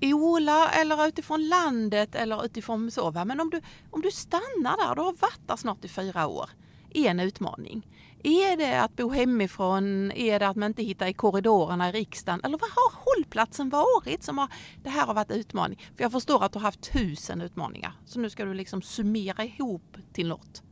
Ola 0.02 0.70
eller 0.70 1.08
utifrån 1.08 1.48
landet 1.48 2.14
eller 2.14 2.44
utifrån 2.44 2.90
så. 2.90 3.10
Va? 3.10 3.24
Men 3.24 3.40
om 3.40 3.50
du, 3.50 3.60
om 3.90 4.02
du 4.02 4.10
stannar 4.10 4.86
där, 4.88 4.94
du 4.94 5.00
har 5.00 5.12
varit 5.12 5.48
där 5.48 5.56
snart 5.56 5.84
i 5.84 5.88
fyra 5.88 6.26
år, 6.26 6.50
en 6.94 7.20
utmaning. 7.20 7.86
Är 8.22 8.56
det 8.56 8.82
att 8.82 8.96
bo 8.96 9.10
hemifrån? 9.10 10.12
Är 10.12 10.38
det 10.38 10.48
att 10.48 10.56
man 10.56 10.66
inte 10.66 10.82
hittar 10.82 11.06
i 11.06 11.12
korridorerna 11.12 11.88
i 11.88 11.92
riksdagen? 11.92 12.40
Eller 12.44 12.58
vad 12.58 12.70
har 12.70 12.92
hållplatsen 13.04 13.70
varit 13.70 14.22
som 14.22 14.38
har, 14.38 14.48
det 14.82 14.90
här 14.90 15.06
har 15.06 15.14
varit 15.14 15.30
utmaning? 15.30 15.78
För 15.96 16.04
jag 16.04 16.12
förstår 16.12 16.44
att 16.44 16.52
du 16.52 16.58
har 16.58 16.64
haft 16.64 16.92
tusen 16.92 17.40
utmaningar. 17.40 17.92
Så 18.04 18.20
nu 18.20 18.30
ska 18.30 18.44
du 18.44 18.54
liksom 18.54 18.82
summera 18.82 19.44
ihop 19.44 19.96
till 20.12 20.28
något. 20.28 20.62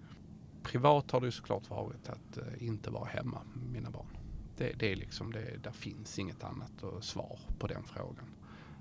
Privat 0.62 1.10
har 1.10 1.20
det 1.20 1.26
ju 1.26 1.32
såklart 1.32 1.70
varit 1.70 2.08
att 2.08 2.36
eh, 2.36 2.66
inte 2.66 2.90
vara 2.90 3.04
hemma 3.04 3.40
med 3.54 3.70
mina 3.70 3.90
barn. 3.90 4.16
Det, 4.56 4.72
det 4.72 4.92
är 4.92 4.96
liksom, 4.96 5.32
det, 5.32 5.62
där 5.62 5.72
finns 5.72 6.18
inget 6.18 6.44
annat 6.44 6.84
svar 7.00 7.38
på 7.58 7.66
den 7.66 7.84
frågan. 7.84 8.30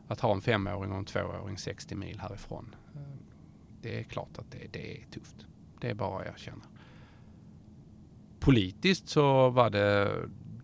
Att 0.07 0.19
ha 0.19 0.33
en 0.33 0.41
femåring 0.41 0.91
och 0.91 0.97
en 0.97 1.05
tvååring 1.05 1.57
60 1.57 1.95
mil 1.95 2.19
härifrån. 2.19 2.75
Eh, 2.95 3.01
det 3.81 3.99
är 3.99 4.03
klart 4.03 4.37
att 4.37 4.51
det, 4.51 4.67
det 4.71 4.97
är 4.97 5.05
tufft. 5.11 5.35
Det 5.81 5.89
är 5.89 5.93
bara 5.93 6.19
att 6.19 6.27
erkänna 6.27 6.63
politiskt 8.43 9.09
så 9.09 9.49
var 9.49 9.69
det 9.69 10.11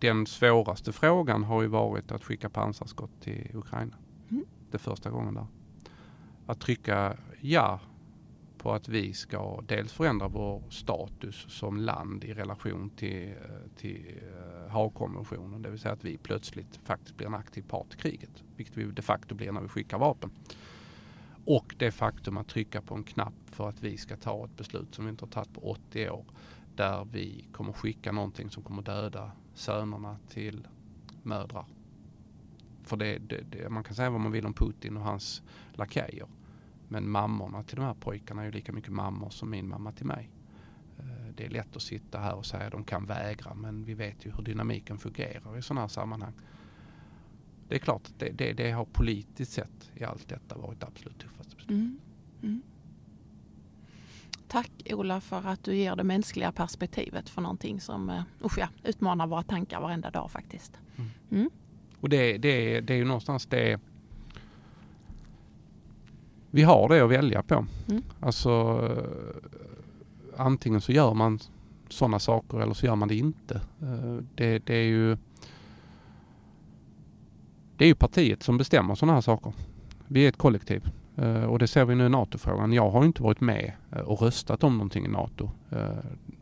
den 0.00 0.26
svåraste 0.26 0.92
frågan 0.92 1.44
har 1.44 1.62
ju 1.62 1.68
varit 1.68 2.12
att 2.12 2.24
skicka 2.24 2.48
pansarskott 2.48 3.10
till 3.20 3.50
Ukraina. 3.54 3.96
Mm. 4.30 4.44
Det 4.70 4.78
första 4.78 5.10
gången 5.10 5.34
där. 5.34 5.46
Att 6.46 6.60
trycka 6.60 7.16
ja 7.40 7.80
på 8.58 8.72
att 8.72 8.88
vi 8.88 9.12
ska 9.12 9.60
dels 9.68 9.92
förändra 9.92 10.28
vår 10.28 10.62
status 10.70 11.46
som 11.48 11.76
land 11.76 12.24
i 12.24 12.34
relation 12.34 12.90
till, 12.90 13.34
till 13.76 14.06
uh, 14.06 14.72
Haagkonventionen. 14.72 15.62
Det 15.62 15.70
vill 15.70 15.78
säga 15.78 15.94
att 15.94 16.04
vi 16.04 16.16
plötsligt 16.16 16.80
faktiskt 16.84 17.16
blir 17.16 17.26
en 17.26 17.34
aktiv 17.34 17.62
part 17.62 17.94
i 17.94 17.96
kriget. 17.96 18.44
Vilket 18.56 18.76
vi 18.76 18.84
de 18.84 19.02
facto 19.02 19.34
blir 19.34 19.52
när 19.52 19.60
vi 19.60 19.68
skickar 19.68 19.98
vapen. 19.98 20.30
Och 21.44 21.74
det 21.78 21.90
faktum 21.90 22.36
att 22.36 22.48
trycka 22.48 22.80
på 22.80 22.94
en 22.94 23.04
knapp 23.04 23.34
för 23.46 23.68
att 23.68 23.82
vi 23.82 23.96
ska 23.96 24.16
ta 24.16 24.44
ett 24.44 24.56
beslut 24.56 24.94
som 24.94 25.04
vi 25.04 25.10
inte 25.10 25.24
har 25.24 25.30
tagit 25.30 25.54
på 25.54 25.60
80 25.60 26.10
år 26.10 26.24
där 26.80 27.06
vi 27.12 27.48
kommer 27.52 27.72
skicka 27.72 28.12
någonting 28.12 28.50
som 28.50 28.62
kommer 28.62 28.82
döda 28.82 29.32
sönerna 29.54 30.16
till 30.28 30.68
mödrar. 31.22 31.66
För 32.82 32.96
det, 32.96 33.18
det, 33.18 33.40
det, 33.50 33.68
man 33.68 33.84
kan 33.84 33.94
säga 33.94 34.10
vad 34.10 34.20
man 34.20 34.32
vill 34.32 34.46
om 34.46 34.54
Putin 34.54 34.96
och 34.96 35.02
hans 35.02 35.42
lakejer. 35.72 36.26
Men 36.88 37.10
mammorna 37.10 37.62
till 37.62 37.76
de 37.76 37.84
här 37.84 37.94
pojkarna 37.94 38.42
är 38.42 38.46
ju 38.46 38.52
lika 38.52 38.72
mycket 38.72 38.92
mammor 38.92 39.30
som 39.30 39.50
min 39.50 39.68
mamma 39.68 39.92
till 39.92 40.06
mig. 40.06 40.30
Eh, 40.98 41.34
det 41.36 41.44
är 41.44 41.50
lätt 41.50 41.76
att 41.76 41.82
sitta 41.82 42.18
här 42.18 42.34
och 42.34 42.46
säga 42.46 42.66
att 42.66 42.72
de 42.72 42.84
kan 42.84 43.06
vägra 43.06 43.54
men 43.54 43.84
vi 43.84 43.94
vet 43.94 44.26
ju 44.26 44.30
hur 44.30 44.42
dynamiken 44.42 44.98
fungerar 44.98 45.58
i 45.58 45.62
sådana 45.62 45.80
här 45.80 45.88
sammanhang. 45.88 46.32
Det 47.68 47.74
är 47.74 47.78
klart 47.78 48.06
att 48.06 48.18
det, 48.18 48.30
det, 48.30 48.52
det 48.52 48.70
har 48.70 48.84
politiskt 48.84 49.52
sett 49.52 49.90
i 49.94 50.04
allt 50.04 50.28
detta 50.28 50.58
varit 50.58 50.84
absolut 50.84 51.18
tuffaste 51.18 51.56
beslutet. 51.56 51.70
Mm. 51.70 52.00
Mm. 52.42 52.62
Tack 54.50 54.70
Ola 54.90 55.20
för 55.20 55.48
att 55.48 55.64
du 55.64 55.76
ger 55.76 55.96
det 55.96 56.04
mänskliga 56.04 56.52
perspektivet 56.52 57.28
för 57.28 57.42
någonting 57.42 57.80
som 57.80 58.10
uh, 58.10 58.22
usch 58.44 58.58
ja, 58.58 58.68
utmanar 58.84 59.26
våra 59.26 59.42
tankar 59.42 59.80
varenda 59.80 60.10
dag 60.10 60.30
faktiskt. 60.30 60.78
Mm. 60.96 61.10
Mm. 61.30 61.50
Och 62.00 62.08
det, 62.08 62.38
det, 62.38 62.80
det 62.80 62.94
är 62.94 62.98
ju 62.98 63.04
någonstans 63.04 63.46
det 63.46 63.80
vi 66.50 66.62
har 66.62 66.88
det 66.88 67.00
att 67.00 67.10
välja 67.10 67.42
på. 67.42 67.66
Mm. 67.88 68.02
Alltså 68.20 68.80
uh, 68.82 69.36
antingen 70.36 70.80
så 70.80 70.92
gör 70.92 71.14
man 71.14 71.38
sådana 71.88 72.18
saker 72.18 72.60
eller 72.60 72.74
så 72.74 72.86
gör 72.86 72.96
man 72.96 73.08
det 73.08 73.16
inte. 73.16 73.60
Uh, 73.82 74.18
det, 74.34 74.58
det, 74.58 74.74
är 74.74 74.86
ju 74.86 75.16
det 77.76 77.84
är 77.84 77.88
ju 77.88 77.94
partiet 77.94 78.42
som 78.42 78.58
bestämmer 78.58 78.94
sådana 78.94 79.14
här 79.14 79.20
saker. 79.20 79.52
Vi 80.06 80.24
är 80.24 80.28
ett 80.28 80.38
kollektiv. 80.38 80.90
Eh, 81.20 81.44
och 81.44 81.58
det 81.58 81.66
ser 81.66 81.84
vi 81.84 81.94
nu 81.94 82.06
i 82.06 82.08
NATO-frågan. 82.08 82.72
Jag 82.72 82.90
har 82.90 83.04
inte 83.04 83.22
varit 83.22 83.40
med 83.40 83.72
eh, 83.92 84.00
och 84.00 84.22
röstat 84.22 84.64
om 84.64 84.72
någonting 84.72 85.04
i 85.04 85.08
NATO. 85.08 85.50
Eh, 85.70 85.88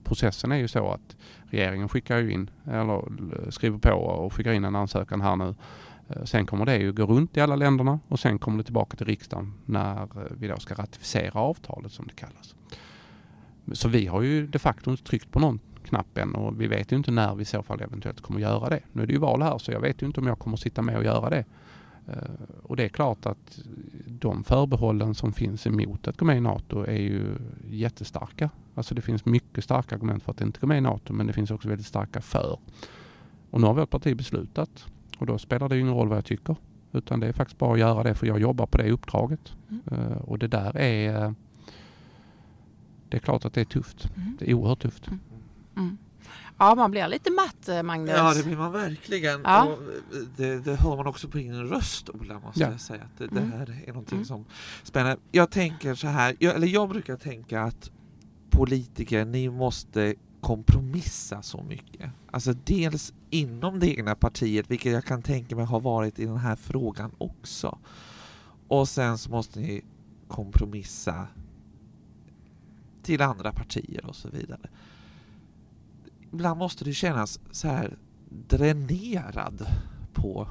processen 0.04 0.52
är 0.52 0.56
ju 0.56 0.68
så 0.68 0.90
att 0.90 1.16
regeringen 1.50 1.88
skickar 1.88 2.18
ju 2.18 2.32
in, 2.32 2.50
eller 2.64 3.02
skriver 3.50 3.78
på 3.78 3.90
och 3.90 4.32
skickar 4.32 4.52
in 4.52 4.64
en 4.64 4.76
ansökan 4.76 5.20
här 5.20 5.36
nu. 5.36 5.54
Sen 6.24 6.46
kommer 6.46 6.66
det 6.66 6.76
ju 6.76 6.92
gå 6.92 7.06
runt 7.06 7.36
i 7.36 7.40
alla 7.40 7.56
länderna 7.56 8.00
och 8.08 8.20
sen 8.20 8.38
kommer 8.38 8.58
det 8.58 8.64
tillbaka 8.64 8.96
till 8.96 9.06
riksdagen 9.06 9.54
när 9.64 10.08
vi 10.30 10.48
då 10.48 10.56
ska 10.56 10.74
ratificera 10.74 11.40
avtalet 11.40 11.92
som 11.92 12.06
det 12.06 12.14
kallas. 12.14 12.54
Så 13.72 13.88
vi 13.88 14.06
har 14.06 14.22
ju 14.22 14.46
de 14.46 14.58
facto 14.58 14.90
inte 14.90 15.04
tryckt 15.04 15.32
på 15.32 15.40
någon 15.40 15.60
knapp 15.84 16.18
än 16.18 16.34
och 16.34 16.60
vi 16.60 16.66
vet 16.66 16.92
ju 16.92 16.96
inte 16.96 17.10
när 17.10 17.34
vi 17.34 17.42
i 17.42 17.44
så 17.44 17.62
fall 17.62 17.80
eventuellt 17.80 18.20
kommer 18.20 18.40
göra 18.40 18.68
det. 18.68 18.80
Nu 18.92 19.02
är 19.02 19.06
det 19.06 19.12
ju 19.12 19.18
val 19.18 19.42
här 19.42 19.58
så 19.58 19.72
jag 19.72 19.80
vet 19.80 20.02
ju 20.02 20.06
inte 20.06 20.20
om 20.20 20.26
jag 20.26 20.38
kommer 20.38 20.56
sitta 20.56 20.82
med 20.82 20.96
och 20.96 21.04
göra 21.04 21.30
det. 21.30 21.44
Och 22.62 22.76
det 22.76 22.84
är 22.84 22.88
klart 22.88 23.26
att 23.26 23.58
de 24.20 24.44
förbehållen 24.44 25.14
som 25.14 25.32
finns 25.32 25.66
emot 25.66 26.08
att 26.08 26.16
gå 26.16 26.24
med 26.24 26.36
i 26.36 26.40
NATO 26.40 26.84
är 26.84 27.00
ju 27.00 27.34
jättestarka. 27.70 28.50
Alltså 28.74 28.94
det 28.94 29.02
finns 29.02 29.24
mycket 29.24 29.64
starka 29.64 29.94
argument 29.94 30.22
för 30.22 30.32
att 30.32 30.40
inte 30.40 30.60
gå 30.60 30.66
med 30.66 30.78
i 30.78 30.80
NATO 30.80 31.12
men 31.12 31.26
det 31.26 31.32
finns 31.32 31.50
också 31.50 31.68
väldigt 31.68 31.86
starka 31.86 32.20
för. 32.20 32.58
Och 33.50 33.60
nu 33.60 33.66
har 33.66 33.74
vårt 33.74 33.90
parti 33.90 34.16
beslutat 34.16 34.86
och 35.18 35.26
då 35.26 35.38
spelar 35.38 35.68
det 35.68 35.78
ingen 35.78 35.94
roll 35.94 36.08
vad 36.08 36.16
jag 36.16 36.24
tycker. 36.24 36.56
Utan 36.92 37.20
det 37.20 37.26
är 37.26 37.32
faktiskt 37.32 37.58
bara 37.58 37.72
att 37.72 37.78
göra 37.78 38.02
det 38.02 38.14
för 38.14 38.26
jag 38.26 38.40
jobbar 38.40 38.66
på 38.66 38.78
det 38.78 38.90
uppdraget. 38.90 39.52
Mm. 39.68 39.82
Uh, 39.92 40.16
och 40.16 40.38
det 40.38 40.48
där 40.48 40.76
är 40.76 41.34
Det 43.08 43.16
är 43.16 43.20
klart 43.20 43.44
att 43.44 43.54
det 43.54 43.60
är 43.60 43.64
tufft. 43.64 44.10
Mm. 44.16 44.36
Det 44.38 44.50
är 44.50 44.54
oerhört 44.54 44.78
tufft. 44.78 45.08
Mm. 45.76 45.98
Mm. 46.58 46.68
Ja, 46.68 46.74
man 46.74 46.90
blir 46.90 47.08
lite 47.08 47.30
matt, 47.30 47.68
eh, 47.68 47.82
Magnus. 47.82 48.16
Ja, 48.16 48.34
det 48.34 48.44
blir 48.44 48.56
man 48.56 48.72
verkligen. 48.72 49.40
Ja. 49.44 49.64
Och 49.64 49.78
det, 50.36 50.58
det, 50.58 50.76
hör 50.76 50.96
man 50.96 51.06
också 51.06 51.28
på 51.28 51.38
din 51.38 51.68
röst, 51.68 52.10
Ola, 52.10 52.40
måste 52.40 52.60
ja. 52.60 52.70
jag 52.70 52.80
säga. 52.80 53.02
Att 53.02 53.18
det, 53.18 53.26
det 53.26 53.40
mm. 53.40 53.52
här 53.52 53.82
är 53.86 53.88
någonting 53.88 54.18
mm. 54.18 54.24
som 54.24 54.44
spänner. 54.82 55.16
Jag 55.32 55.50
tänker 55.50 55.94
så 55.94 56.06
här, 56.06 56.36
jag, 56.38 56.54
eller 56.54 56.66
jag 56.66 56.88
brukar 56.88 57.16
tänka 57.16 57.62
att 57.62 57.90
politiker, 58.50 59.24
ni 59.24 59.50
måste 59.50 60.14
kompromissa 60.40 61.42
så 61.42 61.62
mycket. 61.62 62.10
Alltså 62.30 62.52
dels 62.52 63.12
inom 63.30 63.80
det 63.80 63.88
egna 63.88 64.14
partiet, 64.14 64.70
vilket 64.70 64.92
jag 64.92 65.04
kan 65.04 65.22
tänka 65.22 65.56
mig 65.56 65.64
har 65.64 65.80
varit 65.80 66.18
i 66.18 66.24
den 66.24 66.36
här 66.36 66.56
frågan 66.56 67.10
också. 67.18 67.78
Och 68.68 68.88
sen 68.88 69.18
så 69.18 69.30
måste 69.30 69.60
ni 69.60 69.84
kompromissa 70.28 71.26
till 73.02 73.22
andra 73.22 73.52
partier 73.52 74.06
och 74.06 74.16
så 74.16 74.28
vidare 74.28 74.68
ibland 76.32 76.58
måste 76.58 76.84
du 76.84 76.94
kännas 76.94 77.40
så 77.50 77.68
här 77.68 77.96
dränerad 78.30 79.66
på 80.12 80.48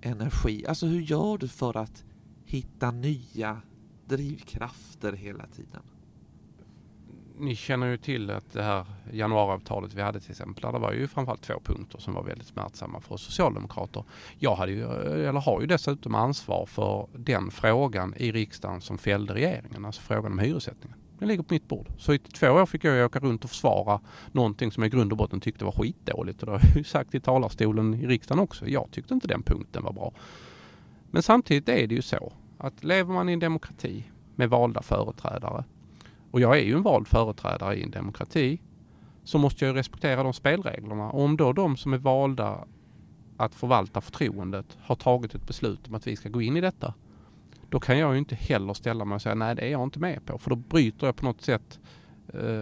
energi. 0.00 0.66
Alltså 0.66 0.86
hur 0.86 1.00
gör 1.00 1.38
du 1.38 1.48
för 1.48 1.76
att 1.76 2.04
hitta 2.44 2.90
nya 2.90 3.62
drivkrafter 4.04 5.12
hela 5.12 5.46
tiden? 5.46 5.82
Ni 7.38 7.56
känner 7.56 7.86
ju 7.86 7.96
till 7.96 8.30
att 8.30 8.52
det 8.52 8.62
här 8.62 8.86
januariavtalet 9.12 9.94
vi 9.94 10.02
hade 10.02 10.20
till 10.20 10.30
exempel, 10.30 10.72
Det 10.72 10.78
var 10.78 10.92
ju 10.92 11.08
framförallt 11.08 11.42
två 11.42 11.60
punkter 11.64 11.98
som 11.98 12.14
var 12.14 12.22
väldigt 12.22 12.46
smärtsamma 12.46 13.00
för 13.00 13.14
oss 13.14 13.22
socialdemokrater. 13.22 14.04
Jag 14.38 14.56
hade 14.56 14.72
ju, 14.72 14.84
eller 15.28 15.40
har 15.40 15.60
ju 15.60 15.66
dessutom 15.66 16.14
ansvar 16.14 16.66
för 16.66 17.08
den 17.16 17.50
frågan 17.50 18.14
i 18.16 18.32
riksdagen 18.32 18.80
som 18.80 18.98
fällde 18.98 19.34
regeringen, 19.34 19.84
alltså 19.84 20.02
frågan 20.02 20.32
om 20.32 20.38
hyressättningen. 20.38 20.98
Den 21.20 21.28
ligger 21.28 21.42
på 21.42 21.54
mitt 21.54 21.68
bord. 21.68 21.88
Så 21.98 22.14
i 22.14 22.18
två 22.18 22.46
år 22.46 22.66
fick 22.66 22.84
jag 22.84 23.06
åka 23.06 23.18
runt 23.18 23.44
och 23.44 23.50
försvara 23.50 24.00
någonting 24.32 24.72
som 24.72 24.82
jag 24.82 24.92
i 24.92 24.96
grund 24.96 25.12
och 25.12 25.18
botten 25.18 25.40
tyckte 25.40 25.64
var 25.64 25.72
skitdåligt. 25.72 26.42
Och 26.42 26.46
det 26.46 26.52
har 26.52 26.60
jag 26.68 26.76
ju 26.76 26.84
sagt 26.96 27.14
i 27.14 27.20
talarstolen 27.20 27.94
i 27.94 28.06
riksdagen 28.06 28.42
också. 28.42 28.68
Jag 28.68 28.90
tyckte 28.90 29.14
inte 29.14 29.28
den 29.28 29.42
punkten 29.42 29.82
var 29.82 29.92
bra. 29.92 30.12
Men 31.10 31.22
samtidigt 31.22 31.68
är 31.68 31.86
det 31.86 31.94
ju 31.94 32.02
så 32.02 32.32
att 32.58 32.84
lever 32.84 33.14
man 33.14 33.28
i 33.28 33.32
en 33.32 33.38
demokrati 33.38 34.04
med 34.36 34.50
valda 34.50 34.82
företrädare 34.82 35.64
och 36.30 36.40
jag 36.40 36.58
är 36.58 36.62
ju 36.62 36.74
en 36.74 36.82
vald 36.82 37.08
företrädare 37.08 37.76
i 37.76 37.82
en 37.82 37.90
demokrati 37.90 38.60
så 39.24 39.38
måste 39.38 39.64
jag 39.64 39.72
ju 39.72 39.78
respektera 39.78 40.22
de 40.22 40.32
spelreglerna. 40.32 41.10
Och 41.10 41.24
om 41.24 41.36
då 41.36 41.52
de 41.52 41.76
som 41.76 41.92
är 41.92 41.98
valda 41.98 42.64
att 43.36 43.54
förvalta 43.54 44.00
förtroendet 44.00 44.78
har 44.80 44.96
tagit 44.96 45.34
ett 45.34 45.46
beslut 45.46 45.88
om 45.88 45.94
att 45.94 46.06
vi 46.06 46.16
ska 46.16 46.28
gå 46.28 46.42
in 46.42 46.56
i 46.56 46.60
detta 46.60 46.94
då 47.70 47.80
kan 47.80 47.98
jag 47.98 48.12
ju 48.12 48.18
inte 48.18 48.34
heller 48.34 48.74
ställa 48.74 49.04
mig 49.04 49.14
och 49.14 49.22
säga 49.22 49.34
nej 49.34 49.54
det 49.54 49.62
är 49.62 49.70
jag 49.70 49.82
inte 49.82 49.98
med 49.98 50.26
på. 50.26 50.38
För 50.38 50.50
då 50.50 50.56
bryter 50.56 51.06
jag 51.06 51.16
på 51.16 51.24
något 51.24 51.42
sätt, 51.42 51.80
eh, 52.34 52.60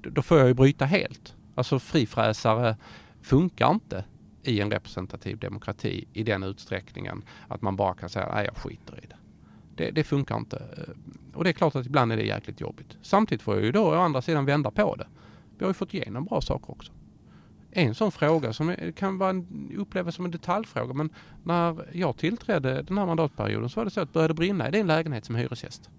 då 0.00 0.22
får 0.22 0.38
jag 0.38 0.48
ju 0.48 0.54
bryta 0.54 0.84
helt. 0.84 1.36
Alltså 1.54 1.78
frifräsare 1.78 2.76
funkar 3.22 3.70
inte 3.70 4.04
i 4.42 4.60
en 4.60 4.70
representativ 4.70 5.38
demokrati 5.38 6.08
i 6.12 6.22
den 6.22 6.42
utsträckningen 6.42 7.22
att 7.48 7.62
man 7.62 7.76
bara 7.76 7.94
kan 7.94 8.08
säga 8.08 8.34
nej 8.34 8.44
jag 8.46 8.56
skiter 8.56 9.04
i 9.04 9.06
det. 9.06 9.16
Det, 9.76 9.90
det 9.90 10.04
funkar 10.04 10.36
inte. 10.36 10.56
Eh, 10.56 10.94
och 11.34 11.44
det 11.44 11.50
är 11.50 11.54
klart 11.54 11.76
att 11.76 11.86
ibland 11.86 12.12
är 12.12 12.16
det 12.16 12.26
jäkligt 12.26 12.60
jobbigt. 12.60 12.96
Samtidigt 13.02 13.42
får 13.42 13.54
jag 13.54 13.64
ju 13.64 13.72
då 13.72 13.84
å 13.84 13.94
andra 13.94 14.22
sidan 14.22 14.44
vända 14.44 14.70
på 14.70 14.96
det. 14.96 15.06
Vi 15.58 15.64
har 15.64 15.70
ju 15.70 15.74
fått 15.74 15.94
igenom 15.94 16.24
bra 16.24 16.40
saker 16.40 16.70
också 16.70 16.92
en 17.74 17.94
sån 17.94 18.12
fråga 18.12 18.52
som 18.52 18.76
kan 18.96 19.18
vara 19.18 19.30
en, 19.30 19.72
upplevas 19.76 20.14
som 20.14 20.24
en 20.24 20.30
detaljfråga 20.30 20.94
men 20.94 21.10
när 21.42 21.88
jag 21.92 22.16
tillträdde 22.16 22.82
den 22.82 22.98
här 22.98 23.06
mandatperioden 23.06 23.68
så 23.68 23.80
var 23.80 23.84
det 23.84 23.90
så 23.90 24.00
att 24.00 24.08
det 24.08 24.12
började 24.12 24.34
brinna 24.34 24.68
i 24.68 24.70
din 24.70 24.86
lägenhet 24.86 25.24
som 25.24 25.34
hyresgäst. 25.34 25.90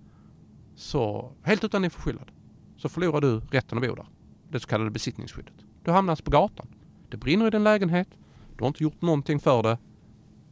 Så 0.75 1.31
helt 1.43 1.63
utan 1.63 1.81
din 1.81 1.91
förskyllan 1.91 2.29
så 2.77 2.89
förlorar 2.89 3.21
du 3.21 3.39
rätten 3.39 3.77
att 3.77 3.83
bo 3.83 3.95
där. 3.95 4.05
Det 4.49 4.59
så 4.59 4.67
kallade 4.67 4.91
besittningsskyddet. 4.91 5.53
Du 5.83 5.91
hamnas 5.91 6.11
alltså 6.11 6.23
på 6.23 6.31
gatan. 6.31 6.67
Det 7.09 7.17
brinner 7.17 7.47
i 7.47 7.49
din 7.49 7.63
lägenhet. 7.63 8.07
Du 8.57 8.63
har 8.63 8.67
inte 8.67 8.83
gjort 8.83 9.01
någonting 9.01 9.39
för 9.39 9.63
det. 9.63 9.77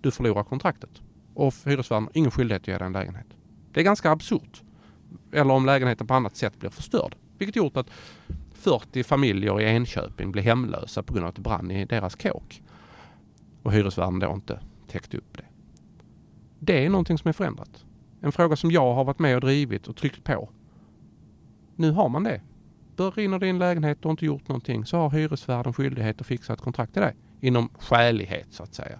Du 0.01 0.11
förlorar 0.11 0.43
kontraktet. 0.43 1.01
och 1.33 1.53
hyresvärden 1.65 2.03
har 2.03 2.11
ingen 2.13 2.31
skyldighet 2.31 2.61
att 2.61 2.67
ge 2.67 2.77
dig 2.77 2.85
en 2.85 2.93
lägenhet. 2.93 3.27
Det 3.71 3.79
är 3.79 3.83
ganska 3.83 4.11
absurt. 4.11 4.61
Eller 5.31 5.53
om 5.53 5.65
lägenheten 5.65 6.07
på 6.07 6.13
annat 6.13 6.35
sätt 6.35 6.59
blir 6.59 6.69
förstörd. 6.69 7.15
Vilket 7.37 7.55
gjort 7.55 7.77
att 7.77 7.89
40 8.61 9.03
familjer 9.03 9.61
i 9.61 9.63
Enköping 9.63 10.31
blev 10.31 10.45
hemlösa 10.45 11.03
på 11.03 11.13
grund 11.13 11.23
av 11.23 11.29
att 11.29 11.35
det 11.35 11.41
brann 11.41 11.71
i 11.71 11.85
deras 11.85 12.15
kåk. 12.15 12.63
Och 13.63 13.71
hyresvärden 13.71 14.19
då 14.19 14.31
inte 14.33 14.59
täckte 14.87 15.17
upp 15.17 15.37
det. 15.37 15.45
Det 16.59 16.85
är 16.85 16.89
någonting 16.89 17.17
som 17.17 17.29
är 17.29 17.33
förändrat. 17.33 17.85
En 18.21 18.31
fråga 18.31 18.55
som 18.55 18.71
jag 18.71 18.93
har 18.93 19.03
varit 19.03 19.19
med 19.19 19.35
och 19.35 19.41
drivit 19.41 19.87
och 19.87 19.95
tryckt 19.95 20.23
på. 20.23 20.49
Nu 21.75 21.91
har 21.91 22.09
man 22.09 22.23
det. 22.23 22.41
Brinner 22.95 23.39
din 23.39 23.59
lägenhet 23.59 24.05
och 24.05 24.11
inte 24.11 24.25
gjort 24.25 24.47
någonting 24.47 24.85
så 24.85 24.97
har 24.97 25.09
hyresvärden 25.09 25.73
skyldighet 25.73 26.21
att 26.21 26.27
fixa 26.27 26.53
ett 26.53 26.61
kontrakt 26.61 26.93
till 26.93 27.01
dig. 27.01 27.15
Inom 27.39 27.69
skälighet 27.79 28.47
så 28.49 28.63
att 28.63 28.73
säga. 28.73 28.99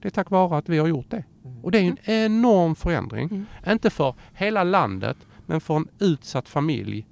Det 0.00 0.08
är 0.08 0.10
tack 0.10 0.30
vare 0.30 0.58
att 0.58 0.68
vi 0.68 0.78
har 0.78 0.86
gjort 0.86 1.10
det. 1.10 1.24
Mm. 1.44 1.64
Och 1.64 1.70
det 1.70 1.78
är 1.78 1.84
en 1.84 1.98
enorm 2.04 2.74
förändring. 2.74 3.28
Mm. 3.28 3.46
Inte 3.66 3.90
för 3.90 4.14
hela 4.32 4.64
landet 4.64 5.16
men 5.46 5.60
för 5.60 5.76
en 5.76 5.88
utsatt 5.98 6.48
familj 6.48 7.06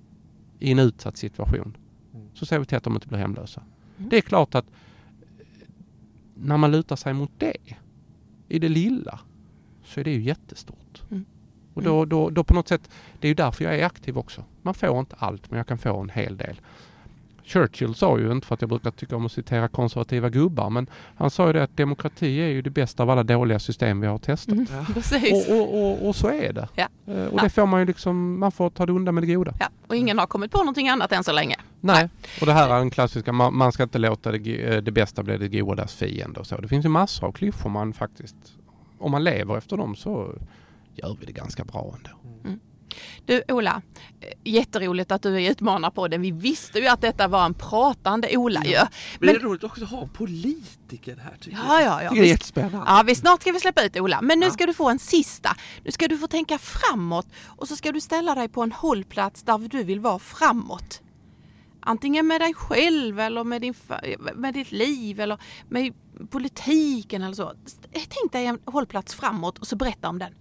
i 0.59 0.73
en 0.73 0.79
utsatt 0.79 1.17
situation. 1.17 1.77
Mm. 2.15 2.29
Så 2.35 2.47
ser 2.47 2.59
vi 2.59 2.65
till 2.65 2.77
att 2.77 2.85
de 2.85 2.95
inte 2.95 3.09
blir 3.09 3.19
hemlösa. 3.19 3.63
Mm. 3.99 4.09
Det 4.09 4.17
är 4.17 4.21
klart 4.21 4.55
att 4.55 4.65
eh, 4.65 5.47
när 6.35 6.57
man 6.57 6.71
lutar 6.71 6.97
sig 6.97 7.13
mot 7.13 7.31
det 7.39 7.57
i 8.49 8.59
det 8.59 8.69
lilla 8.69 9.21
så 9.85 10.01
är 10.01 10.05
det 10.05 10.11
ju 10.11 10.23
jättestort. 10.23 11.03
Mm. 11.11 11.25
Och 11.75 11.83
då, 11.83 12.05
då, 12.05 12.31
då 12.31 12.45
på 12.45 12.55
något 12.55 12.69
sätt, 12.69 12.91
det 13.21 13.27
är 13.27 13.29
ju 13.29 13.35
därför 13.35 13.65
jag 13.65 13.79
är 13.79 13.87
aktiv 13.87 14.19
också. 14.19 14.45
Man 14.63 14.75
får 14.75 15.01
inte 15.01 15.17
allt 15.19 15.51
men 15.51 15.57
jag 15.57 15.67
kan 15.67 15.79
få 15.79 16.01
en 16.01 16.11
hel 16.11 16.37
del. 16.37 16.61
Churchill 17.49 17.95
sa 17.95 18.19
ju, 18.19 18.33
inte 18.33 18.47
för 18.47 18.55
att 18.55 18.61
jag 18.63 18.69
brukar 18.69 18.91
tycka 18.91 19.17
om 19.17 19.27
att 19.27 19.33
citera 19.33 19.69
konservativa 19.69 20.29
gubbar, 20.29 20.71
men 20.71 20.87
han 21.17 21.31
sa 21.31 21.47
ju 21.47 21.53
det 21.53 21.63
att 21.63 21.77
demokrati 21.77 22.39
är 22.41 22.49
ju 22.49 22.63
det 22.63 22.71
bästa 22.71 23.03
av 23.03 23.11
alla 23.11 23.23
dåliga 23.23 23.59
system 23.59 24.01
vi 24.01 24.07
har 24.07 24.19
testat. 24.19 24.53
Mm, 24.55 24.67
Ja. 24.73 24.87
precis. 24.95 25.49
Och, 25.49 25.55
och, 25.57 25.83
och, 25.93 26.09
och 26.09 26.17
så 26.17 26.29
är 26.29 26.53
det. 26.53 26.69
Ja. 26.75 26.89
Eh, 27.07 27.27
Och 27.27 27.39
Ja. 27.39 27.43
det 27.43 27.51
får 27.51 27.67
man 27.67 27.81
ju 27.81 27.87
liksom, 27.87 28.39
man 28.39 28.53
får 28.53 28.71
ta 28.71 28.87
det 28.87 28.93
onda 28.93 29.13
med 29.13 29.23
det 29.23 29.35
goda. 29.35 29.55
Ja, 29.61 29.67
och 29.87 29.97
ingen 29.97 30.19
har 30.19 30.27
kommit 30.27 30.51
på 30.51 30.59
någonting 30.59 30.89
annat 30.89 31.13
än 31.13 31.25
så 31.25 31.33
länge. 31.33 31.57
Nej, 31.81 32.09
och 32.41 32.47
det 32.47 32.53
här 32.53 32.71
är 32.75 32.79
den 32.79 32.91
klassiska, 32.91 33.33
man, 33.33 33.57
man 33.57 33.73
ska 33.73 33.83
inte 33.83 33.99
låta 33.99 34.33
det, 34.33 34.75
eh, 34.75 34.83
det 34.83 34.93
bästa 34.93 35.23
bli 35.23 35.37
det 35.39 35.49
godas 35.61 35.95
fiende 35.95 36.41
och 36.41 36.47
så. 36.47 36.57
Det 36.57 36.69
finns 36.69 36.85
ju 36.85 36.89
massor 36.89 37.27
av 37.27 37.33
klyschor 37.33 37.71
man 37.71 37.93
faktiskt, 37.93 38.37
om 38.99 39.11
man 39.11 39.25
lever 39.25 39.59
efter 39.59 39.77
dem 39.77 39.97
så 39.97 40.35
gör 40.95 41.17
vi 41.21 41.27
det 41.27 41.33
ganska 41.33 41.65
bra 41.65 41.95
ändå. 41.97 42.11
Du 43.27 43.43
Ola, 43.49 43.83
eh, 44.21 44.29
jätteroligt 44.53 45.13
att 45.13 45.23
du 45.23 45.41
är 45.43 45.51
utmanarpodden. 45.51 46.23
Vi 46.23 46.31
visste 46.31 46.79
ju 46.79 46.87
att 46.87 47.01
detta 47.01 47.29
var 47.29 47.45
en 47.47 47.55
pratande 47.55 48.37
Ola 48.37 48.65
ju. 48.65 48.71
Men, 48.77 48.87
Men- 49.21 49.29
det 49.35 49.41
är 49.41 49.45
roligt 49.45 49.65
också 49.65 49.85
att 49.85 49.91
ha 49.91 50.07
politiker 50.07 51.17
här 51.17 51.37
tycker 51.41 51.59
Ja, 51.69 51.81
jag. 51.81 51.83
ja, 51.83 52.03
ja. 52.03 52.09
Tycker 52.11 52.15
det 52.15 52.21
är 52.21 52.23
Vi- 52.23 52.29
jättespännande. 52.29 52.85
Ja, 52.87 53.03
vi 53.07 53.15
snart 53.15 53.41
ska 53.41 53.53
vi 53.53 53.61
släppa 53.61 53.83
ut 53.85 53.97
Ola. 53.97 54.21
Men 54.23 54.41
nu 54.41 54.47
Ja. 54.47 54.53
ska 54.53 54.67
du 54.67 54.75
få 54.75 54.91
en 54.91 54.99
sista. 54.99 55.57
Nu 55.85 55.91
ska 55.91 56.09
du 56.09 56.19
få 56.19 56.27
tänka 56.27 56.59
framåt 56.59 57.27
och 57.47 57.69
så 57.69 57.77
ska 57.77 57.93
du 57.93 58.01
ställa 58.01 58.35
dig 58.35 58.49
på 58.49 58.63
en 58.63 58.73
hållplats 58.73 59.43
där 59.43 59.59
du 59.59 59.83
vill 59.83 60.01
vara 60.01 60.19
framåt. 60.19 61.03
Antingen 61.81 62.27
med 62.27 62.41
dig 62.41 62.55
själv 62.55 63.21
eller 63.21 63.45
med, 63.45 63.61
din, 63.61 63.75
med 64.35 64.55
ditt 64.55 64.73
liv 64.73 65.21
eller 65.21 65.39
med 65.69 65.93
politiken 66.31 67.23
eller 67.23 67.35
så. 67.35 67.53
Tänk 67.93 68.33
dig 68.33 68.47
en 68.47 68.59
hållplats 68.65 69.15
framåt 69.15 69.59
och 69.59 69.67
så 69.67 69.77
berätta 69.77 70.09
om 70.09 70.19
den. 70.19 70.33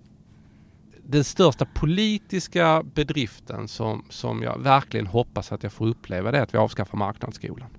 Den 1.10 1.24
största 1.24 1.66
politiska 1.66 2.84
bedriften 2.94 3.68
som, 3.68 4.06
som 4.10 4.44
jag 4.44 4.60
verkligen 4.60 5.08
hoppas 5.08 5.52
att 5.52 5.64
jag 5.64 5.72
får 5.72 5.88
uppleva 5.88 6.32
det 6.32 6.38
är 6.38 6.42
att 6.42 6.54
vi 6.54 6.58
avskaffar 6.58 6.98
marknadsskolan. 6.98 7.70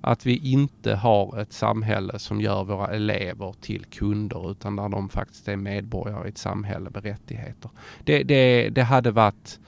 Att 0.00 0.26
vi 0.26 0.36
inte 0.36 0.94
har 0.94 1.40
ett 1.40 1.52
samhälle 1.52 2.18
som 2.18 2.40
gör 2.40 2.64
våra 2.64 2.86
elever 2.86 3.54
till 3.60 3.84
kunder 3.84 4.50
utan 4.50 4.76
där 4.76 4.88
de 4.88 5.08
faktiskt 5.08 5.48
är 5.48 5.56
medborgare 5.56 6.26
i 6.26 6.28
ett 6.28 6.38
samhälle 6.38 6.90
med 6.90 7.04
rättigheter. 7.04 7.70
Det, 8.04 8.22
det, 8.22 8.68
det, 8.68 8.82
hade 8.82 9.10
varit, 9.10 9.60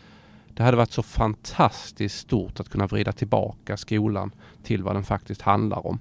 det 0.55 0.62
hade 0.62 0.76
varit 0.76 0.92
så 0.92 1.03
fantastiskt 1.03 2.18
stort 2.18 2.61
att 2.61 2.68
kunna 2.68 2.86
vrida 2.86 3.12
tillbaka 3.12 3.76
skolan 3.76 4.30
till 4.62 4.82
vad 4.82 4.97
den 4.97 5.05
faktiskt 5.05 5.42
handlar 5.42 5.86
om. 5.86 5.99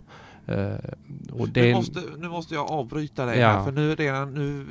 Och 1.31 1.49
det, 1.49 1.61
Nu, 1.61 1.73
måste, 1.73 2.01
nu 2.17 2.29
måste 2.29 2.53
jag 2.53 2.71
avbryta 2.71 3.25
dig 3.25 3.39
Ja. 3.39 3.47
här 3.47 3.63
för 3.63 3.71
nu, 3.71 3.95
redan, 3.95 4.33
nu, 4.33 4.65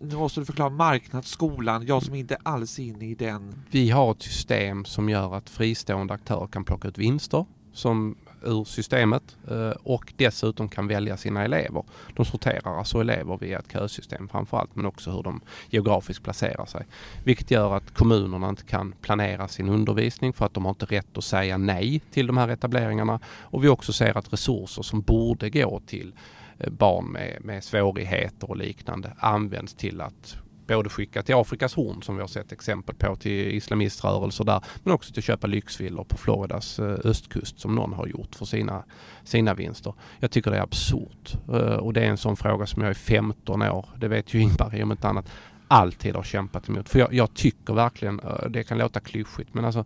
nu 0.00 0.16
måste 0.16 0.40
du 0.40 0.46
förklara 0.46 0.70
marknadsskolan, 0.70 1.86
jag 1.86 2.02
som 2.02 2.14
inte 2.14 2.36
alls 2.42 2.78
är 2.78 2.82
inne 2.82 3.06
i 3.06 3.14
den. 3.14 3.54
Vi 3.70 3.90
har 3.90 4.12
ett 4.12 4.22
system 4.22 4.84
som 4.84 5.08
gör 5.08 5.34
att 5.34 5.50
fristående 5.50 6.14
aktörer 6.14 6.46
kan 6.46 6.64
plocka 6.64 6.88
ut 6.88 6.98
vinster 6.98 7.44
som 7.72 8.16
ur 8.42 8.64
systemet 8.64 9.36
eh, 9.50 9.70
och 9.70 10.12
dessutom 10.16 10.68
kan 10.68 10.88
välja 10.88 11.16
sina 11.16 11.44
elever. 11.44 11.84
De 12.16 12.24
sorterar 12.24 12.78
alltså 12.78 13.00
elever 13.00 13.38
via 13.38 13.58
ett 13.58 13.72
kösystem 13.72 14.28
framförallt 14.28 14.76
men 14.76 14.86
också 14.86 15.10
hur 15.10 15.22
de 15.22 15.40
geografiskt 15.70 16.22
placerar 16.22 16.66
sig. 16.66 16.86
Vilket 17.24 17.50
gör 17.50 17.76
att 17.76 17.94
kommunerna 17.94 18.48
inte 18.48 18.64
kan 18.64 18.94
planera 19.00 19.48
sin 19.48 19.68
undervisning 19.68 20.32
för 20.32 20.46
att 20.46 20.54
de 20.54 20.64
har 20.64 20.70
inte 20.70 20.86
rätt 20.86 21.18
att 21.18 21.24
säga 21.24 21.58
nej 21.58 22.00
till 22.10 22.26
de 22.26 22.36
här 22.36 22.48
etableringarna. 22.48 23.20
Och 23.26 23.64
vi 23.64 23.68
också 23.68 23.92
ser 23.92 24.18
att 24.18 24.32
resurser 24.32 24.82
som 24.82 25.00
borde 25.00 25.50
gå 25.50 25.80
till 25.86 26.12
eh, 26.58 26.70
barn 26.70 27.06
med, 27.06 27.38
med 27.44 27.64
svårigheter 27.64 28.50
och 28.50 28.56
liknande 28.56 29.12
används 29.18 29.74
till 29.74 30.00
att 30.00 30.36
både 30.68 30.88
skicka 30.88 31.22
till 31.22 31.34
Afrikas 31.34 31.74
horn 31.74 32.02
som 32.02 32.16
vi 32.16 32.20
har 32.20 32.28
sett 32.28 32.52
exempel 32.52 32.94
på 32.94 33.16
till 33.16 33.50
islamiströrelser 33.50 34.44
där 34.44 34.64
men 34.84 34.94
också 34.94 35.12
till 35.12 35.20
att 35.20 35.24
köpa 35.24 35.46
lyxvillor 35.46 36.04
på 36.04 36.16
Floridas 36.16 36.78
eh, 36.78 36.98
östkust 37.04 37.60
som 37.60 37.74
någon 37.74 37.92
har 37.92 38.06
gjort 38.06 38.34
för 38.34 38.44
sina, 38.44 38.84
sina 39.24 39.54
vinster. 39.54 39.94
Jag 40.18 40.30
tycker 40.30 40.50
det 40.50 40.56
är 40.56 40.62
absurt 40.62 41.36
eh, 41.48 41.76
och 41.76 41.92
det 41.92 42.00
är 42.00 42.08
en 42.08 42.16
sån 42.16 42.36
fråga 42.36 42.66
som 42.66 42.82
jag 42.82 42.90
i 42.90 42.94
15 42.94 43.62
år, 43.62 43.88
det 43.96 44.08
vet 44.08 44.34
ju 44.34 44.40
Ingvar 44.40 44.82
om 44.82 44.90
inte 44.90 45.08
annat, 45.08 45.30
alltid 45.68 46.16
har 46.16 46.22
kämpat 46.22 46.68
emot. 46.68 46.88
För 46.88 46.98
jag, 46.98 47.12
jag 47.12 47.34
tycker 47.34 47.74
verkligen, 47.74 48.20
eh, 48.20 48.50
det 48.50 48.64
kan 48.64 48.78
låta 48.78 49.00
klyschigt 49.00 49.54
men 49.54 49.64
alltså 49.64 49.84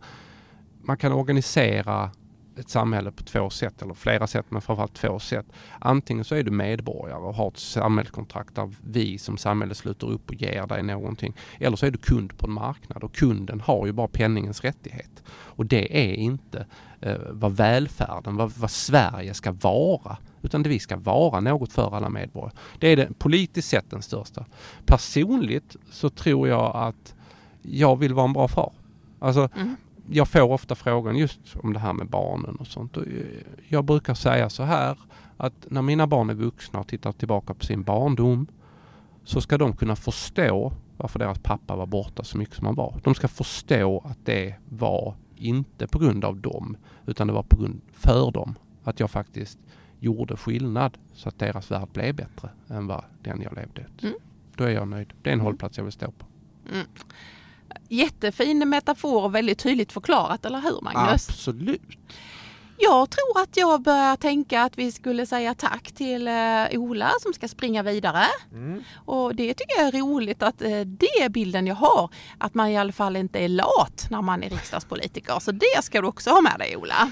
man 0.82 0.96
kan 0.96 1.12
organisera 1.12 2.10
ett 2.56 2.68
samhälle 2.68 3.10
på 3.10 3.22
två 3.22 3.50
sätt 3.50 3.82
eller 3.82 3.94
flera 3.94 4.26
sätt 4.26 4.46
men 4.48 4.62
framförallt 4.62 4.94
två 4.94 5.18
sätt. 5.18 5.46
Antingen 5.78 6.24
så 6.24 6.34
är 6.34 6.42
du 6.42 6.50
medborgare 6.50 7.20
och 7.20 7.34
har 7.34 7.48
ett 7.48 7.58
samhällskontrakt 7.58 8.54
där 8.54 8.70
vi 8.84 9.18
som 9.18 9.36
samhälle 9.36 9.74
sluter 9.74 10.10
upp 10.10 10.28
och 10.28 10.34
ger 10.34 10.66
dig 10.66 10.82
någonting. 10.82 11.34
Eller 11.60 11.76
så 11.76 11.86
är 11.86 11.90
du 11.90 11.98
kund 11.98 12.38
på 12.38 12.46
en 12.46 12.52
marknad 12.52 13.04
och 13.04 13.14
kunden 13.14 13.60
har 13.60 13.86
ju 13.86 13.92
bara 13.92 14.08
penningens 14.08 14.60
rättighet. 14.60 15.22
Och 15.30 15.66
det 15.66 16.10
är 16.10 16.14
inte 16.14 16.66
eh, 17.00 17.16
vad 17.30 17.56
välfärden, 17.56 18.36
vad, 18.36 18.52
vad 18.56 18.70
Sverige 18.70 19.34
ska 19.34 19.52
vara. 19.52 20.16
Utan 20.42 20.62
det 20.62 20.68
vi 20.68 20.78
ska 20.78 20.96
vara 20.96 21.40
något 21.40 21.72
för 21.72 21.96
alla 21.96 22.08
medborgare. 22.08 22.56
Det 22.78 22.88
är 22.88 22.96
det 22.96 23.18
politiskt 23.18 23.68
sett 23.68 23.90
den 23.90 24.02
största. 24.02 24.44
Personligt 24.86 25.76
så 25.90 26.10
tror 26.10 26.48
jag 26.48 26.76
att 26.76 27.14
jag 27.62 27.96
vill 27.96 28.14
vara 28.14 28.26
en 28.26 28.32
bra 28.32 28.48
far. 28.48 28.72
Alltså 29.18 29.48
Mm 29.56 29.76
jag 30.10 30.28
får 30.28 30.40
ofta 30.52 30.74
frågan 30.74 31.16
just 31.16 31.40
om 31.62 31.72
det 31.72 31.78
här 31.78 31.92
med 31.92 32.06
barnen 32.08 32.56
och 32.56 32.66
sånt. 32.66 32.96
Och 32.96 33.06
eh, 33.06 33.12
jag 33.68 33.84
brukar 33.84 34.14
säga 34.14 34.50
så 34.50 34.62
här 34.62 34.98
att 35.36 35.66
när 35.70 35.82
mina 35.82 36.06
barn 36.06 36.30
är 36.30 36.34
vuxna 36.34 36.80
och 36.80 36.86
tittar 36.88 37.12
tillbaka 37.12 37.54
på 37.54 37.64
sin 37.64 37.82
barndom 37.82 38.46
så 39.24 39.40
ska 39.40 39.58
de 39.58 39.76
kunna 39.76 39.96
förstå 39.96 40.72
varför 40.96 41.18
deras 41.18 41.38
pappa 41.38 41.76
var 41.76 41.86
borta 41.86 42.24
så 42.24 42.38
mycket 42.38 42.54
som 42.54 42.66
han 42.66 42.74
var. 42.74 43.00
De 43.04 43.14
ska 43.14 43.28
förstå 43.28 44.02
att 44.04 44.18
det 44.24 44.54
var 44.68 45.14
inte 45.36 45.86
på 45.86 45.98
grund 45.98 46.24
av 46.24 46.36
dem 46.36 46.76
utan 47.06 47.26
det 47.26 47.32
var 47.32 47.42
på 47.42 47.56
grund 47.56 47.80
för 47.92 48.30
dem. 48.30 48.54
Att 48.84 49.00
jag 49.00 49.10
faktiskt 49.10 49.58
gjorde 49.98 50.36
skillnad 50.36 50.98
så 51.12 51.28
att 51.28 51.38
deras 51.38 51.70
värld 51.70 51.88
blev 51.92 52.14
bättre 52.14 52.48
än 52.68 52.86
vad 52.86 53.04
den 53.22 53.42
jag 53.42 53.54
levde 53.54 53.80
ut. 53.80 54.02
Mm. 54.02 54.14
Då 54.56 54.64
är 54.64 54.70
jag 54.70 54.88
nöjd. 54.88 55.12
Det 55.22 55.30
är 55.30 55.32
en 55.32 55.38
Mm. 55.38 55.44
hållplats 55.46 55.76
jag 55.78 55.84
vill 55.84 55.92
stå 55.92 56.06
på. 56.10 56.26
Jättefin 57.88 58.68
metafor 58.68 59.22
och 59.24 59.34
väldigt 59.34 59.58
tydligt 59.58 59.92
förklarat, 59.92 60.44
eller 60.46 60.60
hur 60.60 60.80
Magnus? 60.82 61.28
Absolut. 61.28 61.82
Jag 62.78 63.10
tror 63.10 63.42
att 63.42 63.56
jag 63.56 63.82
börjar 63.82 64.16
tänka 64.16 64.62
att 64.62 64.78
vi 64.78 64.92
skulle 64.92 65.26
säga 65.26 65.54
tack 65.54 65.92
till 65.92 66.28
eh, 66.28 66.34
Ola 66.72 67.12
som 67.20 67.32
ska 67.32 67.48
springa 67.48 67.82
vidare. 67.82 68.24
Mm. 68.52 68.82
Och 69.04 69.34
det 69.34 69.54
tycker 69.54 69.76
jag 69.78 69.86
är 69.94 69.98
roligt 70.00 70.42
att 70.42 70.62
eh, 70.62 70.80
det 70.80 71.06
är 71.22 71.28
bilden 71.28 71.66
jag 71.66 71.74
har. 71.74 72.10
Att 72.38 72.54
man 72.54 72.68
i 72.68 72.76
alla 72.78 72.92
fall 72.92 73.16
inte 73.16 73.38
är 73.38 73.48
lat 73.48 74.06
när 74.10 74.22
man 74.22 74.42
är 74.42 74.50
riksdagspolitiker. 74.50 75.38
Så 75.40 75.52
det 75.52 75.82
ska 75.82 76.00
du 76.00 76.06
också 76.06 76.30
ha 76.30 76.40
med 76.40 76.58
dig 76.58 76.76
Ola. 76.76 77.10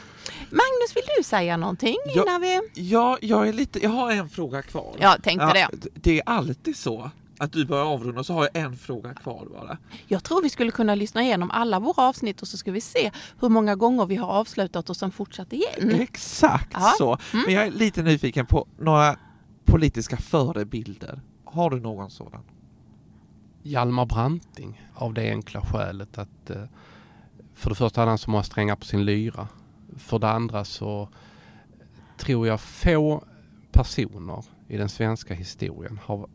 Magnus, 0.50 0.96
vill 0.96 1.04
du 1.18 1.22
säga 1.24 1.56
någonting 1.56 1.96
Ja. 2.14 2.22
innan 2.22 2.40
vi... 2.40 2.61
Ja, 2.74 3.18
jag, 3.20 3.48
är 3.48 3.52
lite, 3.52 3.78
jag 3.82 3.90
har 3.90 4.12
en 4.12 4.28
fråga 4.28 4.62
kvar. 4.62 4.94
Jag 5.00 5.22
tänkte 5.22 5.46
det. 5.52 5.68
d- 5.72 5.88
det 5.94 6.18
är 6.18 6.22
alltid 6.26 6.76
så 6.76 7.11
att 7.41 7.53
du 7.53 7.64
börjar 7.64 7.84
avrunda 7.84 8.24
så 8.24 8.32
har 8.34 8.49
jag 8.53 8.62
en 8.64 8.76
fråga 8.76 9.14
kvar 9.14 9.47
bara. 9.51 9.78
Jag 10.07 10.24
tror 10.24 10.43
vi 10.43 10.51
skulle 10.51 10.70
kunna 10.70 10.95
lyssna 10.95 11.22
igenom 11.22 11.51
alla 11.51 11.80
våra 11.80 12.03
avsnitt 12.09 12.43
och 12.43 12.49
så 12.49 12.57
ska 12.57 12.72
vi 12.72 12.80
se 12.80 13.11
hur 13.41 13.49
många 13.49 13.76
gånger 13.76 14.07
vi 14.07 14.16
har 14.16 14.28
avslutat 14.28 14.91
och 14.91 14.97
sen 14.97 15.11
fortsatt 15.11 15.53
igen. 15.53 15.91
Exakt 16.01 16.72
Ja. 16.72 16.93
så. 16.99 17.18
Mm. 17.32 17.45
Men 17.47 17.55
jag 17.55 17.66
är 17.66 17.70
lite 17.70 18.03
nyfiken 18.03 18.47
på 18.47 18.66
några 18.78 19.16
politiska 19.64 20.16
förebilder. 20.16 21.20
Har 21.45 21.70
du 21.70 21.80
någon 21.80 22.11
sådan? 22.11 22.43
Hjalmar 23.62 24.07
Branting 24.07 24.88
av 24.95 25.14
det 25.14 25.30
enkla 25.30 25.61
skälet 25.61 26.18
att 26.18 26.51
eh, 26.51 26.62
för 27.55 27.70
det 27.70 27.76
första 27.76 28.01
hade 28.01 28.11
han 28.11 28.18
så 28.18 28.30
många 28.30 28.43
strängar 28.43 28.76
på 28.76 28.84
sin 28.84 29.05
lyra. 29.05 29.49
För 29.97 30.18
det 30.18 30.30
andra 30.30 30.64
så 30.64 31.09
tror 32.18 32.47
jag 32.47 32.61
få 32.61 33.24
personer 33.72 34.45
i 34.68 34.76
den 34.76 34.88
svenska 34.88 35.34
historien 35.34 36.01
har 36.05 36.28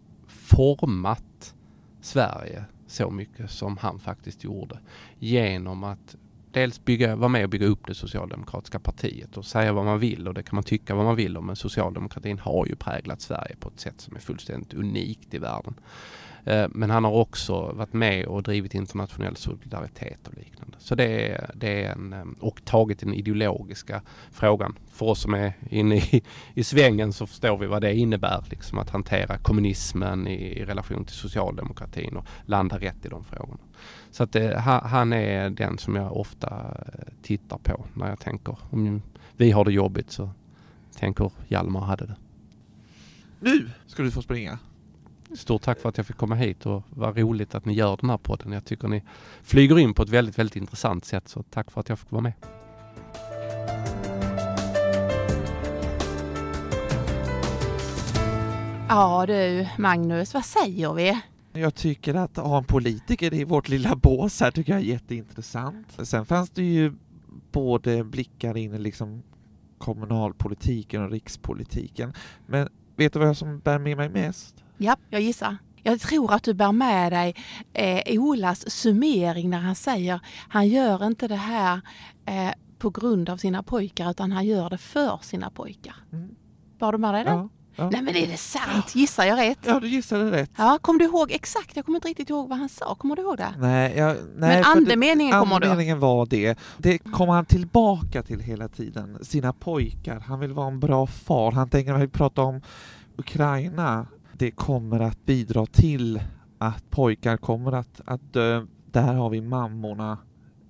format 0.45 1.55
Sverige 2.01 2.65
så 2.87 3.09
mycket 3.09 3.51
som 3.51 3.77
han 3.77 3.99
faktiskt 3.99 4.43
gjorde 4.43 4.79
genom 5.19 5.83
att 5.83 6.15
dels 6.51 6.85
bygga, 6.85 7.15
vara 7.15 7.29
med 7.29 7.43
och 7.43 7.49
bygga 7.49 7.67
upp 7.67 7.87
det 7.87 7.95
socialdemokratiska 7.95 8.79
partiet 8.79 9.37
och 9.37 9.45
säga 9.45 9.73
vad 9.73 9.85
man 9.85 9.99
vill 9.99 10.27
och 10.27 10.33
det 10.33 10.43
kan 10.43 10.55
man 10.55 10.63
tycka 10.63 10.95
vad 10.95 11.05
man 11.05 11.15
vill 11.15 11.37
om 11.37 11.45
men 11.45 11.55
socialdemokratin 11.55 12.39
har 12.39 12.65
ju 12.65 12.75
präglat 12.75 13.21
Sverige 13.21 13.55
på 13.59 13.69
ett 13.69 13.79
sätt 13.79 14.01
som 14.01 14.15
är 14.15 14.19
fullständigt 14.19 14.73
unikt 14.73 15.33
i 15.33 15.37
världen. 15.37 15.73
Eh, 16.45 16.67
men 16.69 16.89
han 16.89 17.03
har 17.03 17.11
också 17.11 17.71
varit 17.71 17.93
med 17.93 18.25
och 18.25 18.43
drivit 18.43 18.73
internationell 18.73 19.35
solidaritet 19.35 20.27
och 20.27 20.33
liknande. 20.33 20.77
Så 20.79 20.95
det 20.95 21.31
är, 21.31 21.51
det 21.55 21.83
är 21.83 21.91
en, 21.91 22.13
ehm, 22.13 22.35
och 22.39 22.65
tagit 22.65 22.99
den 22.99 23.13
ideologiska 23.13 24.01
frågan. 24.31 24.77
För 24.91 25.05
oss 25.05 25.21
som 25.21 25.33
är 25.33 25.53
inne 25.69 25.95
i, 25.95 26.23
i 26.53 26.63
svängen 26.63 27.13
så 27.13 27.27
förstår 27.27 27.57
vi 27.57 27.67
vad 27.67 27.81
det 27.81 27.95
innebär. 27.95 28.43
Liksom 28.49 28.77
att 28.77 28.89
hantera 28.89 29.37
kommunismen 29.37 30.27
i, 30.27 30.59
i 30.59 30.65
relation 30.65 31.05
till 31.05 31.15
socialdemokratin 31.15 32.17
och 32.17 32.25
landa 32.45 32.77
rätt 32.77 33.05
i 33.05 33.09
de 33.09 33.23
frågorna. 33.23 33.61
Så 34.11 34.23
att 34.23 34.35
eh, 34.35 34.41
det, 34.41 34.59
han 34.83 35.13
är 35.13 35.49
den 35.49 35.77
som 35.77 35.95
jag 35.95 36.17
ofta 36.17 36.47
eh, 36.47 37.13
tittar 37.21 37.57
på 37.57 37.85
när 37.93 38.09
jag 38.09 38.19
tänker 38.19 38.57
om 38.69 39.01
vi 39.37 39.51
har 39.51 39.65
det 39.65 39.71
jobbigt 39.71 40.11
så 40.11 40.29
tänker 40.99 41.31
Hjalmar 41.47 41.81
hade 41.81 42.05
det. 42.05 42.15
Nu 43.39 43.69
ska 43.87 44.03
du 44.03 44.11
få 44.11 44.21
springa. 44.21 44.59
Stort 45.35 45.61
tack 45.61 45.79
för 45.79 45.89
att 45.89 45.97
jag 45.97 46.07
fick 46.07 46.17
komma 46.17 46.35
hit 46.35 46.65
och 46.65 46.83
vad 46.89 47.17
roligt 47.17 47.55
att 47.55 47.65
ni 47.65 47.73
gör 47.73 47.97
den 48.01 48.09
här 48.09 48.17
podden. 48.17 48.51
Jag 48.51 48.65
tycker 48.65 48.87
ni 48.87 49.03
flyger 49.43 49.79
in 49.79 49.93
på 49.93 50.03
ett 50.03 50.09
väldigt, 50.09 50.39
väldigt 50.39 50.55
intressant 50.55 51.05
sätt 51.05 51.27
så 51.27 51.43
tack 51.43 51.71
för 51.71 51.79
att 51.81 51.89
jag 51.89 51.99
fick 51.99 52.11
vara 52.11 52.21
med. 52.21 52.33
Ja 58.89 59.25
du 59.27 59.67
Magnus, 59.77 60.33
vad 60.33 60.45
säger 60.45 60.93
vi? 60.93 61.21
Jag 61.53 61.75
tycker 61.75 62.13
att 62.13 62.37
ha 62.37 62.57
en 62.57 62.63
politiker 62.63 63.33
i 63.33 63.43
vårt 63.43 63.69
lilla 63.69 63.95
bås 63.95 64.41
här 64.41 64.51
tycker 64.51 64.73
jag 64.73 64.81
är 64.81 64.85
jätteintressant. 64.85 65.87
Sen 66.03 66.25
fanns 66.25 66.49
det 66.49 66.63
ju 66.63 66.93
både 67.51 68.03
blickar 68.03 68.57
in 68.57 68.73
i 68.73 68.77
liksom 68.77 69.23
kommunalpolitiken 69.77 71.03
och 71.03 71.11
rikspolitiken. 71.11 72.13
Men 72.45 72.69
vet 72.95 73.13
du 73.13 73.19
vad 73.19 73.37
som 73.37 73.59
bär 73.59 73.79
med 73.79 73.97
mig 73.97 74.09
mest? 74.09 74.64
Ja, 74.77 74.95
jag 75.09 75.21
gissar. 75.21 75.57
Jag 75.83 75.99
tror 75.99 76.33
att 76.33 76.43
du 76.43 76.53
bär 76.53 76.71
med 76.71 77.11
dig 77.11 77.35
eh, 77.73 78.21
Olas 78.21 78.71
summering 78.71 79.49
när 79.49 79.59
han 79.59 79.75
säger 79.75 80.19
han 80.49 80.67
gör 80.67 81.05
inte 81.05 81.27
det 81.27 81.35
här 81.35 81.81
eh, 82.25 82.51
på 82.79 82.89
grund 82.89 83.29
av 83.29 83.37
sina 83.37 83.63
pojkar 83.63 84.11
utan 84.11 84.31
han 84.31 84.45
gör 84.45 84.69
det 84.69 84.77
för 84.77 85.19
sina 85.21 85.49
pojkar. 85.49 85.95
Mm. 86.13 86.29
Bar 86.79 86.91
du 86.91 86.97
med 86.97 87.13
dig 87.13 87.23
det? 87.23 87.29
Ja. 87.29 87.49
Ja. 87.75 87.89
Nej 87.89 88.01
men 88.01 88.15
är 88.15 88.27
det 88.27 88.37
sant? 88.37 88.95
Gissar 88.95 89.25
jag 89.25 89.39
rätt? 89.39 89.59
Ja, 89.65 89.79
du 89.79 89.87
gissade 89.87 90.31
rätt. 90.31 90.51
Ja, 90.57 90.77
kom 90.81 90.97
du 90.97 91.05
ihåg 91.05 91.31
exakt? 91.31 91.75
Jag 91.75 91.85
kommer 91.85 91.97
inte 91.97 92.07
riktigt 92.07 92.29
ihåg 92.29 92.49
vad 92.49 92.57
han 92.57 92.69
sa. 92.69 92.95
Kommer 92.95 93.15
du 93.15 93.21
ihåg 93.21 93.37
det? 93.37 93.53
Nej, 93.57 93.97
jag, 93.97 94.17
nej 94.35 94.55
Men 94.55 94.63
andemeningen 94.63 95.39
kommer 95.39 95.59
du 95.59 95.65
Andemeningen 95.65 95.99
var 95.99 96.25
det. 96.25 96.59
Det 96.77 96.97
kommer 96.97 97.33
han 97.33 97.45
tillbaka 97.45 98.23
till 98.23 98.39
hela 98.39 98.67
tiden. 98.67 99.17
Sina 99.21 99.53
pojkar. 99.53 100.19
Han 100.19 100.39
vill 100.39 100.53
vara 100.53 100.67
en 100.67 100.79
bra 100.79 101.07
far. 101.07 101.51
Han 101.51 101.69
tänker, 101.69 101.93
när 101.93 101.99
vi 101.99 102.07
pratar 102.07 102.43
om 102.43 102.61
Ukraina, 103.17 104.07
det 104.37 104.51
kommer 104.51 104.99
att 104.99 105.25
bidra 105.25 105.65
till 105.65 106.21
att 106.57 106.89
pojkar 106.89 107.37
kommer 107.37 107.71
att, 107.71 108.01
att 108.05 108.33
dö. 108.33 108.65
Där 108.91 109.13
har 109.13 109.29
vi 109.29 109.41
mammorna, 109.41 110.17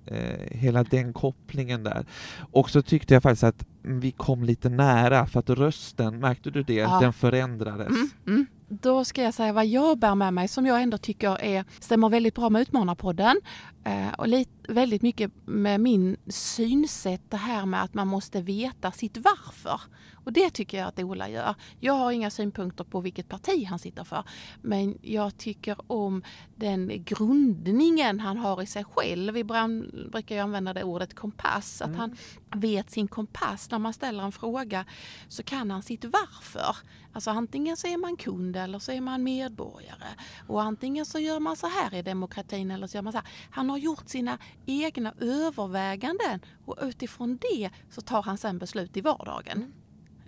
eh, 0.06 0.58
hela 0.58 0.84
den 0.84 1.12
kopplingen 1.12 1.82
där. 1.82 2.06
Och 2.52 2.70
så 2.70 2.82
tyckte 2.82 3.14
jag 3.14 3.22
faktiskt 3.22 3.44
att 3.44 3.66
vi 3.86 4.12
kom 4.12 4.44
lite 4.44 4.68
nära, 4.68 5.26
för 5.26 5.40
att 5.40 5.50
rösten, 5.50 6.20
märkte 6.20 6.50
du 6.50 6.62
det? 6.62 6.74
Ja. 6.74 7.00
Den 7.00 7.12
förändrades. 7.12 7.88
Mm, 7.88 8.10
mm. 8.26 8.46
Då 8.68 9.04
ska 9.04 9.22
jag 9.22 9.34
säga 9.34 9.52
vad 9.52 9.66
jag 9.66 9.98
bär 9.98 10.14
med 10.14 10.34
mig 10.34 10.48
som 10.48 10.66
jag 10.66 10.82
ändå 10.82 10.98
tycker 10.98 11.40
är, 11.42 11.64
stämmer 11.80 12.08
väldigt 12.08 12.34
bra 12.34 12.50
med 12.50 12.62
Utmanarpodden 12.62 13.36
eh, 13.84 14.12
och 14.18 14.28
lite, 14.28 14.72
väldigt 14.72 15.02
mycket 15.02 15.30
med 15.44 15.80
min 15.80 16.16
synsätt 16.28 17.22
det 17.28 17.36
här 17.36 17.66
med 17.66 17.82
att 17.82 17.94
man 17.94 18.08
måste 18.08 18.42
veta 18.42 18.92
sitt 18.92 19.16
varför. 19.16 19.80
Och 20.26 20.32
det 20.32 20.50
tycker 20.50 20.78
jag 20.78 20.88
att 20.88 20.98
Ola 20.98 21.28
gör. 21.28 21.54
Jag 21.80 21.92
har 21.92 22.12
inga 22.12 22.30
synpunkter 22.30 22.84
på 22.84 23.00
vilket 23.00 23.28
parti 23.28 23.66
han 23.66 23.78
sitter 23.78 24.04
för. 24.04 24.24
Men 24.62 24.98
jag 25.02 25.36
tycker 25.36 25.76
om 25.86 26.22
den 26.56 27.04
grundningen 27.04 28.20
han 28.20 28.36
har 28.36 28.62
i 28.62 28.66
sig 28.66 28.84
själv. 28.84 29.36
Ibland 29.36 30.08
brukar 30.12 30.36
jag 30.36 30.44
använda 30.44 30.74
det 30.74 30.84
ordet 30.84 31.14
kompass. 31.14 31.82
Att 31.82 31.88
mm. 31.88 32.00
han 32.00 32.16
vet 32.60 32.90
sin 32.90 33.08
kompass. 33.08 33.70
När 33.70 33.78
man 33.78 33.92
ställer 33.92 34.22
en 34.22 34.32
fråga 34.32 34.84
så 35.28 35.42
kan 35.42 35.70
han 35.70 35.82
sitt 35.82 36.04
varför. 36.04 36.76
Alltså 37.12 37.30
antingen 37.30 37.76
så 37.76 37.86
är 37.86 37.96
man 37.96 38.16
kund 38.16 38.56
eller 38.56 38.78
så 38.78 38.92
är 38.92 39.00
man 39.00 39.22
medborgare. 39.22 40.08
Och 40.46 40.62
antingen 40.62 41.06
så 41.06 41.18
gör 41.18 41.40
man 41.40 41.56
så 41.56 41.66
här 41.66 41.94
i 41.94 42.02
demokratin 42.02 42.70
eller 42.70 42.86
så 42.86 42.96
gör 42.96 43.02
man 43.02 43.12
så 43.12 43.18
här. 43.18 43.28
Han 43.50 43.70
har 43.70 43.78
gjort 43.78 44.08
sina 44.08 44.38
egna 44.66 45.14
överväganden 45.20 46.40
och 46.64 46.78
utifrån 46.82 47.38
det 47.40 47.70
så 47.90 48.00
tar 48.00 48.22
han 48.22 48.38
sen 48.38 48.58
beslut 48.58 48.96
i 48.96 49.00
vardagen. 49.00 49.56
Mm 49.56 49.72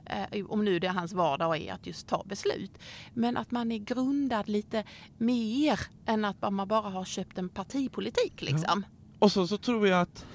eh, 0.08 0.46
om 0.46 0.64
nu 0.64 0.78
det 0.78 0.88
hans 0.88 1.12
vardag 1.12 1.56
är 1.56 1.72
att 1.72 1.86
just 1.86 2.06
ta 2.08 2.24
beslut. 2.24 2.78
Men 3.14 3.36
att 3.36 3.50
man 3.50 3.72
är 3.72 3.78
grundad 3.78 4.48
lite 4.48 4.84
mer 5.18 5.80
än 6.06 6.24
att 6.24 6.52
man 6.52 6.68
bara 6.68 6.90
har 6.90 7.04
köpt 7.04 7.38
en 7.38 7.48
partipolitik 7.48 8.42
liksom. 8.42 8.84
Ja. 8.86 9.16
Och 9.18 9.32
så, 9.32 9.46
så 9.46 9.58
tror 9.58 9.88
jag 9.88 10.00
att 10.00 10.26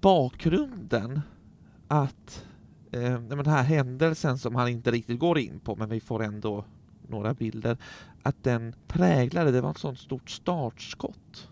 bakgrunden 0.00 1.20
att 1.90 2.44
eh, 2.92 3.20
den 3.20 3.46
här 3.46 3.62
händelsen 3.62 4.38
som 4.38 4.54
han 4.54 4.68
inte 4.68 4.90
riktigt 4.90 5.18
går 5.18 5.38
in 5.38 5.60
på, 5.60 5.76
men 5.76 5.88
vi 5.88 6.00
får 6.00 6.22
ändå 6.22 6.64
några 7.08 7.34
bilder, 7.34 7.76
att 8.22 8.44
den 8.44 8.74
präglade, 8.88 9.50
det 9.50 9.60
var 9.60 9.70
ett 9.70 9.78
sånt 9.78 9.98
stort 9.98 10.30
startskott. 10.30 11.48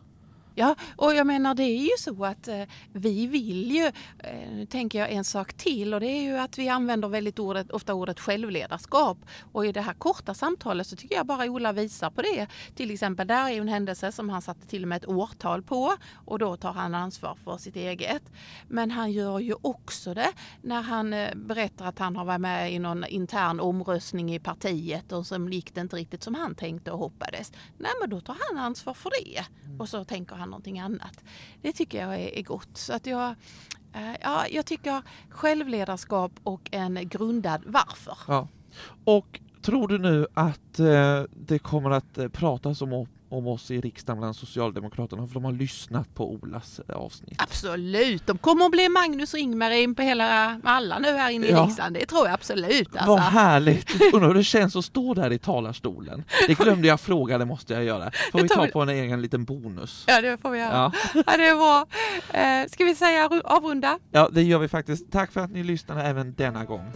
Ja, 0.59 0.75
och 0.97 1.15
jag 1.15 1.27
menar 1.27 1.55
det 1.55 1.63
är 1.63 1.83
ju 1.83 1.97
så 1.99 2.25
att 2.25 2.49
eh, 2.49 2.63
vi 2.93 3.27
vill 3.27 3.71
ju, 3.71 3.87
eh, 4.19 4.51
nu 4.53 4.67
tänker 4.67 4.99
jag 4.99 5.13
en 5.13 5.25
sak 5.25 5.53
till 5.53 5.95
och 5.95 6.01
det 6.01 6.07
är 6.07 6.23
ju 6.23 6.39
att 6.39 6.59
vi 6.59 6.69
använder 6.69 7.09
väldigt 7.09 7.39
ordet, 7.39 7.71
ofta 7.71 7.95
ordet 7.95 8.21
självledarskap. 8.21 9.19
Och 9.53 9.67
i 9.67 9.73
det 9.73 9.81
här 9.81 9.93
korta 9.93 10.35
samtalet 10.35 10.87
så 10.87 10.97
tycker 10.97 11.15
jag 11.15 11.27
bara 11.27 11.45
Ola 11.45 11.73
visar 11.73 12.11
på 12.11 12.23
det. 12.23 12.47
Till 12.75 12.91
exempel 12.91 13.27
där 13.27 13.45
är 13.45 13.51
ju 13.51 13.61
en 13.61 13.69
händelse 13.69 14.13
som 14.13 14.29
han 14.29 14.43
satte 14.43 14.67
till 14.67 14.83
och 14.83 14.89
med 14.89 14.97
ett 14.97 15.09
årtal 15.09 15.63
på 15.63 15.95
och 16.25 16.39
då 16.39 16.57
tar 16.57 16.73
han 16.73 16.95
ansvar 16.95 17.37
för 17.45 17.57
sitt 17.57 17.77
eget. 17.77 18.23
Men 18.69 18.91
han 18.91 19.13
gör 19.13 19.39
ju 19.39 19.55
också 19.63 20.15
det 20.15 20.33
när 20.63 20.83
han 20.83 21.13
eh, 21.13 21.35
berättar 21.35 21.87
att 21.87 21.99
han 21.99 22.17
har 22.17 22.25
varit 22.25 22.41
med 22.41 22.73
i 22.73 22.79
någon 22.79 23.05
intern 23.05 23.61
omröstning 23.61 24.35
i 24.35 24.39
partiet 24.39 25.13
och 25.13 25.27
som 25.27 25.53
gick 25.53 25.75
det 25.75 25.81
inte 25.81 25.97
riktigt 25.97 26.23
som 26.23 26.35
han 26.35 26.55
tänkte 26.55 26.91
och 26.91 26.99
hoppades. 26.99 27.53
Nej 27.77 27.93
men 28.01 28.11
då 28.11 28.21
tar 28.21 28.37
han 28.49 28.65
ansvar 28.65 28.95
för 28.95 29.11
det. 29.11 29.45
Och 29.79 29.89
så 29.89 30.05
tänker 30.05 30.37
han 30.37 30.48
någonting 30.49 30.79
annat. 30.81 31.25
Det 31.63 31.73
tycker 31.73 32.01
jag 32.01 32.15
är, 32.15 32.39
är 32.39 32.43
gott. 32.43 32.77
Så 32.77 32.93
att 32.93 33.07
jag, 33.07 33.35
eh, 33.93 34.15
ja, 34.21 34.47
jag 34.51 34.67
tycker 34.67 35.03
självledarskap 35.29 36.33
och 36.43 36.69
en 36.73 37.09
grundad 37.09 37.63
varför. 37.67 38.19
Ja. 38.29 38.49
Och 39.05 39.41
tror 39.63 39.89
du 39.89 39.99
nu 39.99 40.27
att 40.35 40.79
eh, 40.79 41.23
det 41.31 41.59
kommer 41.59 41.91
att 41.91 42.19
eh, 42.19 42.29
pratas 42.29 42.83
om 42.83 42.93
om 43.29 43.47
oss 43.47 43.71
i 43.71 43.81
riksdagen 43.81 44.19
bland 44.19 44.37
Socialdemokraterna 44.37 45.27
för 45.27 45.35
de 45.35 45.45
har 45.45 45.53
lyssnat 45.53 46.15
på 46.15 46.33
Olas 46.33 46.81
eh, 46.89 46.97
avsnitt. 46.97 47.43
Absolut, 47.43 48.27
de 48.27 48.39
kommer 48.39 48.65
att 48.65 48.71
bli 48.71 48.89
Magnus 48.89 49.35
och 49.35 49.39
Ingmar 49.39 49.71
in 49.71 49.95
på 49.95 50.03
hela, 50.03 50.61
alla 50.65 50.99
nu 50.99 51.09
här 51.09 51.31
inne 51.31 51.47
i 51.47 51.51
ja. 51.51 51.65
riksdagen, 51.65 51.93
det 51.93 52.07
tror 52.07 52.27
jag 52.27 52.35
absolut. 52.35 52.97
Alltså. 52.97 53.11
Vad 53.11 53.21
härligt! 53.21 53.91
Undrar 54.13 54.29
hur 54.29 54.35
det 54.35 54.45
känns 54.45 54.77
att 54.77 54.85
stå 54.85 55.15
där 55.15 55.33
i 55.33 55.39
talarstolen. 55.39 56.25
Det 56.47 56.55
glömde 56.59 56.89
jag 56.89 57.01
fråga, 57.01 57.39
det 57.39 57.45
måste 57.45 57.75
jag 57.75 57.85
göra. 57.85 58.11
Får 58.33 58.43
vi 58.43 58.49
ta 58.49 58.67
på 58.67 58.81
en 58.81 58.89
egen 58.89 59.23
liten 59.23 59.45
bonus? 59.45 60.05
Ja, 60.07 60.21
det 60.21 60.39
får 60.39 60.51
vi 60.51 60.59
göra. 60.59 60.93
Ja, 61.15 61.23
ja 61.27 61.37
det 61.37 61.55
bra. 61.55 61.87
Eh, 62.41 62.69
ska 62.69 62.85
vi 62.85 62.95
säga 62.95 63.31
avrunda? 63.45 63.99
Ja, 64.11 64.29
det 64.33 64.43
gör 64.43 64.59
vi 64.59 64.69
faktiskt. 64.69 65.13
Tack 65.13 65.33
för 65.33 65.41
att 65.41 65.51
ni 65.51 65.65
lyssnade 65.65 66.03
även 66.03 66.35
denna 66.35 66.65
gång. 66.65 66.93